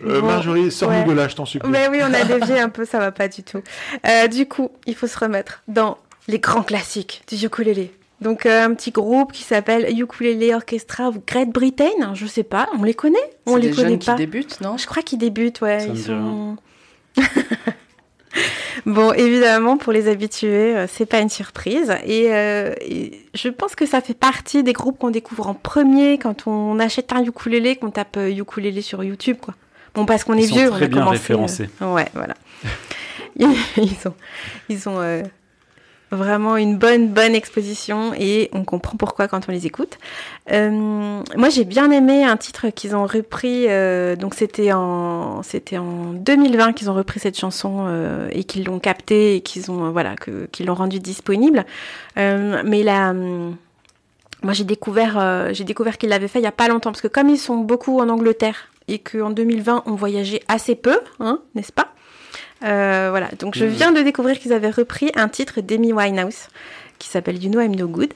Euh, 0.06 0.20
Bon, 0.20 0.26
Marjorie, 0.26 0.70
sors-nous 0.70 0.98
ouais. 0.98 1.04
de 1.04 1.12
là, 1.12 1.28
je 1.28 1.34
t'en 1.34 1.46
supplie. 1.46 1.70
Mais 1.70 1.88
oui, 1.88 2.00
on 2.02 2.12
a 2.12 2.24
dévié 2.24 2.60
un 2.60 2.68
peu, 2.68 2.84
ça 2.84 2.98
va 2.98 3.10
pas 3.12 3.28
du 3.28 3.42
tout. 3.42 3.62
Euh, 4.06 4.28
du 4.28 4.46
coup, 4.46 4.70
il 4.86 4.94
faut 4.94 5.06
se 5.06 5.18
remettre 5.18 5.62
dans 5.68 5.98
les 6.28 6.38
grands 6.38 6.62
classiques 6.62 7.22
du 7.28 7.36
ukulélé. 7.46 7.92
Donc 8.20 8.46
euh, 8.46 8.64
un 8.64 8.74
petit 8.74 8.90
groupe 8.90 9.32
qui 9.32 9.42
s'appelle 9.42 9.86
Ukulele 9.98 10.54
Orchestra 10.54 11.08
of 11.08 11.16
Great 11.26 11.50
Britain. 11.50 11.90
hein, 12.00 12.12
Je 12.14 12.26
sais 12.26 12.42
pas, 12.44 12.68
on 12.78 12.82
les 12.84 12.94
connaît 12.94 13.18
On 13.46 13.54
c'est 13.56 13.60
les 13.62 13.68
des 13.70 13.74
connaît 13.76 13.88
jeunes 13.90 13.98
pas. 13.98 14.12
qui 14.12 14.18
débutent, 14.18 14.60
non? 14.60 14.76
Je 14.78 14.86
crois 14.86 15.02
qu'ils 15.02 15.18
débutent, 15.18 15.60
ouais. 15.60 15.80
Ça 15.80 15.86
me 15.86 15.90
ils 15.92 15.96
dit 15.96 16.02
sont. 16.02 16.56
bon, 18.86 19.12
évidemment, 19.12 19.76
pour 19.76 19.92
les 19.92 20.08
habitués, 20.08 20.76
euh, 20.76 20.86
c'est 20.88 21.06
pas 21.06 21.20
une 21.20 21.28
surprise. 21.28 21.92
Et, 22.04 22.32
euh, 22.32 22.72
et 22.80 23.20
je 23.34 23.48
pense 23.48 23.74
que 23.74 23.86
ça 23.86 24.00
fait 24.00 24.14
partie 24.14 24.62
des 24.62 24.72
groupes 24.72 24.98
qu'on 24.98 25.10
découvre 25.10 25.46
en 25.48 25.54
premier 25.54 26.18
quand 26.18 26.46
on 26.46 26.78
achète 26.78 27.12
un 27.12 27.22
ukulélé, 27.24 27.76
qu'on 27.76 27.90
tape 27.90 28.16
euh, 28.16 28.30
ukulélé 28.30 28.82
sur 28.82 29.02
YouTube, 29.04 29.36
quoi. 29.40 29.54
Bon, 29.94 30.06
parce 30.06 30.24
qu'on 30.24 30.34
est 30.34 30.42
Ils 30.42 30.48
sont 30.48 30.56
vieux, 30.56 30.70
très 30.70 30.82
on 30.82 30.84
a 30.84 30.88
bien 30.88 30.98
commencé. 31.00 31.10
référencés. 31.18 31.70
euh, 31.82 31.94
Ouais, 31.94 32.06
voilà. 32.14 32.34
ils 33.36 34.08
ont, 34.08 34.14
ils 34.68 34.88
ont 34.88 35.00
euh, 35.00 35.22
vraiment 36.10 36.56
une 36.56 36.76
bonne, 36.76 37.08
bonne 37.08 37.34
exposition 37.34 38.12
et 38.14 38.48
on 38.52 38.64
comprend 38.64 38.96
pourquoi 38.96 39.28
quand 39.28 39.48
on 39.48 39.52
les 39.52 39.66
écoute. 39.66 39.98
Euh, 40.50 40.70
moi, 41.36 41.48
j'ai 41.48 41.64
bien 41.64 41.90
aimé 41.90 42.24
un 42.24 42.36
titre 42.36 42.68
qu'ils 42.68 42.94
ont 42.94 43.06
repris. 43.06 43.66
euh, 43.68 44.16
donc, 44.16 44.34
c'était 44.34 44.72
en, 44.72 45.42
c'était 45.42 45.78
en 45.78 46.12
2020 46.12 46.72
qu'ils 46.72 46.90
ont 46.90 46.94
repris 46.94 47.20
cette 47.20 47.38
chanson 47.38 47.84
euh, 47.86 48.28
et 48.32 48.44
qu'ils 48.44 48.64
l'ont 48.64 48.78
captée 48.78 49.36
et 49.36 49.40
qu'ils 49.40 49.70
ont, 49.70 49.86
euh, 49.86 49.90
voilà, 49.90 50.16
que, 50.16 50.46
qu'ils 50.46 50.66
l'ont 50.66 50.74
rendue 50.74 51.00
disponible. 51.00 51.64
Mais 52.16 52.82
là. 52.82 53.10
hum, 53.10 53.56
moi, 54.42 54.52
j'ai 54.52 54.64
découvert, 54.64 55.54
j'ai 55.54 55.64
découvert 55.64 55.96
qu'ils 55.96 56.10
l'avaient 56.10 56.28
fait 56.28 56.38
il 56.38 56.42
y 56.42 56.46
a 56.46 56.52
pas 56.52 56.68
longtemps 56.68 56.90
parce 56.90 57.00
que 57.00 57.08
comme 57.08 57.30
ils 57.30 57.38
sont 57.38 57.56
beaucoup 57.56 57.98
en 58.00 58.10
Angleterre 58.10 58.68
et 58.88 58.98
qu'en 58.98 59.30
2020 59.30 59.84
on 59.86 59.94
voyageait 59.94 60.42
assez 60.48 60.74
peu, 60.74 60.98
hein, 61.18 61.40
n'est-ce 61.54 61.72
pas? 61.72 61.93
Euh, 62.62 63.08
voilà, 63.10 63.28
donc 63.38 63.56
je 63.56 63.64
viens 63.64 63.92
de 63.92 64.00
découvrir 64.00 64.38
qu'ils 64.38 64.52
avaient 64.52 64.70
repris 64.70 65.10
un 65.16 65.28
titre 65.28 65.60
d'Amy 65.60 65.92
Winehouse 65.92 66.48
qui 66.98 67.08
s'appelle 67.08 67.42
You 67.42 67.50
Know 67.50 67.60
I'm 67.60 67.74
No 67.74 67.88
Good. 67.88 68.14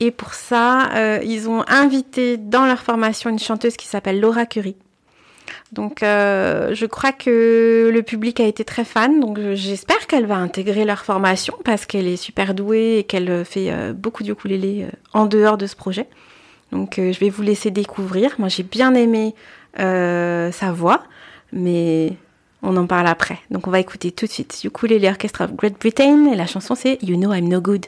Et 0.00 0.10
pour 0.10 0.34
ça, 0.34 0.90
euh, 0.94 1.20
ils 1.24 1.48
ont 1.48 1.64
invité 1.66 2.36
dans 2.36 2.66
leur 2.66 2.82
formation 2.82 3.30
une 3.30 3.38
chanteuse 3.38 3.76
qui 3.76 3.86
s'appelle 3.86 4.20
Laura 4.20 4.46
Curry. 4.46 4.76
Donc 5.72 6.02
euh, 6.02 6.74
je 6.74 6.86
crois 6.86 7.12
que 7.12 7.90
le 7.92 8.02
public 8.02 8.40
a 8.40 8.44
été 8.44 8.64
très 8.64 8.84
fan, 8.84 9.20
donc 9.20 9.38
j'espère 9.54 10.06
qu'elle 10.06 10.26
va 10.26 10.36
intégrer 10.36 10.84
leur 10.84 11.04
formation 11.04 11.54
parce 11.64 11.84
qu'elle 11.84 12.06
est 12.06 12.16
super 12.16 12.54
douée 12.54 12.98
et 12.98 13.04
qu'elle 13.04 13.30
euh, 13.30 13.44
fait 13.44 13.70
euh, 13.70 13.92
beaucoup 13.92 14.22
de 14.22 14.32
ukulélé 14.32 14.84
euh, 14.84 14.90
en 15.12 15.26
dehors 15.26 15.58
de 15.58 15.66
ce 15.66 15.76
projet. 15.76 16.06
Donc 16.72 16.94
je 16.96 17.18
vais 17.18 17.30
vous 17.30 17.42
laisser 17.42 17.70
découvrir. 17.70 18.34
Moi 18.38 18.48
j'ai 18.48 18.62
bien 18.62 18.94
aimé 18.94 19.34
euh, 19.78 20.52
sa 20.52 20.70
voix, 20.70 21.02
mais 21.50 22.12
on 22.62 22.76
en 22.76 22.86
parle 22.86 23.06
après. 23.06 23.38
Donc 23.50 23.66
on 23.66 23.70
va 23.70 23.80
écouter 23.80 24.12
tout 24.12 24.26
de 24.26 24.30
suite 24.30 24.60
Ukulele 24.64 25.06
Orchestra 25.06 25.44
of 25.44 25.54
Great 25.54 25.78
Britain 25.78 26.30
et 26.32 26.36
la 26.36 26.46
chanson 26.46 26.74
c'est 26.74 26.98
You 27.02 27.16
Know 27.16 27.32
I'm 27.32 27.48
No 27.48 27.60
Good. 27.60 27.86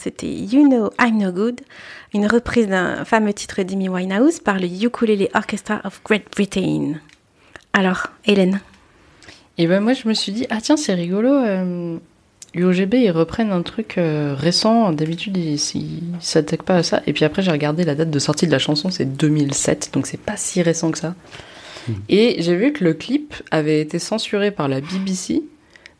C'était 0.00 0.32
You 0.32 0.66
Know 0.66 0.90
I'm 1.00 1.18
No 1.18 1.30
Good, 1.30 1.60
une 2.14 2.26
reprise 2.26 2.68
d'un 2.68 3.04
fameux 3.04 3.32
titre 3.32 3.62
d'Amy 3.62 3.88
Winehouse 3.88 4.40
par 4.40 4.58
le 4.58 4.66
Ukulele 4.66 5.28
Orchestra 5.34 5.80
of 5.84 6.00
Great 6.04 6.24
Britain. 6.34 6.94
Alors, 7.72 8.06
Hélène? 8.24 8.60
Et 9.58 9.66
ben 9.66 9.80
moi 9.80 9.92
je 9.92 10.08
me 10.08 10.14
suis 10.14 10.32
dit 10.32 10.46
ah 10.48 10.58
tiens 10.62 10.78
c'est 10.78 10.94
rigolo 10.94 11.28
euh, 11.28 11.98
UOGB 12.54 12.94
ils 12.94 13.10
reprennent 13.10 13.52
un 13.52 13.60
truc 13.60 13.98
euh, 13.98 14.34
récent. 14.34 14.92
D'habitude 14.92 15.36
ils 15.36 15.60
ils 15.74 16.02
s'attaquent 16.20 16.62
pas 16.62 16.76
à 16.76 16.82
ça. 16.82 17.02
Et 17.06 17.12
puis 17.12 17.26
après 17.26 17.42
j'ai 17.42 17.50
regardé 17.50 17.84
la 17.84 17.94
date 17.94 18.10
de 18.10 18.18
sortie 18.18 18.46
de 18.46 18.52
la 18.52 18.58
chanson 18.58 18.90
c'est 18.90 19.04
2007 19.04 19.90
donc 19.92 20.06
c'est 20.06 20.20
pas 20.20 20.38
si 20.38 20.62
récent 20.62 20.90
que 20.90 20.98
ça. 20.98 21.14
Et 22.08 22.36
j'ai 22.38 22.56
vu 22.56 22.72
que 22.72 22.84
le 22.84 22.94
clip 22.94 23.34
avait 23.50 23.80
été 23.80 23.98
censuré 23.98 24.50
par 24.50 24.68
la 24.68 24.80
BBC 24.80 25.42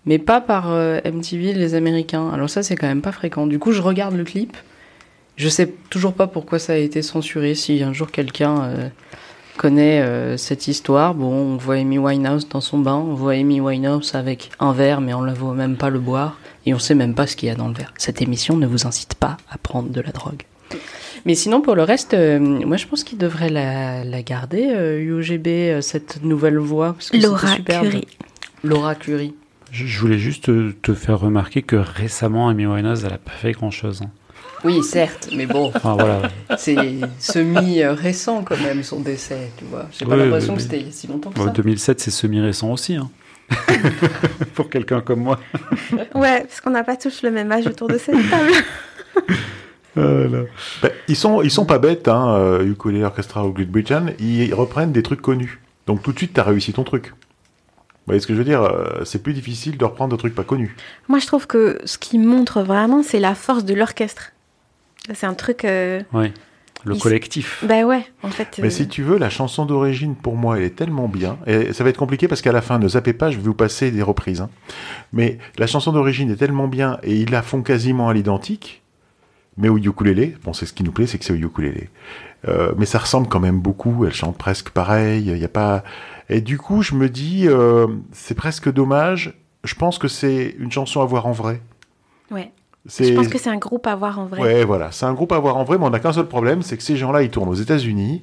mais 0.06 0.18
pas 0.18 0.40
par 0.40 0.70
euh, 0.70 0.98
MTV 1.04 1.52
les 1.52 1.74
Américains 1.74 2.30
alors 2.30 2.48
ça 2.48 2.62
c'est 2.62 2.76
quand 2.76 2.86
même 2.86 3.02
pas 3.02 3.12
fréquent 3.12 3.46
du 3.46 3.58
coup 3.58 3.72
je 3.72 3.82
regarde 3.82 4.16
le 4.16 4.24
clip 4.24 4.56
je 5.40 5.48
sais 5.48 5.72
toujours 5.88 6.12
pas 6.12 6.26
pourquoi 6.26 6.58
ça 6.58 6.74
a 6.74 6.76
été 6.76 7.00
censuré 7.00 7.54
si 7.54 7.82
un 7.82 7.94
jour 7.94 8.10
quelqu'un 8.10 8.62
euh, 8.62 8.88
connaît 9.56 10.02
euh, 10.02 10.36
cette 10.36 10.68
histoire. 10.68 11.14
Bon, 11.14 11.32
on 11.32 11.56
voit 11.56 11.76
Amy 11.76 11.98
Winehouse 11.98 12.46
dans 12.46 12.60
son 12.60 12.78
bain, 12.78 12.96
on 12.96 13.14
voit 13.14 13.32
Amy 13.32 13.58
Winehouse 13.58 14.14
avec 14.14 14.50
un 14.60 14.74
verre, 14.74 15.00
mais 15.00 15.14
on 15.14 15.22
ne 15.22 15.32
voit 15.32 15.54
même 15.54 15.76
pas 15.76 15.88
le 15.88 15.98
boire, 15.98 16.38
et 16.66 16.74
on 16.74 16.78
sait 16.78 16.94
même 16.94 17.14
pas 17.14 17.26
ce 17.26 17.36
qu'il 17.36 17.48
y 17.48 17.52
a 17.52 17.54
dans 17.54 17.68
le 17.68 17.74
verre. 17.74 17.94
Cette 17.96 18.20
émission 18.20 18.58
ne 18.58 18.66
vous 18.66 18.86
incite 18.86 19.14
pas 19.14 19.38
à 19.50 19.56
prendre 19.56 19.88
de 19.88 20.00
la 20.02 20.12
drogue. 20.12 20.42
Mais 21.24 21.34
sinon, 21.34 21.62
pour 21.62 21.74
le 21.74 21.84
reste, 21.84 22.12
euh, 22.12 22.38
moi 22.38 22.76
je 22.76 22.86
pense 22.86 23.02
qu'il 23.02 23.16
devrait 23.16 23.48
la, 23.48 24.04
la 24.04 24.22
garder, 24.22 24.66
UGB, 25.00 25.80
cette 25.80 26.22
nouvelle 26.22 26.58
voix. 26.58 26.92
parce 26.92 27.08
que 27.08 27.16
Laura. 27.16 27.56
Curie. 27.56 28.06
Laura 28.62 28.94
Curie. 28.94 29.32
Je, 29.72 29.98
voulais 30.00 30.18
juste 30.18 30.50
te, 30.82 30.94
faire 30.94 31.18
remarquer 31.20 31.62
que 31.62 31.76
récemment, 31.76 32.48
Amy 32.48 32.66
Winehouse, 32.66 33.04
elle 33.04 33.12
a 33.12 33.18
pas 33.18 33.30
fait 33.32 33.52
grand-chose. 33.52 34.02
hein. 34.02 34.10
Oui, 34.64 34.82
certes, 34.82 35.30
mais 35.34 35.46
bon, 35.46 35.72
Enfin, 35.74 35.94
voilà. 35.94 36.22
c'est 36.58 36.76
semi-récent 37.18 38.42
quand 38.42 38.58
même 38.60 38.82
son 38.82 39.00
décès, 39.00 39.50
tu 39.56 39.64
vois. 39.64 39.86
J'ai 39.92 40.04
pas 40.04 40.16
Oui, 40.16 40.22
l'impression 40.24 40.52
oui, 40.52 40.56
que 40.58 40.62
c'était 40.62 40.80
il 40.80 40.86
y 40.86 40.88
a 40.88 40.92
si 40.92 41.06
longtemps 41.06 41.30
que 41.30 41.36
Bon, 41.38 41.46
ça. 41.46 41.50
2007, 41.52 42.00
c'est 42.00 42.10
semi-récent 42.10 42.70
aussi. 42.70 42.96
hein. 42.96 43.10
Pour 44.54 44.68
quelqu'un 44.70 45.00
comme 45.00 45.20
moi. 45.22 45.40
Ouais, 46.14 46.40
parce 46.42 46.60
qu'on 46.60 46.70
n'a 46.70 46.84
pas 46.84 46.96
tous 46.96 47.22
le 47.22 47.30
même 47.30 47.50
âge 47.50 47.66
autour 47.66 47.88
de 47.88 47.98
cette 47.98 48.14
table. 48.30 48.52
Ben, 49.96 50.46
ils 51.08 51.16
sont 51.16 51.42
ils 51.42 51.50
sont 51.50 51.64
pas 51.64 51.78
bêtes, 51.78 52.06
hein, 52.06 52.34
euh, 52.36 52.64
Ukulele 52.64 53.02
Orchestra 53.04 53.44
ou 53.44 53.52
Gridbridgean, 53.52 54.06
ils 54.20 54.54
reprennent 54.54 54.92
des 54.92 55.02
trucs 55.02 55.20
connus. 55.20 55.60
Donc 55.86 56.02
tout 56.02 56.12
de 56.12 56.18
suite, 56.18 56.32
t'as 56.34 56.44
réussi 56.44 56.72
ton 56.72 56.84
truc. 56.84 57.12
Vous 58.10 58.14
voyez 58.14 58.20
ce 58.22 58.26
que 58.26 58.32
je 58.34 58.38
veux 58.38 58.44
dire 58.44 58.62
euh, 58.64 59.04
C'est 59.04 59.22
plus 59.22 59.34
difficile 59.34 59.78
de 59.78 59.84
reprendre 59.84 60.16
des 60.16 60.18
trucs 60.18 60.34
pas 60.34 60.42
connus. 60.42 60.74
Moi, 61.06 61.20
je 61.20 61.26
trouve 61.28 61.46
que 61.46 61.78
ce 61.84 61.96
qui 61.96 62.18
montre 62.18 62.60
vraiment, 62.62 63.04
c'est 63.04 63.20
la 63.20 63.36
force 63.36 63.64
de 63.64 63.72
l'orchestre. 63.72 64.32
C'est 65.14 65.26
un 65.26 65.34
truc. 65.34 65.64
euh, 65.64 66.00
Ouais. 66.12 66.32
Le 66.82 66.94
Il 66.96 67.00
collectif. 67.00 67.62
Bah 67.68 67.82
ouais, 67.84 68.04
en 68.24 68.30
fait. 68.30 68.58
Mais 68.58 68.66
euh, 68.66 68.70
si 68.70 68.88
tu 68.88 69.02
veux, 69.04 69.16
la 69.18 69.30
chanson 69.30 69.64
d'origine, 69.64 70.16
pour 70.16 70.34
moi, 70.34 70.56
elle 70.58 70.64
est 70.64 70.74
tellement 70.74 71.06
bien. 71.08 71.38
Et 71.46 71.72
ça 71.72 71.84
va 71.84 71.90
être 71.90 71.98
compliqué 71.98 72.26
parce 72.26 72.40
qu'à 72.42 72.50
la 72.52 72.62
fin, 72.62 72.78
ne 72.80 72.88
zappez 72.88 73.12
pas, 73.12 73.30
je 73.30 73.36
vais 73.36 73.42
vous 73.44 73.54
passer 73.54 73.90
des 73.92 74.02
reprises. 74.02 74.40
hein. 74.40 74.50
Mais 75.12 75.38
la 75.58 75.66
chanson 75.68 75.92
d'origine 75.92 76.30
est 76.32 76.36
tellement 76.36 76.66
bien 76.68 76.98
et 77.04 77.14
ils 77.14 77.30
la 77.30 77.42
font 77.42 77.62
quasiment 77.62 78.08
à 78.08 78.14
l'identique. 78.14 78.82
Mais 79.56 79.68
au 79.68 79.76
ukulélé, 79.78 80.36
bon, 80.42 80.52
c'est 80.54 80.64
ce 80.66 80.72
qui 80.72 80.82
nous 80.82 80.90
plaît, 80.92 81.06
c'est 81.06 81.18
que 81.18 81.24
c'est 81.26 81.34
au 81.34 81.36
ukulélé. 81.36 81.90
Euh, 82.48 82.72
mais 82.78 82.86
ça 82.86 82.98
ressemble 82.98 83.28
quand 83.28 83.40
même 83.40 83.60
beaucoup. 83.60 84.06
Elle 84.06 84.14
chante 84.14 84.38
presque 84.38 84.70
pareil. 84.70 85.22
Il 85.26 85.36
y 85.38 85.44
a 85.44 85.48
pas. 85.48 85.84
Et 86.30 86.40
du 86.40 86.58
coup, 86.58 86.80
je 86.80 86.94
me 86.94 87.08
dis, 87.08 87.48
euh, 87.48 87.88
c'est 88.12 88.36
presque 88.36 88.72
dommage. 88.72 89.34
Je 89.64 89.74
pense 89.74 89.98
que 89.98 90.08
c'est 90.08 90.54
une 90.58 90.70
chanson 90.70 91.02
à 91.02 91.04
voir 91.04 91.26
en 91.26 91.32
vrai. 91.32 91.60
Ouais. 92.30 92.52
Je 92.86 93.12
pense 93.14 93.28
que 93.28 93.36
c'est 93.36 93.50
un 93.50 93.58
groupe 93.58 93.86
à 93.86 93.94
voir 93.96 94.18
en 94.18 94.26
vrai. 94.26 94.40
Ouais, 94.40 94.64
voilà. 94.64 94.92
C'est 94.92 95.04
un 95.04 95.12
groupe 95.12 95.32
à 95.32 95.38
voir 95.38 95.56
en 95.56 95.64
vrai, 95.64 95.76
mais 95.76 95.84
on 95.84 95.90
n'a 95.90 95.98
qu'un 95.98 96.12
seul 96.12 96.28
problème, 96.28 96.62
c'est 96.62 96.76
que 96.76 96.82
ces 96.82 96.96
gens-là, 96.96 97.22
ils 97.22 97.30
tournent 97.30 97.48
aux 97.48 97.54
États-Unis, 97.54 98.22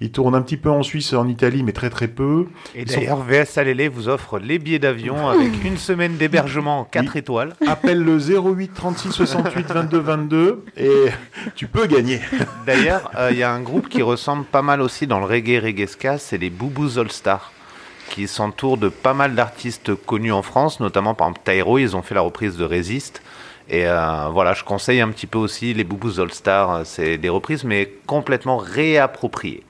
ils 0.00 0.10
tournent 0.10 0.34
un 0.34 0.42
petit 0.42 0.56
peu 0.56 0.70
en 0.70 0.82
Suisse, 0.82 1.12
en 1.14 1.28
Italie, 1.28 1.62
mais 1.62 1.72
très 1.72 1.88
très 1.88 2.08
peu. 2.08 2.46
Et 2.74 2.86
sont- 2.86 2.98
d'ailleurs, 3.00 3.22
VS 3.22 3.58
Alélé 3.58 3.88
vous 3.88 4.08
offre 4.08 4.38
les 4.38 4.58
billets 4.58 4.78
d'avion 4.80 5.28
avec 5.28 5.64
une 5.64 5.76
semaine 5.78 6.16
d'hébergement 6.16 6.84
4 6.90 7.16
étoiles. 7.16 7.54
Appelle 7.66 8.02
le 8.02 8.18
08 8.18 8.74
36 8.74 9.12
68 9.12 9.66
22 9.72 9.98
22 9.98 10.64
et 10.76 11.06
tu 11.54 11.66
peux 11.68 11.86
gagner. 11.86 12.20
D'ailleurs, 12.66 13.10
euh, 13.16 13.30
il 13.30 13.38
y 13.38 13.42
a 13.42 13.52
un 13.52 13.60
groupe 13.60 13.88
qui 13.88 14.02
ressemble 14.02 14.44
pas 14.44 14.62
mal 14.62 14.80
aussi 14.82 15.06
dans 15.06 15.20
le 15.20 15.26
reggae 15.26 15.60
reggae 15.62 15.86
ska, 15.86 16.18
c'est 16.18 16.38
les 16.38 16.50
Boubous 16.50 16.98
All 16.98 17.10
Stars, 17.10 17.52
qui 18.10 18.26
s'entourent 18.28 18.76
de 18.78 18.88
pas 18.88 19.14
mal 19.14 19.34
d'artistes 19.34 19.94
connus 19.94 20.32
en 20.32 20.42
France, 20.42 20.80
notamment 20.80 21.14
par 21.14 21.28
exemple 21.28 21.50
Tyro, 21.50 21.78
ils 21.78 21.96
ont 21.96 22.02
fait 22.02 22.14
la 22.14 22.20
reprise 22.20 22.56
de 22.56 22.64
Resist. 22.64 23.22
Et 23.70 23.86
euh, 23.86 24.28
voilà, 24.30 24.52
je 24.52 24.62
conseille 24.62 25.00
un 25.00 25.08
petit 25.08 25.26
peu 25.26 25.38
aussi 25.38 25.72
les 25.72 25.84
Boubous 25.84 26.20
All 26.20 26.30
Stars, 26.32 26.84
c'est 26.84 27.16
des 27.16 27.30
reprises 27.30 27.64
mais 27.64 27.90
complètement 28.06 28.58
réappropriées. 28.58 29.62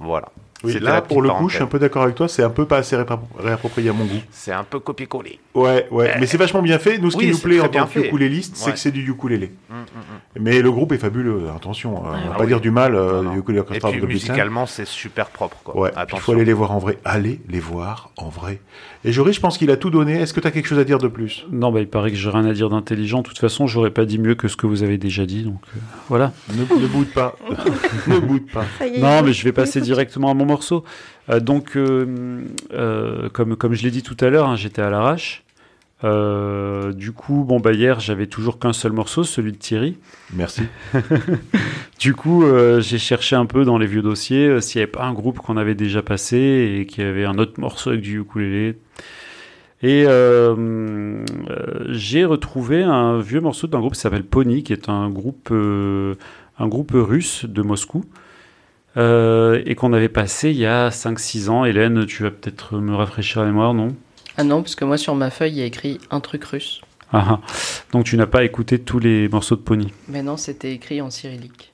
Voilà. 0.00 0.32
Oui, 0.62 0.78
là, 0.80 1.00
pour 1.00 1.22
le 1.22 1.30
coup, 1.30 1.48
je 1.48 1.54
suis 1.54 1.62
un 1.64 1.66
peu 1.66 1.78
d'accord 1.78 2.02
avec 2.02 2.14
toi, 2.14 2.28
c'est 2.28 2.42
un 2.42 2.50
peu 2.50 2.66
pas 2.66 2.78
assez 2.78 2.96
réapproprié 3.38 3.88
à 3.90 3.92
mon 3.92 4.04
goût. 4.04 4.20
C'est 4.30 4.52
un 4.52 4.64
peu 4.64 4.78
copier-coller. 4.78 5.38
Ouais, 5.54 5.86
ouais, 5.90 6.14
mais 6.20 6.26
c'est 6.26 6.36
vachement 6.36 6.62
bien 6.62 6.78
fait. 6.78 6.98
Nous, 6.98 7.10
ce 7.10 7.16
oui, 7.16 7.24
qui 7.24 7.30
nous 7.30 7.36
c'est 7.36 7.42
plaît 7.42 7.60
en 7.60 7.68
bien 7.68 7.82
tant 7.82 7.88
que 7.88 8.00
ukuléliste, 8.00 8.56
c'est 8.56 8.66
Ouais. 8.66 8.72
que 8.72 8.78
c'est 8.78 8.92
du 8.92 9.08
ukulélé. 9.08 9.52
Mm, 9.68 9.74
mm, 9.74 9.78
mm. 9.78 10.40
Mais 10.42 10.60
le 10.62 10.70
groupe 10.70 10.92
est 10.92 10.98
fabuleux, 10.98 11.44
attention, 11.56 11.96
euh, 11.96 12.00
on 12.08 12.10
va 12.10 12.18
Ah 12.34 12.36
pas 12.36 12.40
oui. 12.42 12.48
dire 12.48 12.60
du 12.60 12.70
mal, 12.70 12.94
euh, 12.94 13.22
du 13.22 13.38
ukulélé 13.38 13.58
Et 13.58 13.60
orchestra 13.62 13.90
puis 13.90 14.00
de 14.00 14.06
musicalement, 14.06 14.66
c'est 14.66 14.86
super 14.86 15.30
propre. 15.30 15.56
Quoi. 15.64 15.76
Ouais, 15.76 15.90
il 16.12 16.18
faut 16.18 16.32
aller 16.32 16.44
les 16.44 16.52
voir 16.52 16.72
en 16.72 16.78
vrai. 16.78 16.98
Allez 17.04 17.40
les 17.48 17.60
voir 17.60 18.10
en 18.16 18.28
vrai. 18.28 18.60
Et 19.02 19.12
Joris, 19.12 19.34
je 19.36 19.40
pense 19.40 19.56
qu'il 19.56 19.70
a 19.70 19.78
tout 19.78 19.88
donné. 19.88 20.20
Est-ce 20.20 20.34
que 20.34 20.40
tu 20.40 20.46
as 20.46 20.50
quelque 20.50 20.66
chose 20.68 20.78
à 20.78 20.84
dire 20.84 20.98
de 20.98 21.08
plus? 21.08 21.46
Non, 21.50 21.72
bah, 21.72 21.80
il 21.80 21.88
paraît 21.88 22.10
que 22.10 22.16
j'ai 22.18 22.28
rien 22.28 22.44
à 22.44 22.52
dire 22.52 22.68
d'intelligent. 22.68 23.22
De 23.22 23.28
toute 23.28 23.38
façon, 23.38 23.66
j'aurais 23.66 23.90
pas 23.90 24.04
dit 24.04 24.18
mieux 24.18 24.34
que 24.34 24.46
ce 24.46 24.56
que 24.56 24.66
vous 24.66 24.82
avez 24.82 24.98
déjà 24.98 25.24
dit. 25.24 25.42
Donc 25.42 25.60
euh, 25.74 25.80
voilà. 26.10 26.32
Ne, 26.54 26.80
ne 26.80 26.86
boude 26.86 27.08
pas. 27.14 27.34
ne 28.06 28.18
boude 28.18 28.46
pas. 28.52 28.66
Non, 28.98 29.22
mais 29.22 29.32
je 29.32 29.42
vais 29.42 29.52
passer 29.52 29.80
directement 29.80 30.30
à 30.30 30.34
mon 30.34 30.49
Euh, 31.28 31.40
donc, 31.40 31.76
euh, 31.76 32.44
euh, 32.72 33.28
comme, 33.30 33.56
comme 33.56 33.74
je 33.74 33.82
l'ai 33.82 33.90
dit 33.90 34.02
tout 34.02 34.16
à 34.20 34.30
l'heure, 34.30 34.48
hein, 34.48 34.56
j'étais 34.56 34.82
à 34.82 34.90
l'arrache. 34.90 35.44
Euh, 36.02 36.92
du 36.92 37.12
coup, 37.12 37.44
bon, 37.44 37.60
bah, 37.60 37.72
hier, 37.72 38.00
j'avais 38.00 38.26
toujours 38.26 38.58
qu'un 38.58 38.72
seul 38.72 38.92
morceau, 38.92 39.22
celui 39.22 39.52
de 39.52 39.56
Thierry. 39.56 39.96
Merci. 40.34 40.62
Du 41.98 42.14
coup, 42.14 42.44
euh, 42.44 42.80
j'ai 42.80 42.96
cherché 42.96 43.36
un 43.36 43.44
peu 43.44 43.66
dans 43.66 43.76
les 43.76 43.86
vieux 43.86 44.00
dossiers 44.00 44.46
euh, 44.46 44.60
s'il 44.62 44.78
n'y 44.78 44.84
avait 44.84 44.90
pas 44.90 45.04
un 45.04 45.12
groupe 45.12 45.38
qu'on 45.38 45.58
avait 45.58 45.74
déjà 45.74 46.00
passé 46.00 46.78
et 46.78 46.86
qui 46.86 47.02
avait 47.02 47.26
un 47.26 47.36
autre 47.36 47.60
morceau 47.60 47.90
avec 47.90 48.00
du 48.00 48.20
ukulélé. 48.20 48.78
Et 49.82 50.06
j'ai 51.90 52.24
retrouvé 52.24 52.82
un 52.82 53.20
vieux 53.20 53.42
morceau 53.42 53.66
d'un 53.66 53.80
groupe 53.80 53.92
qui 53.92 54.00
s'appelle 54.00 54.24
Pony, 54.24 54.62
qui 54.62 54.72
est 54.72 54.88
un 54.88 55.10
groupe, 55.10 55.50
un 55.52 56.68
groupe 56.68 56.92
russe 56.94 57.44
de 57.44 57.60
Moscou, 57.60 58.06
euh, 58.96 59.62
et 59.66 59.74
qu'on 59.74 59.92
avait 59.92 60.08
passé 60.08 60.50
il 60.50 60.58
y 60.58 60.66
a 60.66 60.88
5-6 60.88 61.48
ans. 61.48 61.64
Hélène, 61.64 62.06
tu 62.06 62.22
vas 62.22 62.30
peut-être 62.30 62.78
me 62.78 62.94
rafraîchir 62.94 63.40
la 63.40 63.46
mémoire, 63.46 63.74
non? 63.74 63.94
Ah 64.36 64.44
non, 64.44 64.62
parce 64.62 64.74
que 64.74 64.84
moi 64.84 64.96
sur 64.96 65.14
ma 65.14 65.30
feuille 65.30 65.52
il 65.52 65.58
y 65.58 65.62
a 65.62 65.66
écrit 65.66 65.98
un 66.10 66.20
truc 66.20 66.44
russe. 66.44 66.80
Ah, 67.12 67.24
ah. 67.28 67.40
Donc 67.92 68.04
tu 68.04 68.16
n'as 68.16 68.26
pas 68.26 68.44
écouté 68.44 68.78
tous 68.78 68.98
les 68.98 69.28
morceaux 69.28 69.56
de 69.56 69.60
Pony? 69.60 69.92
Mais 70.08 70.22
non, 70.22 70.36
c'était 70.36 70.72
écrit 70.72 71.00
en 71.00 71.10
cyrillique. 71.10 71.72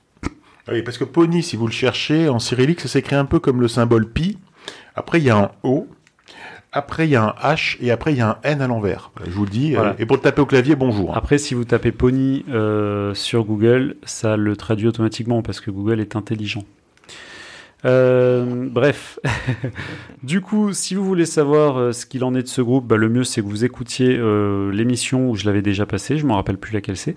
Oui, 0.69 0.83
parce 0.83 0.99
que 0.99 1.05
Pony, 1.05 1.43
si 1.43 1.57
vous 1.57 1.67
le 1.67 1.73
cherchez 1.73 2.29
en 2.29 2.39
cyrillique, 2.39 2.81
ça 2.81 2.89
s'écrit 2.89 3.15
un 3.15 3.25
peu 3.25 3.39
comme 3.39 3.61
le 3.61 3.69
symbole 3.69 4.09
pi. 4.11 4.39
Après, 4.97 5.21
il 5.21 5.25
y 5.25 5.31
a 5.31 5.37
un 5.37 5.51
O. 5.63 5.87
Après, 6.73 7.07
il 7.07 7.11
y 7.11 7.17
a 7.17 7.23
un 7.23 7.35
H. 7.55 7.77
Et 7.81 7.91
après, 7.91 8.13
il 8.13 8.19
y 8.19 8.21
a 8.21 8.31
un 8.31 8.39
N 8.43 8.61
à 8.61 8.67
l'envers. 8.67 9.13
Je 9.25 9.31
vous 9.31 9.45
le 9.45 9.51
dis. 9.51 9.75
Voilà. 9.75 9.95
et 9.99 10.07
pour 10.07 10.17
le 10.17 10.23
taper 10.23 10.41
au 10.41 10.47
clavier, 10.47 10.75
bonjour. 10.75 11.17
Après, 11.17 11.39
si 11.39 11.55
vous 11.55 11.65
tapez 11.65 11.93
Pony 11.93 12.45
euh, 12.49 13.15
sur 13.15 13.45
Google, 13.45 13.97
ça 14.05 14.37
le 14.37 14.57
traduit 14.57 14.89
automatiquement 14.89 15.43
parce 15.43 15.61
que 15.61 15.71
Google 15.71 16.01
est 16.01 16.17
intelligent. 16.17 16.65
Euh, 17.85 18.69
bref, 18.71 19.19
du 20.23 20.41
coup, 20.41 20.73
si 20.73 20.95
vous 20.95 21.05
voulez 21.05 21.27
savoir 21.27 21.77
euh, 21.79 21.93
ce 21.93 22.07
qu'il 22.07 22.25
en 22.25 22.35
est 22.35 22.43
de 22.43 22.49
ce 22.49 22.63
groupe, 22.63 22.87
bah, 22.87 22.97
le 22.97 23.09
mieux 23.09 23.23
c'est 23.25 23.43
que 23.43 23.47
vous 23.47 23.65
écoutiez 23.65 24.17
euh, 24.19 24.73
l'émission 24.73 25.29
où 25.31 25.37
je 25.37 25.45
l'avais 25.45 25.63
déjà 25.63 25.87
passée, 25.87 26.17
je 26.19 26.27
me 26.27 26.33
rappelle 26.33 26.57
plus 26.59 26.73
laquelle 26.73 26.97
c'est. 26.97 27.15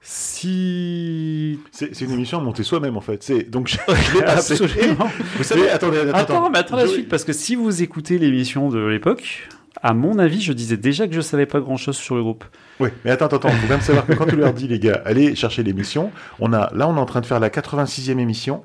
Si. 0.00 1.58
C'est 1.72 2.00
une 2.02 2.12
émission 2.12 2.38
à 2.38 2.42
monter 2.42 2.62
soi-même, 2.62 2.96
en 2.96 3.00
fait. 3.00 3.22
C'est- 3.22 3.50
Donc, 3.50 3.68
je, 3.68 3.78
je. 3.88 4.22
Absolument. 4.22 5.08
Vous 5.36 5.44
savez, 5.44 5.68
attendez, 5.70 5.98
attendez. 5.98 6.12
Attends, 6.14 6.50
mais 6.50 6.58
attends 6.58 6.76
la 6.76 6.86
Je- 6.86 6.92
suite, 6.92 7.08
parce 7.08 7.24
que 7.24 7.32
si 7.32 7.54
vous 7.56 7.82
écoutez 7.82 8.18
l'émission 8.18 8.68
de 8.68 8.78
l'époque, 8.86 9.48
à 9.84 9.92
mon 9.94 10.18
avis, 10.18 10.40
je 10.40 10.52
disais 10.52 10.76
déjà 10.78 11.06
que 11.06 11.12
je 11.14 11.20
savais 11.20 11.44
pas 11.46 11.60
grand 11.60 11.76
chose 11.76 11.96
sur 11.96 12.14
le 12.16 12.22
groupe. 12.22 12.42
Oui, 12.80 12.88
mais 13.04 13.10
attends, 13.12 13.26
attends, 13.26 13.36
attends. 13.36 13.50
Faut 13.50 13.66
quand 13.68 13.74
même 13.74 13.80
savoir 13.82 14.06
que 14.06 14.14
quand 14.14 14.24
tu 14.26 14.34
leur 14.36 14.52
dis, 14.54 14.66
les 14.66 14.78
gars, 14.78 15.02
allez 15.04 15.34
chercher 15.36 15.62
l'émission, 15.62 16.10
on 16.40 16.52
a, 16.54 16.72
là, 16.74 16.88
on 16.88 16.96
est 16.96 17.00
en 17.00 17.04
train 17.04 17.20
de 17.20 17.26
faire 17.26 17.38
la 17.38 17.50
86e 17.50 18.18
émission. 18.18 18.62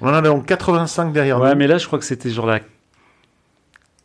On 0.00 0.08
en 0.08 0.14
a 0.14 0.22
donc 0.22 0.46
85 0.46 1.12
derrière 1.12 1.40
Ouais, 1.40 1.50
nous. 1.50 1.56
mais 1.56 1.66
là, 1.66 1.76
je 1.76 1.86
crois 1.86 1.98
que 1.98 2.04
c'était 2.04 2.30
genre 2.30 2.46
la. 2.46 2.60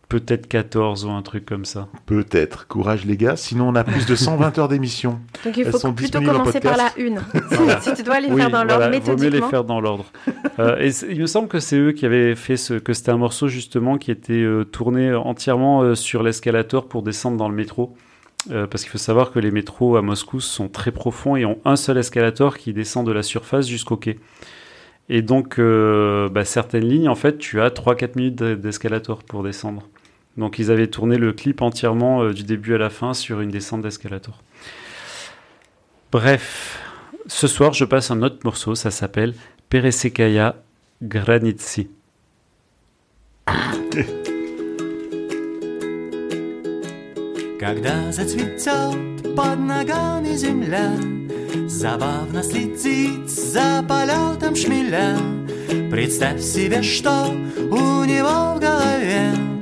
Peut-être 0.08 0.48
14 0.48 1.06
ou 1.06 1.10
un 1.10 1.22
truc 1.22 1.46
comme 1.46 1.66
ça. 1.66 1.88
Peut-être. 2.06 2.68
Courage, 2.68 3.06
les 3.06 3.18
gars. 3.18 3.36
Sinon, 3.36 3.70
on 3.70 3.76
a 3.76 3.84
plus 3.84 4.06
de 4.06 4.16
120 4.16 4.58
heures 4.60 4.68
d'émission. 4.68 5.20
Donc 5.44 5.58
il 5.58 5.66
faut 5.66 5.78
sont 5.80 5.94
plutôt 5.94 6.22
commencer 6.22 6.60
par 6.60 6.78
la 6.78 6.92
une. 6.98 7.22
Voilà. 7.52 7.82
si 7.82 7.94
tu 7.94 8.04
dois 8.04 8.20
les 8.20 8.30
Oui, 8.30 8.40
faire 8.42 8.50
dans 8.50 8.64
l'ordre 8.64 8.86
voilà, 8.86 9.00
vaut 9.00 9.12
mieux 9.14 9.16
les 9.18 9.20
méthodiquement. 9.24 9.50
faire 9.50 9.64
dans 9.64 9.82
l'ordre. 9.82 10.06
Euh, 10.60 10.78
et 10.80 10.92
il 11.10 11.20
me 11.22 11.26
semble 11.26 11.48
que 11.48 11.60
c'est 11.60 11.78
eux 11.78 11.92
qui 11.92 12.06
avaient 12.06 12.36
fait 12.36 12.58
ce, 12.58 12.76
que 12.76 12.94
c'était 12.94 13.12
un 13.12 13.18
morceau 13.18 13.48
justement 13.48 13.98
qui 13.98 14.12
était 14.12 14.34
euh, 14.34 14.64
tourné 14.64 15.14
entièrement 15.14 15.82
euh, 15.82 15.96
sur 15.96 16.22
l'escalator 16.22 16.88
pour 16.88 17.02
descendre 17.02 17.38
dans 17.38 17.50
le 17.50 17.56
métro. 17.56 17.96
Euh, 18.52 18.68
parce 18.68 18.84
qu'il 18.84 18.92
faut 18.92 19.00
savoir 19.00 19.32
que 19.32 19.40
les 19.40 19.50
métros 19.50 19.96
à 19.96 20.02
Moscou 20.04 20.40
sont 20.40 20.68
très 20.70 20.92
profonds 20.92 21.36
et 21.36 21.46
ont 21.46 21.58
un 21.66 21.76
seul 21.76 21.98
escalator 21.98 22.58
qui 22.58 22.74
descend 22.74 23.06
de 23.06 23.12
la 23.12 23.24
surface 23.24 23.68
jusqu'au 23.68 23.98
quai. 23.98 24.20
Et 25.10 25.22
donc, 25.22 25.60
euh, 25.60 26.30
bah, 26.30 26.46
certaines 26.46 26.88
lignes, 26.88 27.10
en 27.10 27.16
fait, 27.16 27.38
tu 27.38 27.62
as 27.62 27.70
3-4 27.70 28.16
minutes 28.16 28.36
d'escalator 28.36 29.24
pour 29.24 29.44
descendre. 29.44 29.88
Donc, 30.37 30.59
ils 30.59 30.71
avaient 30.71 30.87
tourné 30.87 31.19
le 31.19 31.33
clip 31.33 31.61
entièrement 31.61 32.23
euh, 32.23 32.33
du 32.33 32.45
début 32.45 32.75
à 32.75 32.79
la 32.79 32.91
fin 32.91 33.15
sur 33.15 33.41
une 33.41 33.51
descente 33.51 33.83
d'escalator. 33.83 34.43
Bref, 36.13 36.79
ce 37.27 37.47
soir, 37.47 37.73
je 37.73 37.85
passe 37.85 38.11
un 38.11 38.23
autre 38.23 38.39
morceau, 38.45 38.75
ça 38.75 38.91
s'appelle 38.91 39.35
Peresekaya 39.69 40.57
Granitsi. 41.03 41.89
Когда 47.59 48.11
зацветет 48.11 49.35
под 49.37 49.59
ногами 49.59 50.35
земля, 50.35 50.91
Забавно 51.69 52.43
следить 52.43 53.29
за 53.29 53.85
полетом 53.89 54.57
шмеля, 54.57 55.17
Представь 55.91 56.41
себе, 56.41 56.83
что 56.83 57.29
у 57.71 58.05
него 58.05 58.55
в 58.55 58.61
голове 58.61 59.54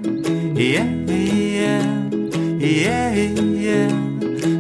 Е-е-е, 0.56 1.82
е-е-е. 2.62 3.88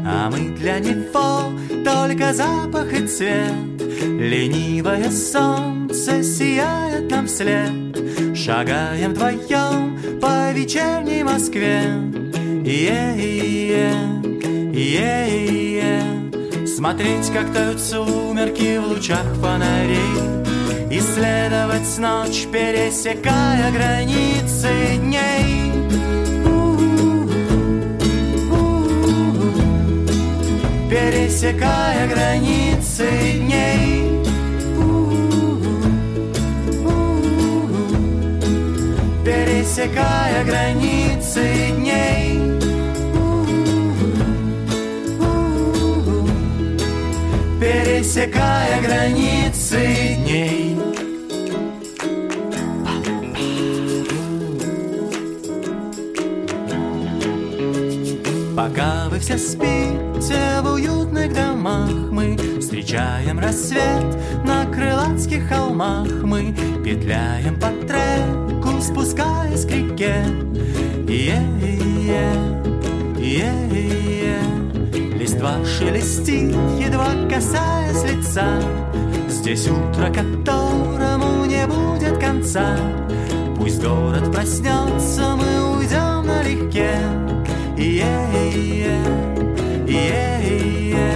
А 0.06 0.30
мы 0.32 0.50
для 0.58 0.80
него 0.80 1.54
только 1.84 2.34
запах 2.34 2.94
и 2.94 3.08
цвет. 3.08 3.54
Ленивое 4.20 5.12
солнце 5.12 6.24
сияет 6.24 7.12
нам 7.12 7.28
вслед. 7.28 7.72
Шагаем 8.36 9.12
вдвоем 9.12 10.20
по 10.20 10.52
вечерней 10.54 11.24
Москве. 11.24 11.84
Е-е-е, 12.66 13.94
е-е-е. 14.74 16.04
Смотреть, 16.68 17.32
как 17.34 17.54
тают 17.54 17.80
сумерки 17.80 18.78
в 18.80 18.88
лучах 18.88 19.26
фонарей. 19.42 20.34
Исследовать 20.92 21.98
ночь, 21.98 22.48
пересекая 22.52 23.72
границы 23.72 24.98
дней 24.98 25.63
Пересекая 30.94 32.08
границы 32.08 33.10
дней. 33.40 34.22
Пересекая 39.26 40.44
границы 40.46 41.72
дней. 41.80 42.40
Пересекая 47.60 48.80
границы 48.84 50.16
дней 50.20 50.63
Пока 58.56 59.10
вы 59.10 59.18
все 59.18 59.38
спите 59.40 60.62
в 60.62 60.74
уютных 60.74 61.34
домах 61.34 61.90
Мы 62.12 62.38
встречаем 62.60 63.40
рассвет 63.40 64.06
на 64.46 64.66
крылатских 64.66 65.48
холмах. 65.50 66.08
Мы 66.24 66.56
петляем 66.84 67.60
по 67.60 67.70
треку, 67.88 68.80
спускаясь 68.80 69.66
к 69.66 69.72
реке. 69.72 70.24
Е-е-е, 71.08 72.32
е-е-е. 73.18 74.40
Листва 75.18 75.66
шелестит, 75.66 76.56
едва 76.80 77.10
касаясь 77.28 78.04
лица. 78.04 78.62
Здесь 79.30 79.68
утро, 79.68 80.14
которому 80.14 81.46
не 81.46 81.66
будет 81.66 82.20
конца. 82.20 82.78
Пусть 83.58 83.84
город 83.84 84.32
проснется, 84.32 85.36
мы 85.36 85.78
уйдем 85.78 86.28
налегке 86.28 87.00
Е-е-е, 87.76 89.02
е-е-е. 89.88 91.16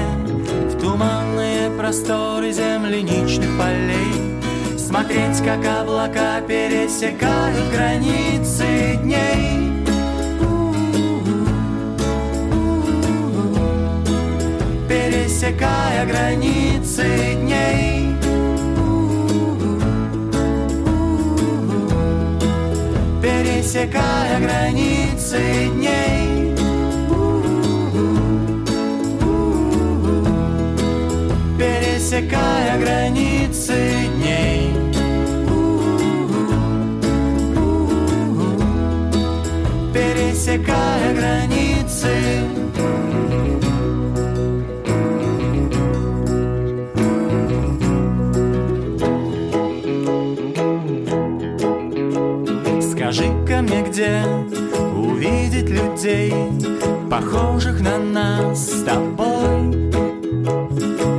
В 0.69 0.77
туманные 0.79 1.69
просторы 1.77 2.51
земляничных 2.51 3.49
полей. 3.57 4.39
Смотреть, 4.75 5.37
как 5.45 5.63
облака 5.65 6.41
пересекают 6.47 7.71
границы 7.71 8.97
дней. 9.03 9.71
Пересекая 14.89 16.07
границы 16.07 17.35
дней. 17.35 18.15
Пересекая 23.21 24.39
границы 24.39 25.69
дней 25.75 26.36
Пересекая 32.09 32.79
границы 32.79 33.73
дней 34.15 34.71
Пересекая 39.93 41.13
границы 41.13 42.07
Скажи-ка 52.89 53.61
мне, 53.63 53.83
где 53.83 54.23
увидеть 54.95 55.69
людей, 55.69 56.33
похожих 57.11 57.81
на 57.81 57.97
нас 57.97 58.65
с 58.65 58.83
тобой? 58.85 59.36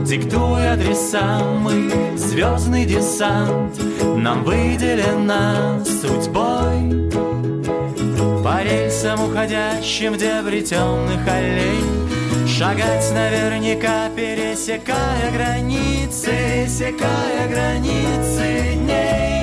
Диктуй 0.09 0.67
адреса, 0.67 1.39
мы 1.61 2.17
звездный 2.17 2.87
десант, 2.87 3.79
нам 4.17 4.43
выделена 4.43 5.85
судьбой. 5.85 7.11
По 8.43 8.63
рельсам, 8.63 9.23
уходящим 9.29 10.15
в 10.15 10.17
дебри 10.17 10.65
аллей, 11.29 11.85
Шагать 12.49 13.13
наверняка, 13.13 14.09
пересекая 14.17 15.31
границы, 15.31 16.31
пересекая 16.31 17.47
границы 17.47 18.77
дней. 18.77 19.38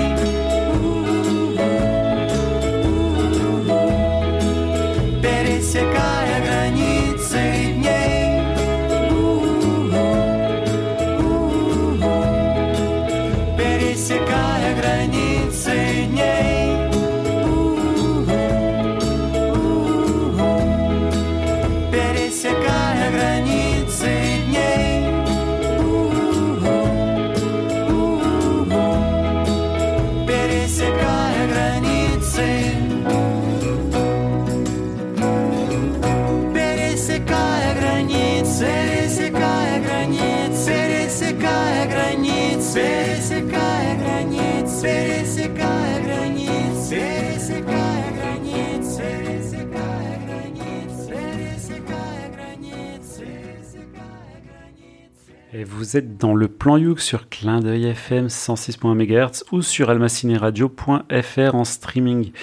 Et 55.57 55.63
vous 55.63 55.95
êtes 55.95 56.17
dans 56.17 56.35
le 56.35 56.49
plan 56.49 56.75
Youk 56.75 56.99
sur 56.99 57.29
Clin 57.29 57.61
d'œil 57.61 57.85
FM 57.85 58.27
106.1 58.27 58.93
MHz 58.93 59.45
ou 59.53 59.61
sur 59.61 59.89
almacineradio.fr 59.89 61.55
en 61.55 61.63
streaming. 61.63 62.33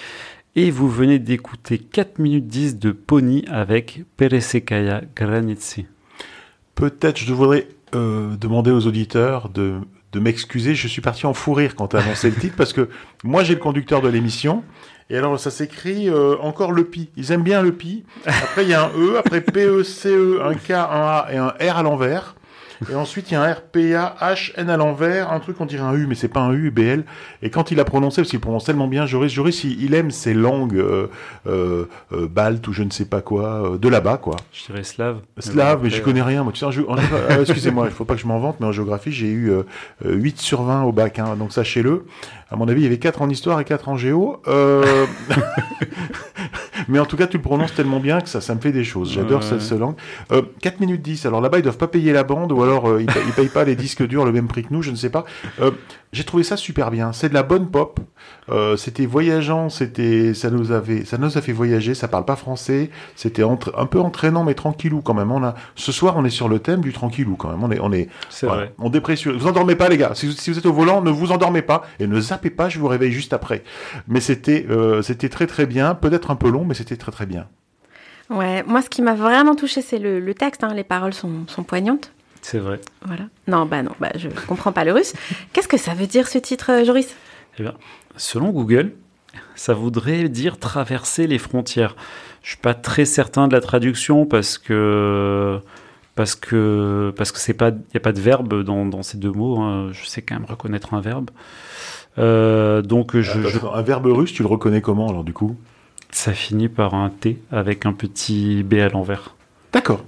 Et 0.56 0.70
vous 0.70 0.88
venez 0.88 1.18
d'écouter 1.18 1.76
4 1.76 2.18
minutes 2.18 2.46
10 2.46 2.78
de 2.78 2.90
Pony 2.90 3.44
avec 3.50 4.04
Peresekaya 4.16 5.02
Granici. 5.14 5.84
Peut-être 6.74 7.18
je 7.18 7.26
devrais 7.26 7.68
euh, 7.94 8.34
demander 8.36 8.70
aux 8.70 8.86
auditeurs 8.86 9.50
de, 9.50 9.74
m'excuser. 10.14 10.74
Je 10.74 10.88
suis 10.88 11.02
parti 11.02 11.26
en 11.26 11.34
fou 11.34 11.52
rire 11.52 11.76
quand 11.76 11.88
tu 11.88 11.96
as 11.96 12.00
annoncé 12.00 12.30
le 12.30 12.36
titre 12.36 12.56
parce 12.56 12.72
que 12.72 12.88
moi 13.24 13.44
j'ai 13.44 13.52
le 13.52 13.60
conducteur 13.60 14.00
de 14.00 14.08
l'émission. 14.08 14.64
Et 15.10 15.18
alors 15.18 15.38
ça 15.38 15.50
s'écrit 15.50 16.08
euh, 16.08 16.38
encore 16.40 16.72
le 16.72 16.84
pi. 16.84 17.10
Ils 17.18 17.30
aiment 17.30 17.42
bien 17.42 17.60
le 17.60 17.72
pi. 17.72 18.04
Après 18.24 18.62
il 18.62 18.70
y 18.70 18.74
a 18.74 18.86
un 18.86 18.90
E, 18.96 19.18
après 19.18 19.42
P-E-C-E, 19.42 20.40
un 20.42 20.54
K, 20.54 20.70
un 20.70 20.78
A 20.80 21.28
et 21.30 21.36
un 21.36 21.48
R 21.48 21.76
à 21.76 21.82
l'envers. 21.82 22.36
Et 22.90 22.94
ensuite, 22.94 23.30
il 23.30 23.34
y 23.34 23.36
a 23.36 23.42
un 23.42 23.52
R, 23.52 23.62
P, 23.62 23.94
A, 23.94 24.14
H, 24.20 24.52
N 24.56 24.70
à 24.70 24.76
l'envers, 24.76 25.32
un 25.32 25.40
truc, 25.40 25.60
on 25.60 25.66
dirait 25.66 25.82
un 25.82 25.94
U, 25.94 26.06
mais 26.06 26.14
c'est 26.14 26.28
pas 26.28 26.40
un 26.40 26.52
U, 26.52 26.70
B, 26.70 26.80
L. 26.80 27.04
Et 27.42 27.50
quand 27.50 27.70
il 27.70 27.80
a 27.80 27.84
prononcé, 27.84 28.22
parce 28.22 28.30
qu'il 28.30 28.40
prononce 28.40 28.64
tellement 28.64 28.88
bien, 28.88 29.06
Joris, 29.06 29.32
Joris, 29.32 29.64
il, 29.64 29.82
il 29.82 29.94
aime 29.94 30.10
ces 30.10 30.34
langues, 30.34 30.76
euh, 30.76 31.08
euh, 31.46 31.86
euh, 32.12 32.26
baltes 32.28 32.66
ou 32.68 32.72
je 32.72 32.82
ne 32.82 32.90
sais 32.90 33.04
pas 33.04 33.20
quoi, 33.20 33.72
euh, 33.72 33.78
de 33.78 33.88
là-bas, 33.88 34.18
quoi. 34.18 34.36
Je 34.52 34.66
dirais 34.66 34.84
slave. 34.84 35.20
Slave, 35.38 35.80
mais 35.82 35.90
je 35.90 36.00
connais 36.02 36.22
rien. 36.22 36.42
Moi, 36.42 36.52
tu 36.52 36.60
sais, 36.60 36.66
euh, 36.66 37.40
excusez-moi, 37.40 37.86
il 37.86 37.92
faut 37.92 38.04
pas 38.04 38.14
que 38.14 38.20
je 38.20 38.26
m'en 38.26 38.38
vante, 38.38 38.56
mais 38.60 38.66
en 38.66 38.72
géographie, 38.72 39.12
j'ai 39.12 39.30
eu 39.30 39.50
euh, 39.50 39.62
euh, 40.04 40.14
8 40.14 40.40
sur 40.40 40.62
20 40.62 40.82
au 40.82 40.92
bac, 40.92 41.18
hein, 41.18 41.36
donc 41.36 41.52
sachez-le. 41.52 42.04
À 42.52 42.56
mon 42.56 42.68
avis, 42.68 42.80
il 42.82 42.84
y 42.84 42.86
avait 42.86 42.98
4 42.98 43.22
en 43.22 43.28
histoire 43.30 43.58
et 43.60 43.64
4 43.64 43.88
en 43.88 43.96
géo. 43.96 44.42
Euh... 44.46 45.06
Mais 46.88 46.98
en 46.98 47.06
tout 47.06 47.16
cas, 47.16 47.26
tu 47.26 47.36
le 47.36 47.42
prononces 47.42 47.74
tellement 47.74 48.00
bien 48.00 48.20
que 48.20 48.28
ça, 48.28 48.40
ça 48.40 48.54
me 48.54 48.60
fait 48.60 48.72
des 48.72 48.84
choses. 48.84 49.12
J'adore 49.12 49.40
Ouais. 49.40 49.46
cette, 49.46 49.62
cette 49.62 49.78
langue. 49.78 49.94
Euh, 50.32 50.42
4 50.60 50.80
minutes 50.80 51.00
10. 51.02 51.26
Alors 51.26 51.40
là-bas, 51.40 51.58
ils 51.58 51.62
doivent 51.62 51.78
pas 51.78 51.86
payer 51.86 52.12
la 52.12 52.24
bande 52.24 52.50
ou 52.52 52.62
alors 52.62 52.88
euh, 52.88 53.00
ils, 53.00 53.06
payent, 53.06 53.22
ils 53.26 53.32
payent 53.32 53.48
pas 53.48 53.64
les 53.64 53.76
disques 53.76 54.06
durs 54.06 54.24
le 54.24 54.32
même 54.32 54.48
prix 54.48 54.64
que 54.64 54.72
nous, 54.74 54.82
je 54.82 54.90
ne 54.90 54.96
sais 54.96 55.08
pas. 55.10 55.24
Euh, 55.60 55.70
J'ai 56.12 56.24
trouvé 56.24 56.42
ça 56.42 56.56
super 56.56 56.90
bien. 56.90 57.12
C'est 57.12 57.28
de 57.28 57.34
la 57.34 57.42
bonne 57.44 57.70
pop. 57.70 58.00
Euh, 58.50 58.76
c'était 58.76 59.06
voyageant, 59.06 59.68
c'était, 59.68 60.34
ça 60.34 60.50
nous 60.50 60.72
avait, 60.72 61.04
ça 61.04 61.18
nous 61.18 61.38
a 61.38 61.40
fait 61.40 61.52
voyager. 61.52 61.94
Ça 61.94 62.08
parle 62.08 62.24
pas 62.24 62.36
français. 62.36 62.90
C'était 63.14 63.44
entre- 63.44 63.72
un 63.78 63.86
peu 63.86 64.00
entraînant 64.00 64.42
mais 64.44 64.54
tranquillou 64.54 65.02
quand 65.02 65.14
même. 65.14 65.30
On 65.30 65.42
a, 65.44 65.54
ce 65.76 65.92
soir, 65.92 66.14
on 66.16 66.24
est 66.24 66.30
sur 66.30 66.48
le 66.48 66.58
thème 66.58 66.80
du 66.80 66.92
tranquillou 66.92 67.36
quand 67.36 67.50
même. 67.50 67.62
On 67.62 67.70
est, 67.70 67.78
on 67.80 67.92
est, 67.92 68.08
voilà. 68.42 68.56
vrai. 68.56 68.74
On. 68.78 68.90
Vous 68.90 69.46
endormez 69.46 69.76
pas, 69.76 69.88
les 69.88 69.98
gars. 69.98 70.12
Si 70.14 70.26
vous, 70.26 70.32
si 70.32 70.50
vous 70.50 70.58
êtes 70.58 70.66
au 70.66 70.72
volant, 70.72 71.00
ne 71.00 71.10
vous 71.10 71.30
endormez 71.32 71.62
pas 71.62 71.82
et 72.00 72.06
ne 72.06 72.20
zappez 72.20 72.41
pas. 72.50 72.68
Je 72.68 72.78
vous 72.78 72.88
réveille 72.88 73.12
juste 73.12 73.32
après. 73.32 73.62
Mais 74.08 74.20
c'était, 74.20 74.66
euh, 74.70 75.02
c'était 75.02 75.28
très 75.28 75.46
très 75.46 75.66
bien. 75.66 75.94
Peut-être 75.94 76.30
un 76.30 76.36
peu 76.36 76.50
long, 76.50 76.64
mais 76.64 76.74
c'était 76.74 76.96
très 76.96 77.12
très 77.12 77.26
bien. 77.26 77.48
Ouais, 78.30 78.62
moi, 78.62 78.80
ce 78.82 78.88
qui 78.88 79.02
m'a 79.02 79.14
vraiment 79.14 79.54
touché, 79.54 79.82
c'est 79.82 79.98
le, 79.98 80.20
le 80.20 80.34
texte. 80.34 80.64
hein. 80.64 80.72
Les 80.74 80.84
paroles 80.84 81.12
sont, 81.12 81.46
sont 81.48 81.62
poignantes. 81.64 82.12
C'est 82.40 82.58
vrai. 82.58 82.80
Voilà. 83.04 83.24
Non, 83.46 83.66
bah 83.66 83.82
non, 83.82 83.92
bah 84.00 84.10
je 84.16 84.28
comprends 84.48 84.72
pas 84.72 84.84
le 84.84 84.92
russe. 84.92 85.12
Qu'est-ce 85.52 85.68
que 85.68 85.76
ça 85.76 85.94
veut 85.94 86.06
dire 86.06 86.26
ce 86.28 86.38
titre, 86.38 86.72
euh, 86.72 86.84
Joris? 86.84 87.14
Eh 87.58 87.62
bien, 87.62 87.74
selon 88.16 88.50
Google, 88.50 88.92
ça 89.54 89.74
voudrait 89.74 90.28
dire 90.28 90.58
traverser 90.58 91.26
les 91.26 91.38
frontières. 91.38 91.94
Je 92.42 92.48
suis 92.50 92.58
pas 92.58 92.74
très 92.74 93.04
certain 93.04 93.46
de 93.46 93.52
la 93.52 93.60
traduction 93.60 94.26
parce 94.26 94.58
que 94.58 95.60
parce 96.14 96.34
que 96.34 97.12
parce 97.16 97.32
que 97.32 97.38
c'est 97.38 97.54
pas 97.54 97.68
il 97.70 97.94
y 97.94 97.96
a 97.96 98.00
pas 98.00 98.12
de 98.12 98.20
verbe 98.20 98.62
dans, 98.62 98.84
dans 98.86 99.02
ces 99.02 99.18
deux 99.18 99.32
mots. 99.32 99.60
hein. 99.60 99.88
Je 99.92 100.04
sais 100.06 100.22
quand 100.22 100.34
même 100.34 100.44
reconnaître 100.44 100.94
un 100.94 101.00
verbe. 101.00 101.30
Euh, 102.18 102.82
donc 102.82 103.16
je, 103.16 103.22
je- 103.22 103.58
Un 103.72 103.82
verbe 103.82 104.06
russe, 104.06 104.32
tu 104.32 104.42
le 104.42 104.48
reconnais 104.48 104.80
comment 104.82 105.08
alors 105.08 105.24
du 105.24 105.32
coup? 105.32 105.56
Ça 106.10 106.32
finit 106.32 106.68
par 106.68 106.94
un 106.94 107.08
T 107.08 107.40
avec 107.50 107.86
un 107.86 107.94
petit 107.94 108.62
B 108.62 108.74
à 108.74 108.88
l'envers. 108.88 109.34
D'accord. 109.72 110.04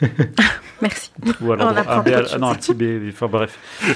Merci. 0.82 1.12
Ou 1.40 1.52
alors 1.52 1.68
On 1.72 1.76
un, 1.76 2.00
B 2.02 2.08
à- 2.08 2.22
trop 2.22 2.34
de 2.36 2.40
non, 2.40 2.48
un 2.48 2.54
choses. 2.54 2.66
petit 2.66 2.74
B. 2.74 3.08
Enfin 3.12 3.28
bref. 3.28 3.58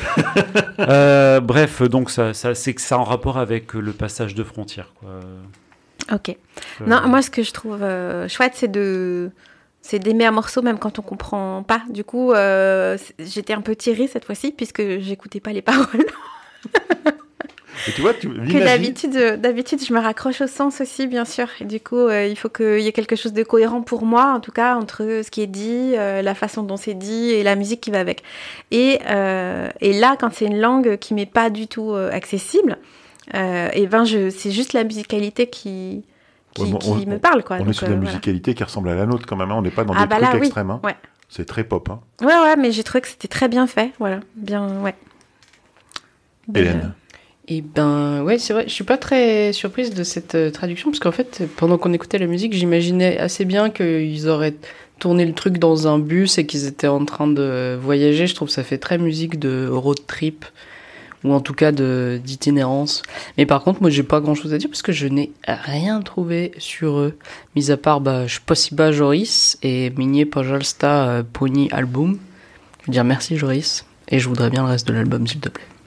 Euh, 0.80 1.40
bref, 1.40 1.82
donc 1.82 2.08
ça, 2.08 2.32
ça 2.34 2.54
c'est 2.54 2.72
que 2.72 2.80
ça 2.80 2.94
a 2.94 2.98
en 2.98 3.04
rapport 3.04 3.36
avec 3.36 3.74
le 3.74 3.92
passage 3.92 4.36
de 4.36 4.44
frontières. 4.44 4.92
Quoi. 5.00 5.08
Ok. 6.14 6.28
Euh, 6.30 6.84
Non, 6.86 7.06
moi, 7.08 7.20
ce 7.20 7.30
que 7.30 7.42
je 7.42 7.52
trouve 7.52 7.82
euh, 7.82 8.28
chouette, 8.28 8.52
c'est 8.54 8.70
de 8.70 9.32
c'est 9.82 9.98
d'aimer 9.98 10.26
un 10.26 10.30
morceau 10.32 10.62
même 10.62 10.78
quand 10.78 10.98
on 10.98 11.02
comprend 11.02 11.62
pas. 11.62 11.82
Du 11.90 12.04
coup, 12.04 12.32
euh, 12.32 12.98
j'étais 13.18 13.52
un 13.52 13.60
peu 13.60 13.76
tirée 13.76 14.06
cette 14.06 14.24
fois-ci 14.24 14.52
puisque 14.52 14.82
j'écoutais 15.00 15.40
pas 15.40 15.52
les 15.52 15.62
paroles. 15.62 16.06
Et 17.86 17.92
tu 17.92 18.00
vois, 18.00 18.12
tu 18.12 18.28
que 18.28 18.64
d'habitude, 18.64 19.16
euh, 19.16 19.36
d'habitude, 19.36 19.82
je 19.84 19.92
me 19.92 20.00
raccroche 20.00 20.40
au 20.40 20.46
sens 20.46 20.80
aussi, 20.80 21.06
bien 21.06 21.24
sûr. 21.24 21.48
Et 21.60 21.64
du 21.64 21.80
coup, 21.80 21.96
euh, 21.96 22.26
il 22.26 22.36
faut 22.36 22.48
qu'il 22.48 22.80
y 22.80 22.86
ait 22.86 22.92
quelque 22.92 23.16
chose 23.16 23.32
de 23.32 23.42
cohérent 23.42 23.82
pour 23.82 24.04
moi, 24.04 24.32
en 24.34 24.40
tout 24.40 24.50
cas, 24.50 24.74
entre 24.74 25.20
ce 25.24 25.30
qui 25.30 25.42
est 25.42 25.46
dit, 25.46 25.92
euh, 25.94 26.22
la 26.22 26.34
façon 26.34 26.62
dont 26.62 26.76
c'est 26.76 26.94
dit 26.94 27.30
et 27.30 27.42
la 27.42 27.54
musique 27.54 27.80
qui 27.80 27.90
va 27.90 28.00
avec. 28.00 28.22
Et, 28.70 28.98
euh, 29.08 29.68
et 29.80 29.92
là, 29.92 30.16
quand 30.18 30.32
c'est 30.32 30.46
une 30.46 30.60
langue 30.60 30.96
qui 30.96 31.14
m'est 31.14 31.26
pas 31.26 31.50
du 31.50 31.68
tout 31.68 31.94
accessible, 31.94 32.78
et 33.34 33.86
ben, 33.86 34.04
je, 34.04 34.30
c'est 34.30 34.50
juste 34.50 34.72
la 34.72 34.84
musicalité 34.84 35.48
qui, 35.48 36.02
qui, 36.54 36.62
Ouais, 36.62 36.70
bon, 36.70 36.78
qui 36.78 36.88
on- 36.90 37.10
me 37.10 37.18
parle, 37.18 37.44
quoi. 37.44 37.56
On 37.56 37.60
Donc, 37.60 37.68
est 37.70 37.72
sur 37.72 37.86
de 37.86 37.92
euh, 37.92 37.94
la 37.94 38.00
voilà. 38.00 38.10
musicalité 38.12 38.54
qui 38.54 38.64
ressemble 38.64 38.88
à 38.88 38.94
la 38.94 39.06
nôtre 39.06 39.26
quand 39.26 39.36
même. 39.36 39.50
hein. 39.50 39.56
On 39.58 39.62
n'est 39.62 39.70
pas 39.70 39.84
dans 39.84 39.94
Ah 39.94 40.02
des 40.02 40.08
bah 40.08 40.16
trucs 40.16 40.28
là, 40.28 40.34
oui. 40.34 40.46
extrêmes. 40.46 40.70
hein. 40.70 40.80
Ouais. 40.84 40.96
C'est 41.28 41.44
très 41.44 41.64
pop. 41.64 41.88
Hein. 41.90 42.00
Ouais, 42.22 42.26
ouais, 42.34 42.56
mais 42.56 42.72
j'ai 42.72 42.82
trouvé 42.82 43.00
que 43.02 43.08
c'était 43.08 43.28
très 43.28 43.48
bien 43.48 43.66
fait, 43.66 43.92
voilà. 43.98 44.20
Bien, 44.34 44.80
ouais. 44.82 44.94
Hélène. 46.54 46.94
Et 47.50 47.62
ben 47.62 48.22
ouais, 48.22 48.38
c'est 48.38 48.52
vrai, 48.52 48.64
je 48.66 48.72
suis 48.72 48.84
pas 48.84 48.98
très 48.98 49.52
surprise 49.54 49.94
de 49.94 50.02
cette 50.04 50.34
euh, 50.34 50.50
traduction 50.50 50.90
parce 50.90 51.00
qu'en 51.00 51.12
fait, 51.12 51.42
pendant 51.56 51.78
qu'on 51.78 51.92
écoutait 51.94 52.18
la 52.18 52.26
musique, 52.26 52.52
j'imaginais 52.52 53.18
assez 53.18 53.44
bien 53.46 53.70
qu'ils 53.70 54.28
auraient 54.28 54.54
tourné 54.98 55.24
le 55.24 55.32
truc 55.32 55.56
dans 55.58 55.88
un 55.88 55.98
bus 55.98 56.36
et 56.38 56.44
qu'ils 56.46 56.66
étaient 56.66 56.88
en 56.88 57.04
train 57.06 57.26
de 57.26 57.78
voyager. 57.80 58.26
Je 58.26 58.34
trouve 58.34 58.48
que 58.48 58.54
ça 58.54 58.64
fait 58.64 58.76
très 58.78 58.98
musique 58.98 59.38
de 59.38 59.66
road 59.70 59.98
trip 60.06 60.44
ou 61.24 61.32
en 61.32 61.40
tout 61.40 61.54
cas 61.54 61.72
de 61.72 62.20
d'itinérance. 62.22 63.02
Mais 63.36 63.46
par 63.46 63.62
contre, 63.62 63.80
moi 63.80 63.90
j'ai 63.90 64.02
pas 64.02 64.20
grand 64.20 64.34
chose 64.34 64.54
à 64.54 64.58
dire 64.58 64.68
parce 64.68 64.82
que 64.82 64.92
je 64.92 65.06
n'ai 65.06 65.32
rien 65.46 66.00
trouvé 66.02 66.52
sur 66.58 66.98
eux, 66.98 67.16
mis 67.56 67.70
à 67.70 67.76
part 67.76 68.00
bah 68.00 68.26
Joris 68.92 69.58
et 69.62 69.90
Minie 69.96 70.24
Pojalsta 70.24 71.08
euh, 71.08 71.22
Pony 71.30 71.68
Album. 71.72 72.18
Je 72.82 72.86
veux 72.86 72.92
dire 72.92 73.04
merci 73.04 73.36
Joris 73.36 73.84
et 74.08 74.18
je 74.18 74.28
voudrais 74.28 74.50
bien 74.50 74.62
le 74.62 74.70
reste 74.70 74.88
de 74.88 74.92
l'album 74.92 75.26
s'il 75.26 75.40
te 75.40 75.48
plaît. 75.48 75.77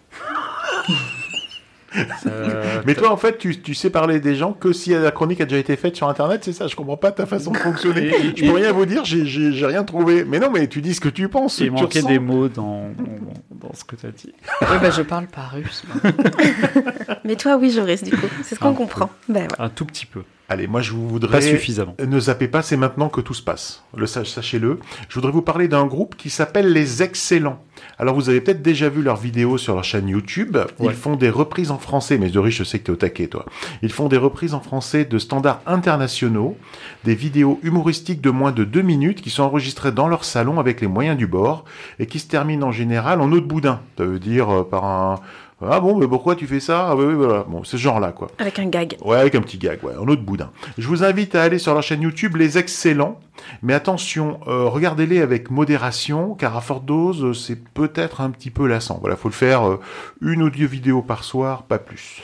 Euh, 2.28 2.82
Mais 2.86 2.96
toi, 2.96 3.12
en 3.12 3.18
fait, 3.18 3.38
tu, 3.38 3.60
tu 3.62 3.74
sais 3.74 3.90
parler 3.90 4.20
des 4.20 4.36
gens 4.36 4.54
que 4.54 4.72
si 4.74 4.92
la 4.92 5.12
chronique 5.12 5.42
a 5.42 5.46
déjà 5.46 5.58
été 5.60 5.76
faite 5.76 5.96
sur 5.96 6.08
Internet, 6.08 6.42
c'est 6.44 6.54
ça. 6.54 6.68
Je 6.68 6.76
comprends 6.76 6.98
pas 6.98 7.12
ta 7.12 7.26
façon 7.26 7.52
de 7.52 7.58
fonctionner. 7.68 8.08
Et- 8.08 8.34
je 8.36 8.46
peux 8.46 8.54
rien 8.54 8.72
vous 8.72 8.86
dire, 8.86 9.04
j'ai- 9.06 9.66
rien 9.66 9.84
trouvé. 9.84 10.24
Mais 10.24 10.40
non, 10.40 10.50
mais 10.52 10.68
tu 10.68 10.82
dis 10.82 10.94
ce 10.94 11.02
que 11.02 11.10
tu 11.10 11.28
penses. 11.28 11.60
il 11.60 11.72
manquait 11.72 12.00
ressens. 12.00 12.08
des 12.10 12.20
mots 12.20 12.48
dans, 12.48 12.90
dans, 12.98 13.68
dans 13.68 13.74
ce 13.74 13.84
que 13.84 13.96
tu 13.96 14.06
as 14.06 14.12
dit. 14.12 14.34
Ouais, 14.62 14.80
bah 14.82 14.90
je 14.90 15.02
parle 15.02 15.28
pas 15.28 15.48
russe. 15.54 15.84
Mais 17.24 17.36
toi, 17.36 17.58
oui, 17.58 17.72
Joris, 17.72 18.04
du 18.04 18.12
coup. 18.12 18.26
C'est 18.44 18.56
ce 18.56 18.60
qu'on 18.60 18.74
comprend. 18.74 19.10
Ben, 19.30 19.44
ouais. 19.44 19.48
Un 19.60 19.70
tout 19.70 19.86
petit 19.86 20.06
peu. 20.06 20.24
Allez, 20.50 20.68
moi, 20.68 20.82
je 20.82 20.92
vous 20.92 21.06
Pas 21.06 21.12
voudrais. 21.12 21.42
suffisamment. 21.42 21.96
Ne 22.06 22.20
zappez 22.20 22.48
pas, 22.48 22.62
c'est 22.62 22.76
maintenant 22.78 23.10
que 23.10 23.22
tout 23.22 23.34
se 23.34 23.42
passe. 23.42 23.84
Le 23.96 24.06
sach- 24.06 24.28
sachez-le. 24.30 24.80
Je 25.08 25.16
voudrais 25.16 25.32
vous 25.32 25.42
parler 25.42 25.68
d'un 25.68 25.86
groupe 25.86 26.16
qui 26.18 26.30
s'appelle 26.30 26.74
Les 26.74 27.04
Excellents. 27.04 27.64
Alors, 28.02 28.16
vous 28.16 28.30
avez 28.30 28.42
peut-être 28.42 28.64
déjà 28.64 28.90
vu 28.90 29.04
leurs 29.04 29.16
vidéos 29.18 29.60
sur 29.60 29.76
leur 29.76 29.84
chaîne 29.84 30.08
YouTube. 30.08 30.58
Ils 30.80 30.88
Ouais. 30.88 30.94
font 30.94 31.16
des 31.16 31.30
reprises 31.30 31.70
en 31.70 31.78
français. 31.78 32.18
Mais 32.18 32.30
Doris, 32.30 32.56
je 32.56 32.64
sais 32.64 32.80
que 32.80 32.86
t'es 32.86 32.92
au 32.92 32.96
taquet, 32.96 33.28
toi. 33.28 33.46
Ils 33.84 33.92
font 33.92 34.08
des 34.08 34.18
reprises 34.18 34.56
en 34.56 34.60
français 34.60 35.06
de 35.06 35.20
standards 35.20 35.62
internationaux, 35.68 36.58
des 37.04 37.14
vidéos 37.14 37.60
humoristiques 37.62 38.20
de 38.20 38.32
moins 38.32 38.52
de 38.52 38.64
deux 38.64 38.82
minutes 38.82 39.22
qui 39.22 39.30
sont 39.30 39.44
enregistrées 39.44 39.92
dans 39.92 40.08
leur 40.08 40.24
salon 40.26 40.60
avec 40.60 40.82
les 40.82 40.88
moyens 40.88 41.16
du 41.16 41.28
bord 41.28 41.64
et 42.00 42.08
qui 42.08 42.18
se 42.18 42.28
terminent 42.28 42.66
en 42.68 42.72
général 42.72 43.22
en 43.22 43.32
eau 43.32 43.40
de 43.40 43.46
boudin. 43.46 43.80
Ça 44.00 44.06
veut 44.06 44.18
dire 44.20 44.50
euh, 44.50 44.64
par 44.64 44.84
un... 44.84 45.20
Ah 45.64 45.80
bon, 45.80 45.98
mais 45.98 46.08
pourquoi 46.08 46.36
tu 46.36 46.48
fais 46.48 46.60
ça? 46.60 46.88
Ah 46.90 46.96
oui, 46.96 47.06
oui, 47.06 47.14
voilà. 47.14 47.44
Bon, 47.44 47.64
c'est 47.64 47.72
ce 47.72 47.78
genre-là, 47.78 48.12
quoi. 48.12 48.30
Avec 48.40 48.58
un 48.60 48.66
gag. 48.66 48.98
Ouais, 49.04 49.18
avec 49.18 49.36
un 49.36 49.42
petit 49.42 49.58
gag, 49.58 49.84
ouais, 49.84 49.94
eau 49.96 50.16
de 50.16 50.22
boudin. 50.22 50.50
Je 50.78 50.88
vous 50.88 51.04
invite 51.04 51.36
à 51.36 51.44
aller 51.44 51.60
sur 51.60 51.74
leur 51.74 51.84
chaîne 51.84 52.02
YouTube 52.02 52.36
Les 52.36 52.58
Excellents. 52.58 53.20
Mais 53.62 53.74
attention, 53.74 54.40
euh, 54.48 54.66
regardez-les 54.66 55.22
avec 55.22 55.50
modération, 55.52 56.36
car 56.36 56.58
à 56.58 56.62
forte 56.62 56.86
dose, 56.86 57.40
c'est 57.40 57.64
peut-être 57.64 58.22
un 58.22 58.30
petit 58.30 58.50
peu 58.50 58.68
lassant. 58.68 58.98
Voilà, 59.02 59.16
faut 59.16 59.30
le 59.30 59.34
faire 59.34 59.68
euh, 59.68 59.80
une 60.22 60.44
audio 60.44 60.68
vidéo 60.68 61.02
par 61.02 61.24
soir, 61.24 61.64
pas 61.64 61.80
plus. 61.80 62.22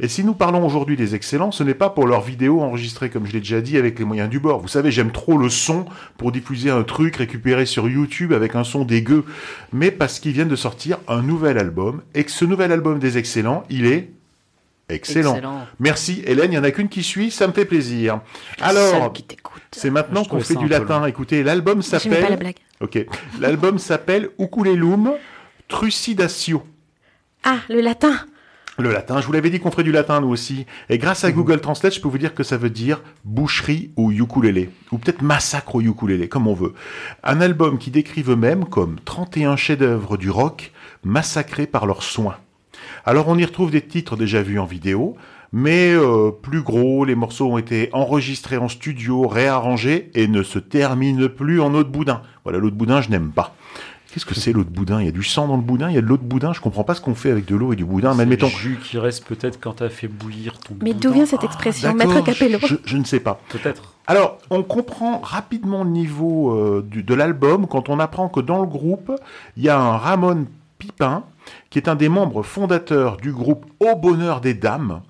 Et 0.00 0.08
si 0.08 0.24
nous 0.24 0.34
parlons 0.34 0.66
aujourd'hui 0.66 0.96
des 0.96 1.14
excellents, 1.14 1.50
ce 1.50 1.62
n'est 1.62 1.74
pas 1.74 1.90
pour 1.90 2.06
leurs 2.06 2.22
vidéos 2.22 2.60
enregistrées, 2.60 3.10
comme 3.10 3.26
je 3.26 3.32
l'ai 3.32 3.40
déjà 3.40 3.60
dit, 3.60 3.76
avec 3.76 3.98
les 3.98 4.04
moyens 4.04 4.28
du 4.28 4.40
bord. 4.40 4.60
Vous 4.60 4.68
savez, 4.68 4.90
j'aime 4.90 5.12
trop 5.12 5.38
le 5.38 5.48
son 5.48 5.86
pour 6.16 6.32
diffuser 6.32 6.70
un 6.70 6.82
truc 6.82 7.16
récupéré 7.16 7.66
sur 7.66 7.88
YouTube 7.88 8.32
avec 8.32 8.54
un 8.54 8.64
son 8.64 8.84
dégueu, 8.84 9.24
mais 9.72 9.90
parce 9.90 10.18
qu'ils 10.18 10.32
viennent 10.32 10.48
de 10.48 10.56
sortir 10.56 10.98
un 11.08 11.22
nouvel 11.22 11.58
album, 11.58 12.02
et 12.14 12.24
que 12.24 12.30
ce 12.30 12.44
nouvel 12.44 12.72
album 12.72 12.98
des 12.98 13.18
excellents, 13.18 13.64
il 13.70 13.86
est 13.86 14.10
excellent. 14.88 15.34
Excellent. 15.34 15.66
Merci 15.80 16.22
Hélène, 16.26 16.52
il 16.52 16.56
y 16.56 16.58
en 16.58 16.64
a 16.64 16.70
qu'une 16.70 16.88
qui 16.88 17.02
suit, 17.02 17.30
ça 17.30 17.46
me 17.46 17.52
fait 17.52 17.64
plaisir. 17.64 18.20
Alors, 18.60 19.12
qui 19.12 19.22
t'écoute. 19.22 19.62
c'est 19.72 19.90
maintenant 19.90 20.24
qu'on 20.24 20.40
fait 20.40 20.56
du 20.56 20.68
latin. 20.68 21.06
Écoutez, 21.06 21.42
l'album 21.42 21.78
la 21.78 21.82
s'appelle 21.82 22.36
blague. 22.36 22.56
OK. 22.80 23.06
L'album 23.40 23.78
s'appelle 23.78 24.30
Ukulelum 24.38 25.14
Trucidatio. 25.68 26.62
Ah, 27.44 27.58
le 27.68 27.80
latin. 27.80 28.14
Le 28.76 28.92
latin, 28.92 29.20
je 29.20 29.26
vous 29.26 29.32
l'avais 29.32 29.50
dit 29.50 29.60
qu'on 29.60 29.70
ferait 29.70 29.84
du 29.84 29.92
latin 29.92 30.20
nous 30.20 30.28
aussi. 30.28 30.66
Et 30.88 30.98
grâce 30.98 31.22
à 31.22 31.30
Google 31.30 31.60
Translate, 31.60 31.94
je 31.94 32.00
peux 32.00 32.08
vous 32.08 32.18
dire 32.18 32.34
que 32.34 32.42
ça 32.42 32.56
veut 32.56 32.70
dire 32.70 33.02
boucherie 33.24 33.92
ou 33.96 34.10
ukulélé. 34.10 34.68
Ou 34.90 34.98
peut-être 34.98 35.22
massacre 35.22 35.76
au 35.76 35.80
ukulélé, 35.80 36.28
comme 36.28 36.48
on 36.48 36.54
veut. 36.54 36.74
Un 37.22 37.40
album 37.40 37.78
qui 37.78 37.92
décrivent 37.92 38.32
eux-mêmes 38.32 38.64
comme 38.64 38.96
31 39.04 39.54
chefs-d'œuvre 39.54 40.16
du 40.16 40.28
rock 40.28 40.72
massacrés 41.04 41.68
par 41.68 41.86
leurs 41.86 42.02
soins. 42.02 42.36
Alors 43.04 43.28
on 43.28 43.38
y 43.38 43.44
retrouve 43.44 43.70
des 43.70 43.80
titres 43.80 44.16
déjà 44.16 44.42
vus 44.42 44.58
en 44.58 44.64
vidéo, 44.64 45.16
mais 45.52 45.92
euh, 45.92 46.32
plus 46.32 46.62
gros, 46.62 47.04
les 47.04 47.14
morceaux 47.14 47.52
ont 47.52 47.58
été 47.58 47.90
enregistrés 47.92 48.56
en 48.56 48.68
studio, 48.68 49.28
réarrangés 49.28 50.10
et 50.14 50.26
ne 50.26 50.42
se 50.42 50.58
terminent 50.58 51.28
plus 51.28 51.60
en 51.60 51.72
eau 51.74 51.84
de 51.84 51.88
boudin. 51.88 52.22
Voilà, 52.42 52.58
l'eau 52.58 52.70
de 52.70 52.76
boudin, 52.76 53.00
je 53.00 53.10
n'aime 53.10 53.30
pas. 53.30 53.54
Qu'est-ce 54.14 54.26
que 54.26 54.34
c'est 54.36 54.52
l'eau 54.52 54.62
de 54.62 54.70
boudin? 54.70 55.00
Il 55.00 55.06
y 55.06 55.08
a 55.08 55.12
du 55.12 55.24
sang 55.24 55.48
dans 55.48 55.56
le 55.56 55.62
boudin, 55.62 55.88
il 55.90 55.94
y 55.96 55.98
a 55.98 56.00
de 56.00 56.06
l'eau 56.06 56.16
de 56.16 56.22
boudin, 56.22 56.52
je 56.52 56.60
comprends 56.60 56.84
pas 56.84 56.94
ce 56.94 57.00
qu'on 57.00 57.16
fait 57.16 57.32
avec 57.32 57.46
de 57.46 57.56
l'eau 57.56 57.72
et 57.72 57.76
du 57.76 57.84
boudin, 57.84 58.14
mais 58.14 58.22
admettons. 58.22 58.46
le 58.46 58.52
jus 58.52 58.78
qui 58.80 58.96
reste 58.96 59.24
peut-être 59.24 59.58
quand 59.60 59.72
tu 59.74 59.82
as 59.82 59.88
fait 59.88 60.06
bouillir 60.06 60.56
ton 60.60 60.76
Mais 60.82 60.94
d'où 60.94 61.10
vient 61.12 61.26
cette 61.26 61.42
expression 61.42 61.92
D'accord, 61.94 62.14
Maître 62.14 62.24
Capello? 62.26 62.58
je, 62.64 62.76
je 62.84 62.96
ne 62.96 63.02
sais 63.04 63.18
pas. 63.18 63.40
Peut-être. 63.48 63.94
Alors, 64.06 64.38
on 64.50 64.62
comprend 64.62 65.18
rapidement 65.18 65.82
le 65.82 65.90
niveau 65.90 66.52
euh, 66.52 66.86
du- 66.88 67.02
de 67.02 67.12
l'album 67.14 67.66
quand 67.66 67.88
on 67.88 67.98
apprend 67.98 68.28
que 68.28 68.38
dans 68.38 68.60
le 68.60 68.68
groupe, 68.68 69.10
il 69.56 69.64
y 69.64 69.68
a 69.68 69.80
un 69.80 69.96
Ramon 69.96 70.46
Pipin, 70.78 71.24
qui 71.70 71.78
est 71.78 71.88
un 71.88 71.96
des 71.96 72.08
membres 72.08 72.42
fondateurs 72.44 73.16
du 73.16 73.32
groupe 73.32 73.66
Au 73.80 73.96
Bonheur 73.96 74.40
des 74.40 74.54
Dames, 74.54 75.00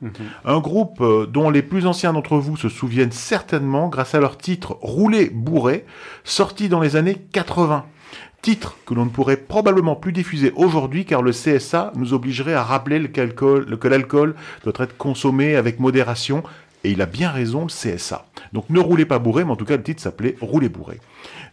un 0.47 0.59
groupe 0.61 1.01
euh, 1.03 1.27
dont 1.27 1.51
les 1.51 1.63
plus 1.63 1.87
anciens 1.87 2.13
d'entre 2.15 2.39
vous 2.39 2.57
se 2.57 2.69
souviennent 2.71 3.13
certainement 3.13 3.89
grâce 3.89 4.15
à 4.15 4.21
leur 4.21 4.39
titre 4.39 4.79
Rouler 4.81 5.29
bourré, 5.31 5.85
sorti 6.25 6.69
dans 6.71 6.81
les 6.81 6.97
années 6.97 7.17
80. 7.33 7.85
Titre 8.45 8.77
que 8.85 8.93
l'on 8.93 9.07
ne 9.07 9.11
pourrait 9.11 9.39
probablement 9.39 9.97
plus 9.97 10.13
diffuser 10.13 10.53
aujourd'hui 10.55 11.07
car 11.07 11.23
le 11.23 11.31
CSA 11.31 11.93
nous 11.97 12.13
obligerait 12.13 12.53
à 12.53 12.63
rappeler 12.63 13.03
que 13.09 13.89
l'alcool 13.89 14.35
doit 14.65 14.75
être 14.81 14.99
consommé 14.99 15.57
avec 15.57 15.81
modération 15.81 16.43
et 16.85 16.91
il 16.91 17.01
a 17.01 17.07
bien 17.07 17.31
raison, 17.31 17.63
le 17.63 17.69
CSA. 17.69 18.27
Donc 18.53 18.69
ne 18.69 18.81
roulez 18.81 19.07
pas 19.07 19.19
bourré, 19.19 19.45
mais 19.45 19.53
en 19.53 19.57
tout 19.57 19.65
cas 19.65 19.79
le 19.79 19.83
titre 19.83 20.03
s'appelait 20.03 20.37
Roulez 20.43 20.69
bourré. 20.69 21.01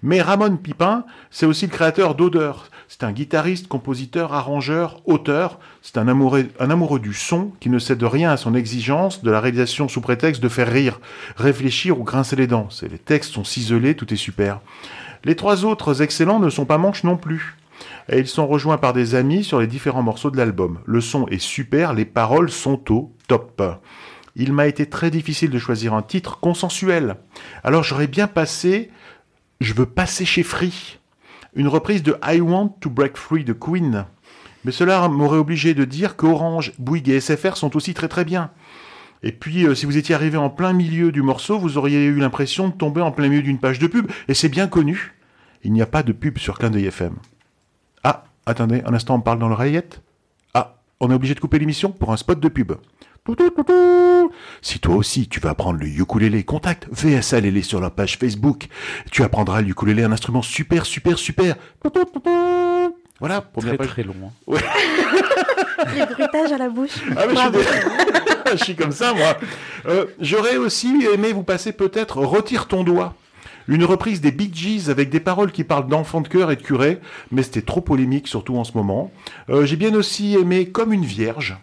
Mais 0.03 0.21
Ramon 0.21 0.57
Pipin, 0.57 1.05
c'est 1.29 1.45
aussi 1.45 1.65
le 1.65 1.71
créateur 1.71 2.13
d'Odeur. 2.13 2.69
C'est 2.89 3.05
un 3.05 3.13
guitariste, 3.13 3.69
compositeur, 3.69 4.33
arrangeur, 4.33 5.01
auteur. 5.05 5.59
C'est 5.81 5.97
un 5.97 6.09
amoureux, 6.09 6.49
un 6.59 6.71
amoureux 6.71 6.99
du 6.99 7.13
son 7.13 7.53
qui 7.61 7.69
ne 7.69 7.79
cède 7.79 8.03
rien 8.03 8.31
à 8.31 8.35
son 8.37 8.53
exigence 8.53 9.23
de 9.23 9.31
la 9.31 9.39
réalisation 9.39 9.87
sous 9.87 10.01
prétexte 10.01 10.43
de 10.43 10.49
faire 10.49 10.69
rire, 10.69 10.99
réfléchir 11.37 12.01
ou 12.01 12.03
grincer 12.03 12.35
les 12.35 12.47
dents. 12.47 12.67
Les 12.81 12.97
textes 12.97 13.31
sont 13.31 13.45
ciselés, 13.45 13.95
tout 13.95 14.13
est 14.13 14.17
super. 14.17 14.59
Les 15.23 15.35
trois 15.35 15.65
autres 15.65 16.01
excellents 16.01 16.39
ne 16.39 16.49
sont 16.49 16.65
pas 16.65 16.77
manches 16.77 17.03
non 17.03 17.17
plus. 17.17 17.57
Ils 18.11 18.27
sont 18.27 18.47
rejoints 18.47 18.77
par 18.77 18.93
des 18.93 19.15
amis 19.15 19.43
sur 19.43 19.59
les 19.59 19.67
différents 19.67 20.01
morceaux 20.01 20.31
de 20.31 20.37
l'album. 20.37 20.79
Le 20.85 21.01
son 21.01 21.27
est 21.27 21.39
super, 21.39 21.93
les 21.93 22.05
paroles 22.05 22.49
sont 22.49 22.91
au 22.91 23.13
top. 23.27 23.61
Il 24.35 24.53
m'a 24.53 24.67
été 24.67 24.85
très 24.87 25.11
difficile 25.11 25.49
de 25.49 25.59
choisir 25.59 25.93
un 25.93 26.01
titre 26.01 26.39
consensuel. 26.39 27.17
Alors 27.63 27.83
j'aurais 27.83 28.07
bien 28.07 28.27
passé 28.27 28.89
Je 29.59 29.73
veux 29.73 29.85
passer 29.85 30.25
chez 30.25 30.43
Free, 30.43 30.99
une 31.53 31.67
reprise 31.67 32.01
de 32.01 32.17
I 32.25 32.41
Want 32.41 32.77
to 32.79 32.89
Break 32.89 33.17
Free 33.17 33.43
de 33.43 33.53
Queen. 33.53 34.05
Mais 34.63 34.71
cela 34.71 35.07
m'aurait 35.07 35.37
obligé 35.37 35.73
de 35.73 35.85
dire 35.85 36.15
qu'Orange, 36.15 36.73
Bouygues 36.77 37.09
et 37.09 37.19
SFR 37.19 37.57
sont 37.57 37.75
aussi 37.75 37.93
très 37.93 38.07
très 38.07 38.25
bien. 38.25 38.51
Et 39.23 39.31
puis, 39.31 39.65
euh, 39.67 39.75
si 39.75 39.85
vous 39.85 39.97
étiez 39.97 40.15
arrivé 40.15 40.37
en 40.37 40.49
plein 40.49 40.73
milieu 40.73 41.11
du 41.11 41.21
morceau, 41.21 41.59
vous 41.59 41.77
auriez 41.77 42.05
eu 42.05 42.15
l'impression 42.19 42.67
de 42.69 42.73
tomber 42.73 43.01
en 43.01 43.11
plein 43.11 43.27
milieu 43.29 43.43
d'une 43.43 43.59
page 43.59 43.77
de 43.79 43.87
pub. 43.87 44.09
Et 44.27 44.33
c'est 44.33 44.49
bien 44.49 44.67
connu. 44.67 45.13
Il 45.63 45.71
n'y 45.73 45.81
a 45.81 45.85
pas 45.85 46.01
de 46.03 46.11
pub 46.11 46.37
sur 46.39 46.57
Clin 46.57 46.71
d'œil 46.71 46.85
FM. 46.87 47.13
Ah, 48.03 48.23
attendez, 48.47 48.81
un 48.85 48.93
instant, 48.95 49.15
on 49.15 49.21
parle 49.21 49.37
dans 49.37 49.47
l'oreillette 49.49 50.01
Ah, 50.55 50.77
on 50.99 51.11
est 51.11 51.13
obligé 51.13 51.35
de 51.35 51.39
couper 51.39 51.59
l'émission 51.59 51.91
pour 51.91 52.11
un 52.11 52.17
spot 52.17 52.39
de 52.39 52.47
pub. 52.47 52.73
Si 54.63 54.79
toi 54.79 54.95
aussi 54.95 55.27
tu 55.27 55.39
veux 55.39 55.49
apprendre 55.49 55.79
le 55.79 55.85
ukulélé, 55.85 56.43
contacte 56.43 56.87
VSLL 56.91 57.63
sur 57.63 57.79
leur 57.79 57.91
page 57.91 58.17
Facebook. 58.17 58.67
Tu 59.11 59.21
apprendras 59.21 59.61
le 59.61 59.67
ukulélé, 59.69 60.03
un 60.03 60.11
instrument 60.11 60.41
super, 60.41 60.87
super, 60.87 61.19
super. 61.19 61.55
Voilà, 63.19 63.41
première 63.41 63.73
Très 63.73 63.77
page. 63.77 63.87
très 63.89 64.03
long. 64.03 64.15
hein. 64.49 64.55
Les 65.95 66.05
bruitages 66.07 66.51
à 66.51 66.57
la 66.57 66.69
bouche. 66.69 66.89
Ah, 67.15 67.25
mais 67.27 67.35
je 67.35 67.39
suis, 67.59 68.20
comme 68.77 68.91
ça, 68.91 69.13
moi. 69.13 69.37
Euh, 69.87 70.05
J'aurais 70.19 70.57
aussi 70.57 71.05
aimé 71.13 71.33
vous 71.33 71.43
passer 71.43 71.71
peut-être 71.71 72.17
Retire 72.17 72.67
ton 72.67 72.83
doigt. 72.83 73.15
Une 73.67 73.85
reprise 73.85 74.21
des 74.21 74.31
Bee 74.31 74.51
Gees 74.53 74.89
avec 74.89 75.09
des 75.09 75.19
paroles 75.19 75.51
qui 75.51 75.63
parlent 75.63 75.87
d'enfants 75.87 76.21
de 76.21 76.27
cœur 76.27 76.51
et 76.51 76.55
de 76.55 76.61
curé, 76.61 76.99
mais 77.31 77.43
c'était 77.43 77.61
trop 77.61 77.81
polémique, 77.81 78.27
surtout 78.27 78.57
en 78.57 78.63
ce 78.63 78.73
moment. 78.75 79.11
Euh, 79.49 79.65
J'ai 79.65 79.75
bien 79.75 79.93
aussi 79.93 80.35
aimé 80.35 80.67
Comme 80.69 80.93
une 80.93 81.05
vierge. 81.05 81.57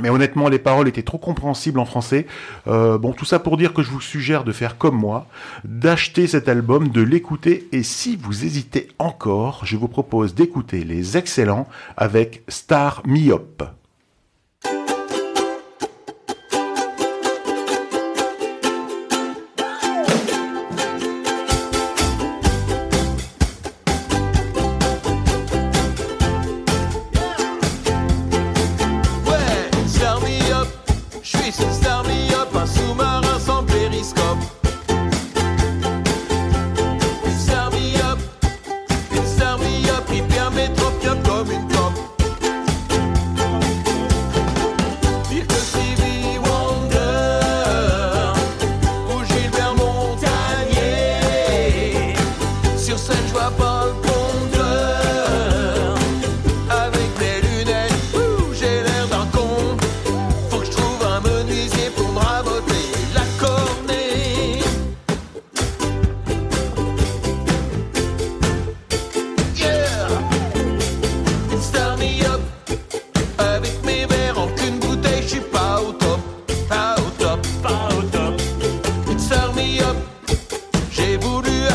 Mais 0.00 0.10
honnêtement, 0.10 0.48
les 0.48 0.58
paroles 0.60 0.86
étaient 0.86 1.02
trop 1.02 1.18
compréhensibles 1.18 1.80
en 1.80 1.84
français. 1.84 2.26
Euh, 2.68 2.98
bon, 2.98 3.12
tout 3.12 3.24
ça 3.24 3.40
pour 3.40 3.56
dire 3.56 3.74
que 3.74 3.82
je 3.82 3.90
vous 3.90 4.00
suggère 4.00 4.44
de 4.44 4.52
faire 4.52 4.78
comme 4.78 4.96
moi, 4.96 5.26
d'acheter 5.64 6.26
cet 6.28 6.48
album, 6.48 6.88
de 6.88 7.02
l'écouter, 7.02 7.68
et 7.72 7.82
si 7.82 8.16
vous 8.16 8.44
hésitez 8.44 8.88
encore, 8.98 9.62
je 9.64 9.76
vous 9.76 9.88
propose 9.88 10.34
d'écouter 10.34 10.84
les 10.84 11.16
excellents 11.16 11.66
avec 11.96 12.42
Star 12.48 13.02
Myope. 13.06 13.77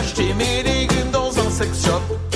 Acheter 0.03 0.33
mes 0.33 0.63
légumes 0.63 1.11
dans 1.11 1.29
un 1.39 1.49
sex 1.49 1.85
shop. 1.85 2.32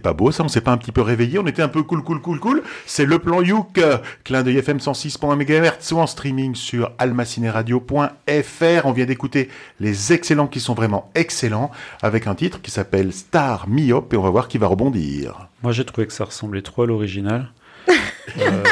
Pas 0.00 0.12
beau 0.12 0.32
ça, 0.32 0.42
on 0.42 0.48
s'est 0.48 0.60
pas 0.60 0.72
un 0.72 0.76
petit 0.76 0.92
peu 0.92 1.02
réveillé, 1.02 1.38
on 1.38 1.46
était 1.46 1.62
un 1.62 1.68
peu 1.68 1.82
cool, 1.82 2.02
cool, 2.02 2.20
cool, 2.20 2.40
cool. 2.40 2.62
C'est 2.86 3.04
le 3.04 3.18
plan 3.18 3.42
Youk, 3.42 3.80
clin 4.24 4.42
d'œil 4.42 4.58
FM 4.58 4.78
106.1 4.78 5.36
MHz 5.36 5.92
ou 5.92 5.98
en 5.98 6.06
streaming 6.06 6.54
sur 6.54 6.90
almacineradio.fr. 6.98 8.84
On 8.84 8.92
vient 8.92 9.06
d'écouter 9.06 9.48
les 9.78 10.12
excellents 10.12 10.48
qui 10.48 10.60
sont 10.60 10.74
vraiment 10.74 11.10
excellents 11.14 11.70
avec 12.02 12.26
un 12.26 12.34
titre 12.34 12.60
qui 12.60 12.70
s'appelle 12.70 13.12
Star 13.12 13.68
Myope 13.68 14.12
et 14.12 14.16
on 14.16 14.22
va 14.22 14.30
voir 14.30 14.48
qui 14.48 14.58
va 14.58 14.66
rebondir. 14.66 15.48
Moi, 15.62 15.72
j'ai 15.72 15.84
trouvé 15.84 16.06
que 16.06 16.12
ça 16.12 16.24
ressemblait 16.24 16.62
trop 16.62 16.82
à 16.82 16.86
l'original. 16.86 17.50
Euh, 18.38 18.62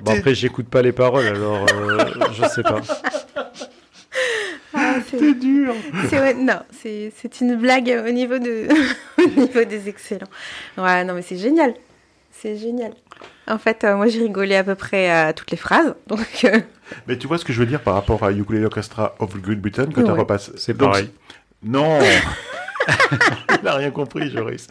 bon, 0.00 0.16
après, 0.16 0.32
j'écoute 0.32 0.68
pas 0.68 0.80
les 0.80 0.92
paroles, 0.92 1.26
alors 1.26 1.66
euh, 1.74 2.04
je 2.34 2.46
sais 2.46 2.62
pas. 2.62 2.80
Ah, 4.74 4.94
c'est 5.10 5.18
C'est 5.18 5.34
dur. 5.34 5.74
c'est- 6.08 6.18
ouais, 6.20 6.34
non, 6.34 6.60
c'est 6.70 7.12
c'est 7.16 7.40
une 7.40 7.56
blague 7.56 7.88
au 8.06 8.10
niveau, 8.10 8.38
de, 8.38 8.68
au 9.18 9.28
niveau 9.40 9.64
des 9.64 9.88
excellents. 9.88 10.28
Ouais, 10.78 11.04
non, 11.04 11.14
mais 11.14 11.22
c'est 11.22 11.36
génial. 11.38 11.74
C'est 12.30 12.56
génial. 12.56 12.92
En 13.46 13.58
fait, 13.58 13.84
euh, 13.84 13.94
moi, 13.96 14.06
j'ai 14.08 14.20
rigolé 14.20 14.56
à 14.56 14.64
peu 14.64 14.74
près 14.74 15.10
à 15.10 15.32
toutes 15.32 15.50
les 15.50 15.56
phrases. 15.56 15.94
Donc, 16.08 16.20
euh, 16.44 16.58
Mais 17.06 17.16
tu 17.18 17.26
vois 17.26 17.38
ce 17.38 17.44
que 17.44 17.52
je 17.52 17.58
veux 17.60 17.66
dire 17.66 17.80
par 17.80 17.94
rapport 17.94 18.22
à 18.24 18.32
Ukulele 18.32 18.64
Orchestra 18.66 19.14
of 19.18 19.36
Great 19.40 19.60
Britain 19.60 19.86
quand 19.94 20.02
Ouais. 20.02 20.18
repasse. 20.18 20.50
C'est 20.56 20.76
Donc, 20.76 20.90
pareil. 20.90 21.10
Non 21.62 21.98
Il 23.60 23.64
n'a 23.64 23.74
rien 23.74 23.90
compris, 23.90 24.30
Joris. 24.30 24.66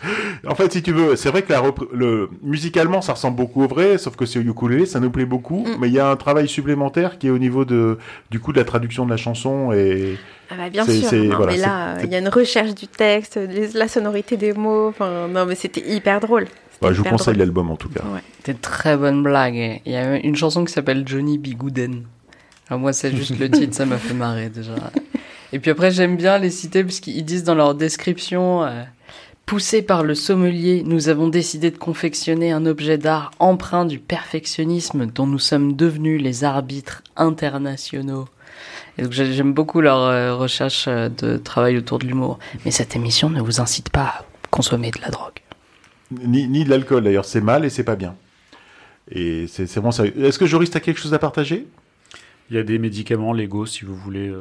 En 0.47 0.55
fait, 0.55 0.71
si 0.71 0.81
tu 0.83 0.91
veux, 0.91 1.15
c'est 1.15 1.29
vrai 1.29 1.41
que 1.43 1.51
la 1.53 1.61
le, 1.93 2.29
musicalement, 2.43 3.01
ça 3.01 3.13
ressemble 3.13 3.37
beaucoup 3.37 3.63
au 3.63 3.67
vrai, 3.67 3.97
sauf 3.97 4.15
que 4.15 4.25
c'est 4.25 4.39
au 4.39 4.41
ukulélé, 4.41 4.85
ça 4.85 4.99
nous 4.99 5.09
plaît 5.11 5.25
beaucoup, 5.25 5.65
Mm. 5.65 5.75
mais 5.79 5.87
il 5.87 5.93
y 5.93 5.99
a 5.99 6.09
un 6.09 6.15
travail 6.15 6.47
supplémentaire 6.49 7.17
qui 7.17 7.27
est 7.27 7.29
au 7.29 7.37
niveau 7.37 7.63
de, 7.65 7.97
du 8.31 8.39
coup 8.39 8.51
de 8.51 8.57
la 8.59 8.65
traduction 8.65 9.05
de 9.05 9.11
la 9.11 9.17
chanson 9.17 9.71
et 9.71 10.17
ah 10.49 10.55
bah, 10.57 10.69
bien 10.69 10.83
sûr. 10.83 10.93
c'est- 11.09 11.17
Non, 11.19 11.37
voilà, 11.37 11.51
mais 11.53 11.57
là, 11.59 11.95
il 12.03 12.11
y 12.11 12.15
a 12.15 12.19
une 12.19 12.27
recherche 12.29 12.73
du 12.75 12.87
texte, 12.87 13.37
les- 13.37 13.69
la 13.73 13.87
sonorité 13.87 14.35
des 14.37 14.53
mots. 14.53 14.87
Enfin, 14.89 15.27
non, 15.29 15.45
mais 15.45 15.55
c'était 15.55 15.87
hyper 15.87 16.19
drôle. 16.19 16.47
Ouais, 16.81 16.93
je 16.93 16.97
vous 17.01 17.03
conseille 17.09 17.35
l'album 17.37 17.69
en 17.69 17.75
tout 17.77 17.89
cas. 17.89 18.01
Ouais. 18.13 18.21
C'était 18.37 18.53
une 18.53 18.57
très 18.57 18.97
bonne 18.97 19.21
blague. 19.23 19.79
Il 19.85 19.91
y 19.91 19.95
a 19.95 20.15
une 20.17 20.35
chanson 20.35 20.65
qui 20.65 20.73
s'appelle 20.73 21.03
Johnny 21.07 21.37
Bigouden. 21.37 22.03
Alors 22.69 22.79
moi, 22.79 22.91
c'est 22.91 23.15
juste 23.15 23.37
le 23.39 23.49
titre, 23.51 23.75
ça 23.75 23.85
m'a 23.85 23.97
fait 23.97 24.13
marrer 24.15 24.49
déjà. 24.49 24.73
Et 25.53 25.59
puis 25.59 25.71
après, 25.71 25.91
j'aime 25.91 26.15
bien 26.17 26.37
les 26.37 26.49
citer 26.49 26.83
parce 26.83 26.99
qu'ils 26.99 27.25
disent 27.25 27.43
dans 27.43 27.55
leur 27.55 27.75
description 27.75 28.63
euh, 28.63 28.83
Poussés 29.45 29.81
par 29.81 30.03
le 30.03 30.15
sommelier, 30.15 30.81
nous 30.85 31.09
avons 31.09 31.27
décidé 31.27 31.71
de 31.71 31.77
confectionner 31.77 32.51
un 32.53 32.65
objet 32.65 32.97
d'art 32.97 33.31
empreint 33.39 33.85
du 33.85 33.99
perfectionnisme 33.99 35.07
dont 35.07 35.27
nous 35.27 35.39
sommes 35.39 35.75
devenus 35.75 36.21
les 36.21 36.45
arbitres 36.45 37.03
internationaux. 37.17 38.29
Donc 38.97 39.11
j'ai- 39.11 39.33
j'aime 39.33 39.53
beaucoup 39.53 39.81
leur 39.81 39.97
euh, 39.97 40.35
recherche 40.35 40.85
euh, 40.87 41.09
de 41.09 41.35
travail 41.37 41.75
autour 41.77 41.99
de 41.99 42.05
l'humour. 42.05 42.39
Mais 42.63 42.71
cette 42.71 42.95
émission 42.95 43.29
ne 43.29 43.41
vous 43.41 43.59
incite 43.59 43.89
pas 43.89 44.03
à 44.03 44.25
consommer 44.51 44.91
de 44.91 45.01
la 45.01 45.09
drogue. 45.09 45.39
Ni, 46.11 46.47
ni 46.47 46.63
de 46.63 46.69
l'alcool 46.69 47.03
d'ailleurs, 47.03 47.25
c'est 47.25 47.41
mal 47.41 47.65
et 47.65 47.69
c'est 47.69 47.83
pas 47.83 47.95
bien. 47.97 48.15
Et 49.09 49.47
c'est 49.47 49.65
vraiment 49.73 49.91
ça. 49.91 50.05
Est-ce 50.05 50.39
que 50.39 50.45
Joris, 50.45 50.69
t'as 50.69 50.79
quelque 50.79 50.99
chose 50.99 51.13
à 51.13 51.19
partager? 51.19 51.67
Il 52.51 52.57
y 52.57 52.59
a 52.59 52.63
des 52.63 52.79
médicaments 52.79 53.31
légaux 53.31 53.65
si 53.65 53.85
vous 53.85 53.95
voulez 53.95 54.27
euh, 54.27 54.37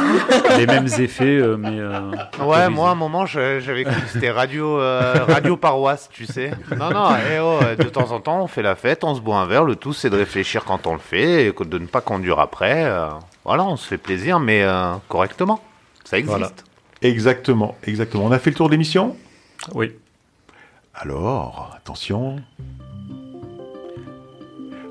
les 0.58 0.66
mêmes 0.66 0.88
effets, 0.98 1.36
euh, 1.38 1.56
mais. 1.56 1.78
euh, 1.78 2.10
Ouais, 2.44 2.68
moi 2.68 2.88
à 2.88 2.92
un 2.92 2.96
moment 2.96 3.26
j'avais 3.26 3.84
cru 3.84 3.94
que 3.94 4.08
c'était 4.12 4.32
radio, 4.32 4.80
euh, 4.80 5.14
radio 5.28 5.56
paroisse, 5.56 6.08
tu 6.12 6.26
sais. 6.26 6.50
Non, 6.76 6.90
non, 6.90 7.10
eh 7.32 7.38
oh, 7.38 7.60
de 7.78 7.88
temps 7.88 8.10
en 8.10 8.18
temps 8.18 8.42
on 8.42 8.48
fait 8.48 8.62
la 8.62 8.74
fête, 8.74 9.04
on 9.04 9.14
se 9.14 9.20
boit 9.20 9.36
un 9.36 9.46
verre, 9.46 9.62
le 9.62 9.76
tout 9.76 9.92
c'est 9.92 10.10
de 10.10 10.16
réfléchir 10.16 10.64
quand 10.64 10.88
on 10.88 10.94
le 10.94 10.98
fait 10.98 11.46
et 11.46 11.52
de 11.52 11.78
ne 11.78 11.86
pas 11.86 12.00
conduire 12.00 12.40
après. 12.40 12.86
euh, 12.86 13.06
voilà, 13.44 13.62
on 13.64 13.76
se 13.76 13.86
fait 13.86 13.98
plaisir, 13.98 14.40
mais 14.40 14.64
euh, 14.64 14.94
correctement. 15.08 15.60
Ça 16.02 16.18
existe. 16.18 16.36
Voilà. 16.36 16.50
Exactement, 17.02 17.76
exactement. 17.86 18.24
On 18.24 18.32
a 18.32 18.40
fait 18.40 18.50
le 18.50 18.56
tour 18.56 18.66
de 18.66 18.72
l'émission? 18.72 19.16
Oui. 19.74 19.92
Alors, 20.92 21.70
attention. 21.76 22.36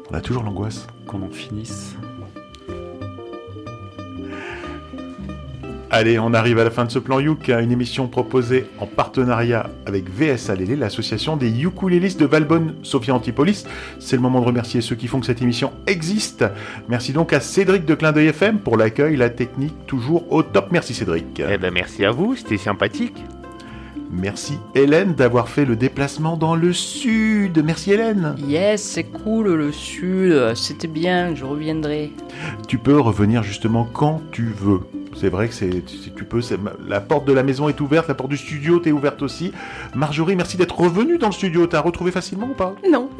On 0.10 0.14
a 0.16 0.22
toujours 0.22 0.44
l'angoisse. 0.44 0.88
Qu'on 1.08 1.24
en 1.24 1.30
finisse. 1.30 1.96
Allez, 5.96 6.18
on 6.18 6.34
arrive 6.34 6.58
à 6.58 6.64
la 6.64 6.72
fin 6.72 6.86
de 6.86 6.92
ce 6.92 6.98
plan 6.98 7.20
Youk, 7.20 7.50
une 7.50 7.72
émission 7.72 8.08
proposée 8.08 8.66
en 8.80 8.88
partenariat 8.88 9.70
avec 9.86 10.10
VS 10.10 10.50
Alélé, 10.50 10.76
l'association 10.76 11.38
des 11.38 11.52
ukulélistes 11.62 12.20
de 12.20 12.26
Valbonne, 12.26 12.74
Sophia 12.82 13.14
Antipolis. 13.14 13.66
C'est 14.00 14.16
le 14.16 14.24
moment 14.24 14.42
de 14.42 14.46
remercier 14.48 14.82
ceux 14.82 14.96
qui 14.96 15.06
font 15.06 15.20
que 15.20 15.28
cette 15.28 15.44
émission 15.44 15.72
existe. 15.86 16.46
Merci 16.90 17.14
donc 17.14 17.32
à 17.32 17.40
Cédric 17.40 17.86
de 17.86 17.94
Clin 17.94 18.12
d'œil 18.12 18.30
FM 18.30 18.58
pour 18.58 18.76
l'accueil, 18.76 19.16
la 19.16 19.30
technique 19.30 19.86
toujours 19.86 20.34
au 20.34 20.42
top. 20.42 20.70
Merci 20.72 20.96
Cédric. 20.96 21.40
Eh 21.48 21.60
ben 21.60 21.72
merci 21.72 22.04
à 22.04 22.10
vous, 22.10 22.36
c'était 22.36 22.58
sympathique. 22.58 23.24
Merci 24.16 24.58
Hélène 24.76 25.14
d'avoir 25.16 25.50
fait 25.50 25.66
le 25.66 25.76
déplacement 25.76 26.38
dans 26.38 26.56
le 26.56 26.72
sud. 26.72 27.62
Merci 27.66 27.92
Hélène. 27.92 28.36
Yes, 28.48 28.82
c'est 28.82 29.04
cool 29.06 29.54
le 29.54 29.72
sud, 29.72 30.54
c'était 30.56 30.88
bien, 30.88 31.34
je 31.36 31.44
reviendrai. 31.44 32.12
Tu 32.68 32.78
peux 32.78 33.00
revenir 33.00 33.44
justement 33.44 33.88
quand 33.92 34.22
tu 34.32 34.46
veux. 34.56 34.82
C'est 35.16 35.30
vrai 35.30 35.48
que 35.48 35.54
c'est, 35.54 35.88
si 35.88 36.12
tu 36.16 36.24
peux, 36.24 36.42
c'est- 36.42 36.58
la 36.88 37.00
porte 37.02 37.26
de 37.28 37.34
la 37.34 37.44
maison 37.44 37.70
est 37.70 37.80
ouverte, 37.82 38.08
la 38.08 38.16
porte 38.16 38.30
du 38.30 38.38
studio 38.38 38.80
t'est 38.80 38.92
ouverte 38.92 39.22
aussi. 39.22 39.52
Marjorie, 39.96 40.36
merci 40.36 40.58
d'être 40.58 40.80
revenue 40.80 41.18
dans 41.18 41.28
le 41.28 41.34
studio. 41.34 41.68
T'as 41.68 41.82
retrouvé 41.82 42.12
facilement 42.12 42.48
ou 42.52 42.54
pas? 42.56 42.76
Non. 42.90 43.10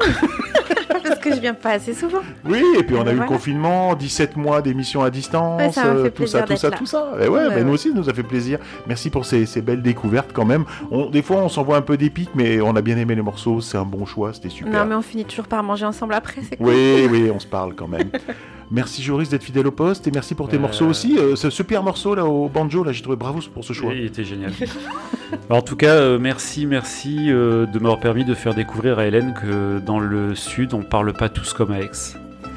Que 1.30 1.34
je 1.34 1.40
viens 1.40 1.54
pas 1.54 1.70
assez 1.72 1.94
souvent. 1.94 2.18
Oui, 2.44 2.62
et 2.78 2.82
puis 2.82 2.96
on 2.96 3.06
a 3.06 3.12
eu 3.12 3.18
le 3.18 3.24
confinement, 3.26 3.94
17 3.94 4.36
mois 4.36 4.60
d'émission 4.62 5.02
à 5.02 5.10
distance, 5.10 5.60
Ouais, 5.60 5.72
ça 5.72 5.86
euh, 5.86 6.10
tout 6.10 6.26
ça, 6.26 6.42
tout 6.42 6.56
ça, 6.56 6.70
là. 6.70 6.76
tout 6.76 6.86
ça. 6.86 7.12
Et 7.20 7.28
ouais, 7.28 7.28
Ouais, 7.28 7.54
ouais. 7.54 7.64
nous 7.64 7.72
aussi, 7.72 7.88
ça 7.88 7.94
nous 7.94 8.08
a 8.10 8.14
fait 8.14 8.22
plaisir. 8.22 8.58
Merci 8.86 9.10
pour 9.10 9.24
ces, 9.24 9.46
ces 9.46 9.62
belles 9.62 9.82
découvertes 9.82 10.30
quand 10.32 10.44
même. 10.44 10.64
On, 10.90 11.06
des 11.08 11.22
fois, 11.22 11.38
on 11.38 11.48
s'envoie 11.48 11.76
un 11.76 11.82
peu 11.82 11.96
d'épique, 11.96 12.30
mais 12.34 12.60
on 12.60 12.76
a 12.76 12.82
bien 12.82 12.96
aimé 12.96 13.14
les 13.14 13.22
morceaux. 13.22 13.60
C'est 13.60 13.78
un 13.78 13.84
bon 13.84 14.04
choix, 14.06 14.32
c'était 14.32 14.48
super. 14.50 14.72
Non, 14.72 14.84
mais 14.86 14.94
on 14.94 15.02
finit 15.02 15.24
toujours 15.24 15.46
par 15.48 15.62
manger 15.62 15.86
ensemble 15.86 16.14
après, 16.14 16.42
c'est 16.48 16.56
cool. 16.56 16.66
Oui, 16.68 17.08
oui, 17.10 17.30
on 17.34 17.38
se 17.40 17.46
parle 17.46 17.74
quand 17.74 17.88
même. 17.88 18.10
Merci 18.70 19.02
Joris 19.02 19.28
d'être 19.28 19.42
fidèle 19.44 19.66
au 19.66 19.70
poste 19.70 20.06
et 20.06 20.10
merci 20.10 20.34
pour 20.34 20.48
tes 20.48 20.56
Euh, 20.56 20.60
morceaux 20.60 20.86
aussi. 20.86 21.18
Euh, 21.18 21.36
ce 21.36 21.50
super 21.50 21.82
morceau 21.82 22.14
là 22.14 22.24
au 22.24 22.48
banjo, 22.48 22.82
là, 22.82 22.92
j'ai 22.92 23.02
trouvé 23.02 23.16
bravo 23.16 23.40
pour 23.52 23.64
ce 23.64 23.72
choix. 23.72 23.90
Oui, 23.90 23.98
il 24.00 24.04
était 24.06 24.24
génial. 24.24 24.52
Alors, 25.48 25.58
en 25.58 25.62
tout 25.62 25.76
cas, 25.76 25.94
euh, 25.94 26.18
merci, 26.18 26.66
merci 26.66 27.30
euh, 27.30 27.66
de 27.66 27.78
m'avoir 27.78 28.00
permis 28.00 28.24
de 28.24 28.34
faire 28.34 28.54
découvrir 28.54 28.98
à 28.98 29.06
Hélène 29.06 29.34
que 29.34 29.78
dans 29.84 29.98
le 30.00 30.34
sud, 30.34 30.74
on 30.74 30.82
parle 30.82 31.12
pas 31.12 31.28
tous 31.28 31.52
comme 31.52 31.72
à 31.72 31.80
Aix. 31.80 31.90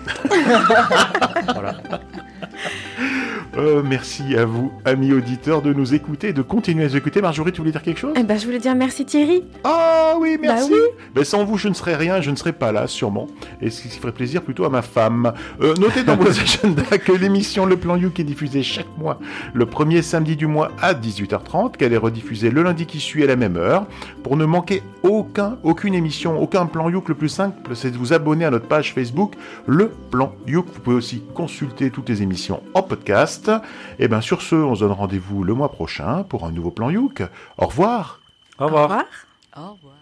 voilà. 1.54 1.76
Euh, 3.58 3.82
merci 3.84 4.36
à 4.36 4.46
vous, 4.46 4.72
amis 4.86 5.14
auditeurs, 5.14 5.64
de 5.64 5.74
nous 5.74 5.96
écouter 5.96 6.30
et 6.30 6.34
de 6.34 6.44
continuer 6.44 6.84
à 6.84 6.88
nous 6.88 6.96
écouter. 6.96 7.22
Marjorie, 7.22 7.52
tu 7.52 7.60
voulais 7.60 7.72
dire 7.72 7.82
quelque 7.82 8.00
chose? 8.00 8.14
Eh 8.16 8.22
ben, 8.22 8.38
je 8.38 8.46
voulais 8.46 8.60
dire 8.60 8.76
merci 8.76 9.04
Thierry. 9.04 9.44
Ah 9.64 10.14
oui, 10.20 10.38
merci. 10.40 10.70
Bah 10.70 10.76
oui. 10.76 11.06
Ben, 11.16 11.24
sans 11.24 11.44
vous, 11.44 11.58
je 11.58 11.68
ne 11.68 11.74
serais 11.74 11.96
rien, 11.96 12.22
je 12.22 12.30
ne 12.30 12.36
serais 12.36 12.54
pas 12.54 12.72
là, 12.72 12.86
sûrement. 12.86 13.28
Et 13.60 13.72
ce 13.72 13.82
qui 13.82 13.90
ferait 13.90 14.12
plaisir 14.12 14.44
plutôt 14.44 14.66
à 14.66 14.70
ma 14.70 14.84
femme. 14.84 15.34
Euh, 15.62 15.74
notez 15.80 16.04
dans 16.04 16.16
vos 16.16 16.30
agendas 16.40 17.00
que 17.00 17.12
l'émission 17.12 17.66
Le 17.66 17.78
Plan 17.78 17.96
You 17.96 18.12
qui 18.12 18.22
est 18.22 18.26
diffusée 18.26 18.62
chaque 18.62 18.96
mois, 18.98 19.20
le 19.54 19.66
premier 19.66 20.04
samedi 20.04 20.36
du 20.36 20.46
mois 20.46 20.72
à 20.80 20.94
18h30, 20.94 21.78
qu'elle 21.78 21.94
est 21.94 21.98
rediffusée 21.98 22.52
le 22.52 22.62
lundi 22.62 22.86
qui 22.86 23.00
suit 23.00 23.24
à 23.24 23.28
la 23.28 23.36
même 23.36 23.58
heure. 23.58 23.88
Pour 24.22 24.38
ne 24.38 24.46
manquer 24.46 24.84
aucun, 25.02 25.58
aucune 25.64 25.96
émission, 25.96 26.40
aucun 26.40 26.68
Plan 26.68 26.90
Youk, 26.90 27.10
le 27.10 27.16
plus 27.16 27.30
simple, 27.30 27.76
c'est 27.76 27.92
de 27.92 27.98
vous 27.98 28.14
abonner 28.14 28.46
à 28.46 28.52
notre 28.52 28.68
page 28.68 28.94
Facebook, 28.94 29.34
Le 29.66 29.90
Plan 30.12 30.34
Youk. 30.46 30.68
Vous 30.74 30.80
pouvez 30.82 30.96
aussi 30.96 31.24
consulter 31.34 31.90
toutes 31.90 32.10
les 32.10 32.22
émissions 32.22 32.62
en 32.74 32.84
podcast. 32.84 33.47
Et 34.00 34.08
bien 34.08 34.22
sur 34.22 34.42
ce, 34.42 34.56
on 34.56 34.76
se 34.76 34.82
donne 34.82 34.92
rendez-vous 34.92 35.44
le 35.44 35.54
mois 35.54 35.72
prochain 35.72 36.24
pour 36.24 36.46
un 36.46 36.52
nouveau 36.52 36.72
Plan 36.72 36.90
Youk. 36.90 37.24
Au 37.58 37.68
revoir. 37.68 38.20
Au 38.60 38.66
revoir. 38.66 38.84
Au 38.84 38.88
revoir. 38.88 39.06
Au 39.56 39.74
revoir. 39.74 39.97